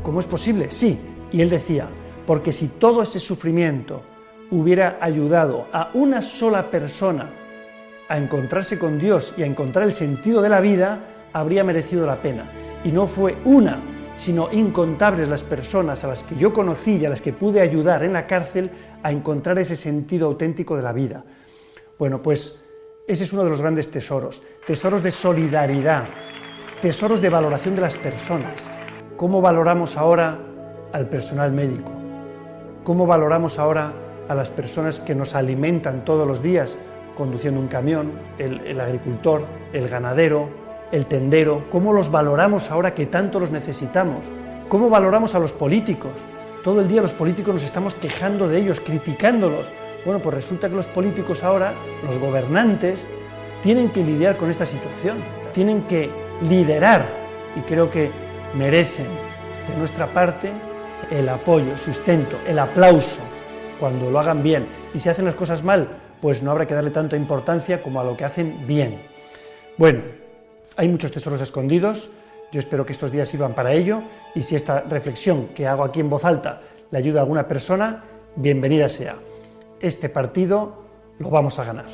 ¿Cómo 0.03 0.21
es 0.21 0.27
posible? 0.27 0.71
Sí. 0.71 0.99
Y 1.31 1.43
él 1.43 1.51
decía, 1.51 1.89
porque 2.27 2.53
si 2.53 2.69
todo 2.69 3.03
ese 3.03 3.21
sufrimiento 3.21 4.03
hubiera 4.51 4.97
ayudado 5.01 5.67
a 5.73 5.91
una 5.95 6.23
sola 6.23 6.71
persona 6.71 7.29
a 8.09 8.19
encontrarse 8.19 8.79
con 8.79 8.99
Dios 8.99 9.35
y 9.37 9.43
a 9.43 9.47
encontrar 9.47 9.85
el 9.85 9.93
sentido 9.93 10.43
de 10.43 10.49
la 10.49 10.61
vida, 10.61 11.01
habría 11.33 11.65
merecido 11.65 12.07
la 12.07 12.23
pena. 12.23 12.51
Y 12.85 12.93
no 12.93 13.07
fue 13.07 13.37
una, 13.45 13.81
sino 14.17 14.49
incontables 14.53 15.29
las 15.29 15.45
personas 15.45 16.05
a 16.05 16.09
las 16.09 16.23
que 16.23 16.37
yo 16.37 16.53
conocí 16.53 16.97
y 16.97 17.05
a 17.05 17.11
las 17.11 17.21
que 17.21 17.33
pude 17.33 17.61
ayudar 17.61 18.03
en 18.05 18.13
la 18.13 18.27
cárcel 18.27 18.71
a 19.03 19.13
encontrar 19.13 19.59
ese 19.59 19.77
sentido 19.77 20.27
auténtico 20.27 20.77
de 20.77 20.83
la 20.83 20.93
vida. 20.93 21.25
Bueno, 21.99 22.23
pues 22.23 22.65
ese 23.07 23.25
es 23.25 23.33
uno 23.33 23.45
de 23.45 23.51
los 23.51 23.61
grandes 23.61 23.91
tesoros, 23.91 24.43
tesoros 24.67 25.03
de 25.03 25.11
solidaridad, 25.11 26.05
tesoros 26.81 27.21
de 27.21 27.29
valoración 27.29 27.75
de 27.75 27.83
las 27.83 27.97
personas. 27.97 28.63
¿Cómo 29.17 29.41
valoramos 29.41 29.97
ahora 29.97 30.39
al 30.93 31.07
personal 31.07 31.53
médico? 31.53 31.91
¿Cómo 32.85 33.07
valoramos 33.07 33.59
ahora 33.59 33.93
a 34.29 34.35
las 34.35 34.51
personas 34.51 35.01
que 35.01 35.15
nos 35.15 35.35
alimentan 35.35 36.05
todos 36.05 36.27
los 36.27 36.43
días 36.43 36.77
conduciendo 37.17 37.59
un 37.59 37.67
camión, 37.67 38.13
el, 38.39 38.81
agricultor, 38.81 39.45
el 39.73 39.89
ganadero, 39.89 40.49
el 40.93 41.07
tendero? 41.07 41.65
¿Cómo 41.71 41.93
los 41.93 42.11
valoramos 42.11 42.71
ahora 42.71 42.95
que 42.95 43.07
tanto 43.07 43.41
los 43.41 43.51
necesitamos? 43.51 44.27
¿Cómo 44.69 44.89
valoramos 44.89 45.35
a 45.35 45.39
los 45.39 45.53
políticos? 45.53 46.13
Todo 46.63 46.81
el 46.81 46.89
día 46.89 47.03
los 47.03 47.13
políticos 47.13 47.55
nos 47.55 47.63
estamos 47.65 47.95
quejando 47.95 48.49
de 48.49 48.59
ellos, 48.59 48.81
criticándolos. 48.81 49.67
Bueno, 50.05 50.21
pues 50.21 50.35
resulta 50.35 50.69
que 50.69 50.77
los 50.77 50.87
políticos 50.87 51.43
ahora, 51.43 51.75
los 52.07 52.19
gobernantes, 52.19 53.07
tienen 53.63 53.89
que 53.91 54.05
lidiar 54.05 54.37
con 54.37 54.51
esta 54.51 54.67
situación, 54.67 55.17
tienen 55.53 55.83
que 55.83 56.11
liderar 56.49 57.07
y 57.57 57.61
creo 57.61 57.91
que 57.91 58.11
merecen 58.55 59.07
de 59.69 59.77
nuestra 59.79 60.07
parte 60.07 60.53
el 61.11 61.29
apoyo, 61.29 61.73
el 61.73 61.79
sustento, 61.79 62.37
el 62.47 62.59
aplauso 62.59 63.21
cuando 63.81 64.11
lo 64.11 64.19
hagan 64.19 64.43
bien. 64.43 64.67
Y 64.95 65.01
si 65.01 65.09
hacen 65.09 65.25
las 65.25 65.35
cosas 65.35 65.63
mal, 65.63 65.89
pues 66.27 66.43
no 66.43 66.51
habrá 66.51 66.67
que 66.67 66.75
darle 66.75 66.91
tanta 66.91 67.17
importancia 67.17 67.81
como 67.81 68.01
a 68.01 68.03
lo 68.03 68.17
que 68.17 68.25
hacen 68.25 68.67
bien. 68.67 68.99
Bueno, 69.79 70.03
hay 70.77 70.89
muchos 70.89 71.13
tesoros 71.13 71.41
escondidos, 71.41 72.11
yo 72.51 72.59
espero 72.59 72.85
que 72.85 72.91
estos 72.91 73.13
días 73.13 73.29
sirvan 73.29 73.55
para 73.55 73.73
ello 73.73 74.03
y 74.35 74.43
si 74.43 74.57
esta 74.57 74.81
reflexión 74.81 75.47
que 75.55 75.69
hago 75.69 75.85
aquí 75.85 76.01
en 76.01 76.11
voz 76.11 76.25
alta 76.25 76.63
le 76.91 76.99
ayuda 76.99 77.21
a 77.21 77.23
alguna 77.23 77.47
persona, 77.47 78.03
bienvenida 78.35 78.89
sea. 78.89 79.15
Este 79.79 80.09
partido 80.09 80.83
lo 81.21 81.31
vamos 81.31 81.61
a 81.61 81.65
ganar. 81.65 81.87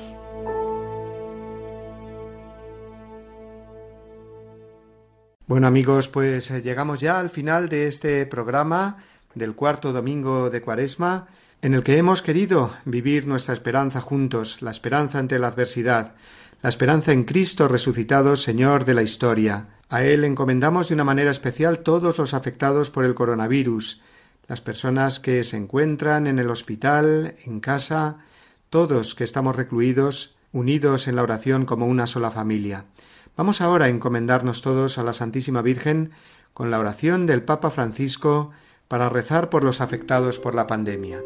Bueno 5.47 5.67
amigos, 5.67 6.09
pues 6.09 6.51
eh, 6.51 6.63
llegamos 6.63 7.01
ya 7.01 7.21
al 7.21 7.29
final 7.29 7.69
de 7.69 7.87
este 7.87 8.25
programa 8.25 8.97
del 9.35 9.55
cuarto 9.55 9.93
domingo 9.93 10.49
de 10.49 10.63
Cuaresma, 10.63 11.29
en 11.63 11.75
el 11.75 11.85
que 11.85 11.97
hemos 11.97 12.23
querido 12.23 12.75
vivir 12.85 13.29
nuestra 13.29 13.55
esperanza 13.55 14.01
juntos, 14.01 14.61
la 14.63 14.73
esperanza 14.73 15.21
ante 15.21 15.39
la 15.39 15.47
adversidad, 15.47 16.15
la 16.61 16.69
esperanza 16.69 17.13
en 17.13 17.23
Cristo 17.23 17.69
resucitado, 17.69 18.35
Señor 18.35 18.85
de 18.85 18.95
la 18.95 19.03
historia. 19.03 19.69
A 19.89 20.03
Él 20.03 20.25
encomendamos 20.25 20.89
de 20.89 20.95
una 20.95 21.05
manera 21.05 21.31
especial 21.31 21.79
todos 21.79 22.19
los 22.19 22.35
afectados 22.35 22.91
por 22.91 23.05
el 23.05 23.15
coronavirus, 23.15 24.03
las 24.49 24.61
personas 24.61 25.21
que 25.21 25.45
se 25.45 25.57
encuentran 25.57 26.27
en 26.27 26.41
el 26.41 26.51
hospital, 26.51 27.37
en 27.45 27.61
casa, 27.61 28.19
todos 28.69 29.15
que 29.15 29.23
estamos 29.23 29.55
recluidos, 29.55 30.37
unidos 30.53 31.07
en 31.07 31.15
la 31.15 31.23
oración 31.23 31.65
como 31.65 31.87
una 31.87 32.09
sola 32.09 32.33
familia. 32.33 32.87
Vamos 33.37 33.61
ahora 33.61 33.85
a 33.85 33.89
encomendarnos 33.89 34.63
todos 34.63 34.99
a 34.99 35.05
la 35.05 35.13
Santísima 35.13 35.63
Virgen 35.63 36.11
con 36.55 36.73
la 36.73 36.81
oración 36.81 37.27
del 37.27 37.45
Papa 37.45 37.71
Francisco 37.71 38.51
para 38.89 39.09
rezar 39.09 39.49
por 39.49 39.63
los 39.63 39.81
afectados 39.81 40.41
por 40.41 40.57
la 40.57 40.67
pandemia. 40.67 41.23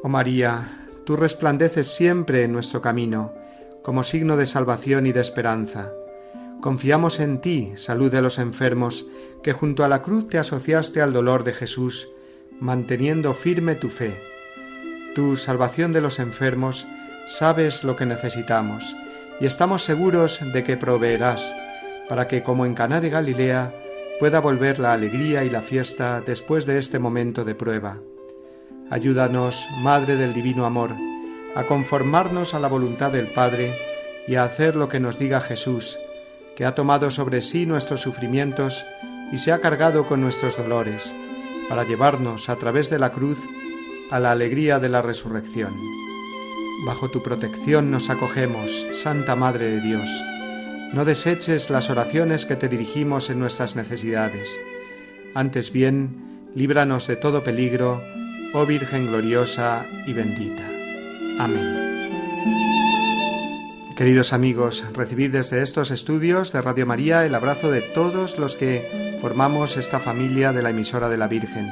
Oh 0.00 0.08
María, 0.08 0.86
tú 1.04 1.16
resplandeces 1.16 1.88
siempre 1.88 2.44
en 2.44 2.52
nuestro 2.52 2.80
camino, 2.80 3.32
como 3.82 4.04
signo 4.04 4.36
de 4.36 4.46
salvación 4.46 5.06
y 5.06 5.12
de 5.12 5.20
esperanza. 5.20 5.92
Confiamos 6.60 7.18
en 7.18 7.40
ti, 7.40 7.72
salud 7.74 8.10
de 8.10 8.22
los 8.22 8.38
enfermos, 8.38 9.06
que 9.42 9.52
junto 9.52 9.84
a 9.84 9.88
la 9.88 10.02
cruz 10.02 10.28
te 10.28 10.38
asociaste 10.38 11.02
al 11.02 11.12
dolor 11.12 11.42
de 11.42 11.52
Jesús, 11.52 12.08
manteniendo 12.60 13.34
firme 13.34 13.74
tu 13.74 13.88
fe. 13.88 14.20
Tú, 15.16 15.34
salvación 15.34 15.92
de 15.92 16.00
los 16.00 16.20
enfermos, 16.20 16.86
sabes 17.26 17.82
lo 17.82 17.96
que 17.96 18.06
necesitamos 18.06 18.96
y 19.40 19.46
estamos 19.46 19.82
seguros 19.82 20.40
de 20.52 20.62
que 20.62 20.76
proveerás 20.76 21.54
para 22.08 22.28
que, 22.28 22.42
como 22.44 22.66
en 22.66 22.74
Caná 22.74 23.00
de 23.00 23.10
Galilea, 23.10 23.74
pueda 24.20 24.40
volver 24.40 24.78
la 24.78 24.92
alegría 24.92 25.44
y 25.44 25.50
la 25.50 25.62
fiesta 25.62 26.20
después 26.20 26.66
de 26.66 26.78
este 26.78 26.98
momento 26.98 27.44
de 27.44 27.54
prueba. 27.54 27.98
Ayúdanos, 28.90 29.68
Madre 29.82 30.16
del 30.16 30.32
Divino 30.32 30.64
Amor, 30.64 30.94
a 31.54 31.64
conformarnos 31.64 32.54
a 32.54 32.60
la 32.60 32.68
voluntad 32.68 33.12
del 33.12 33.26
Padre 33.26 33.74
y 34.26 34.36
a 34.36 34.44
hacer 34.44 34.76
lo 34.76 34.88
que 34.88 34.98
nos 34.98 35.18
diga 35.18 35.42
Jesús, 35.42 35.98
que 36.56 36.64
ha 36.64 36.74
tomado 36.74 37.10
sobre 37.10 37.42
sí 37.42 37.66
nuestros 37.66 38.00
sufrimientos 38.00 38.86
y 39.30 39.38
se 39.38 39.52
ha 39.52 39.60
cargado 39.60 40.06
con 40.06 40.22
nuestros 40.22 40.56
dolores, 40.56 41.14
para 41.68 41.84
llevarnos 41.84 42.48
a 42.48 42.56
través 42.56 42.88
de 42.88 42.98
la 42.98 43.12
cruz 43.12 43.38
a 44.10 44.20
la 44.20 44.30
alegría 44.30 44.78
de 44.78 44.88
la 44.88 45.02
resurrección. 45.02 45.74
Bajo 46.86 47.10
tu 47.10 47.22
protección 47.22 47.90
nos 47.90 48.08
acogemos, 48.08 48.86
Santa 48.92 49.36
Madre 49.36 49.68
de 49.68 49.80
Dios. 49.82 50.08
No 50.94 51.04
deseches 51.04 51.68
las 51.68 51.90
oraciones 51.90 52.46
que 52.46 52.56
te 52.56 52.68
dirigimos 52.68 53.28
en 53.28 53.38
nuestras 53.38 53.76
necesidades. 53.76 54.58
Antes 55.34 55.72
bien, 55.72 56.50
líbranos 56.54 57.06
de 57.06 57.16
todo 57.16 57.44
peligro, 57.44 58.02
oh 58.54 58.66
Virgen 58.66 59.06
gloriosa 59.06 59.86
y 60.06 60.12
bendita. 60.12 60.62
Amén. 61.38 61.88
Queridos 63.96 64.32
amigos, 64.32 64.84
recibid 64.94 65.32
desde 65.32 65.62
estos 65.62 65.90
estudios 65.90 66.52
de 66.52 66.62
Radio 66.62 66.86
María 66.86 67.26
el 67.26 67.34
abrazo 67.34 67.70
de 67.70 67.82
todos 67.82 68.38
los 68.38 68.54
que 68.54 69.16
formamos 69.20 69.76
esta 69.76 69.98
familia 69.98 70.52
de 70.52 70.62
la 70.62 70.70
emisora 70.70 71.08
de 71.08 71.18
la 71.18 71.28
Virgen. 71.28 71.68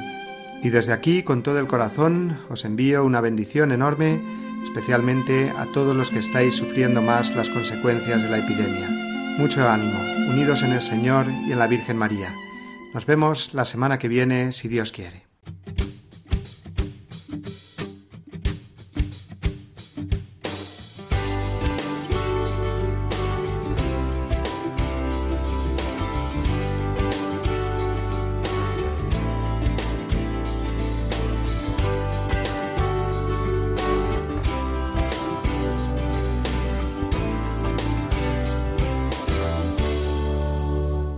Y 0.61 0.69
desde 0.69 0.93
aquí, 0.93 1.23
con 1.23 1.43
todo 1.43 1.59
el 1.59 1.67
corazón, 1.67 2.37
os 2.49 2.65
envío 2.65 3.05
una 3.05 3.21
bendición 3.21 3.71
enorme 3.71 4.19
especialmente 4.63 5.51
a 5.57 5.65
todos 5.71 5.95
los 5.95 6.11
que 6.11 6.19
estáis 6.19 6.55
sufriendo 6.55 7.01
más 7.01 7.35
las 7.35 7.49
consecuencias 7.49 8.21
de 8.21 8.29
la 8.29 8.39
epidemia. 8.39 8.89
Mucho 9.37 9.67
ánimo, 9.67 9.99
unidos 10.29 10.63
en 10.63 10.73
el 10.73 10.81
Señor 10.81 11.27
y 11.47 11.51
en 11.51 11.59
la 11.59 11.67
Virgen 11.67 11.97
María. 11.97 12.33
Nos 12.93 13.05
vemos 13.05 13.53
la 13.53 13.65
semana 13.65 13.99
que 13.99 14.07
viene, 14.07 14.51
si 14.51 14.67
Dios 14.67 14.91
quiere. 14.91 15.26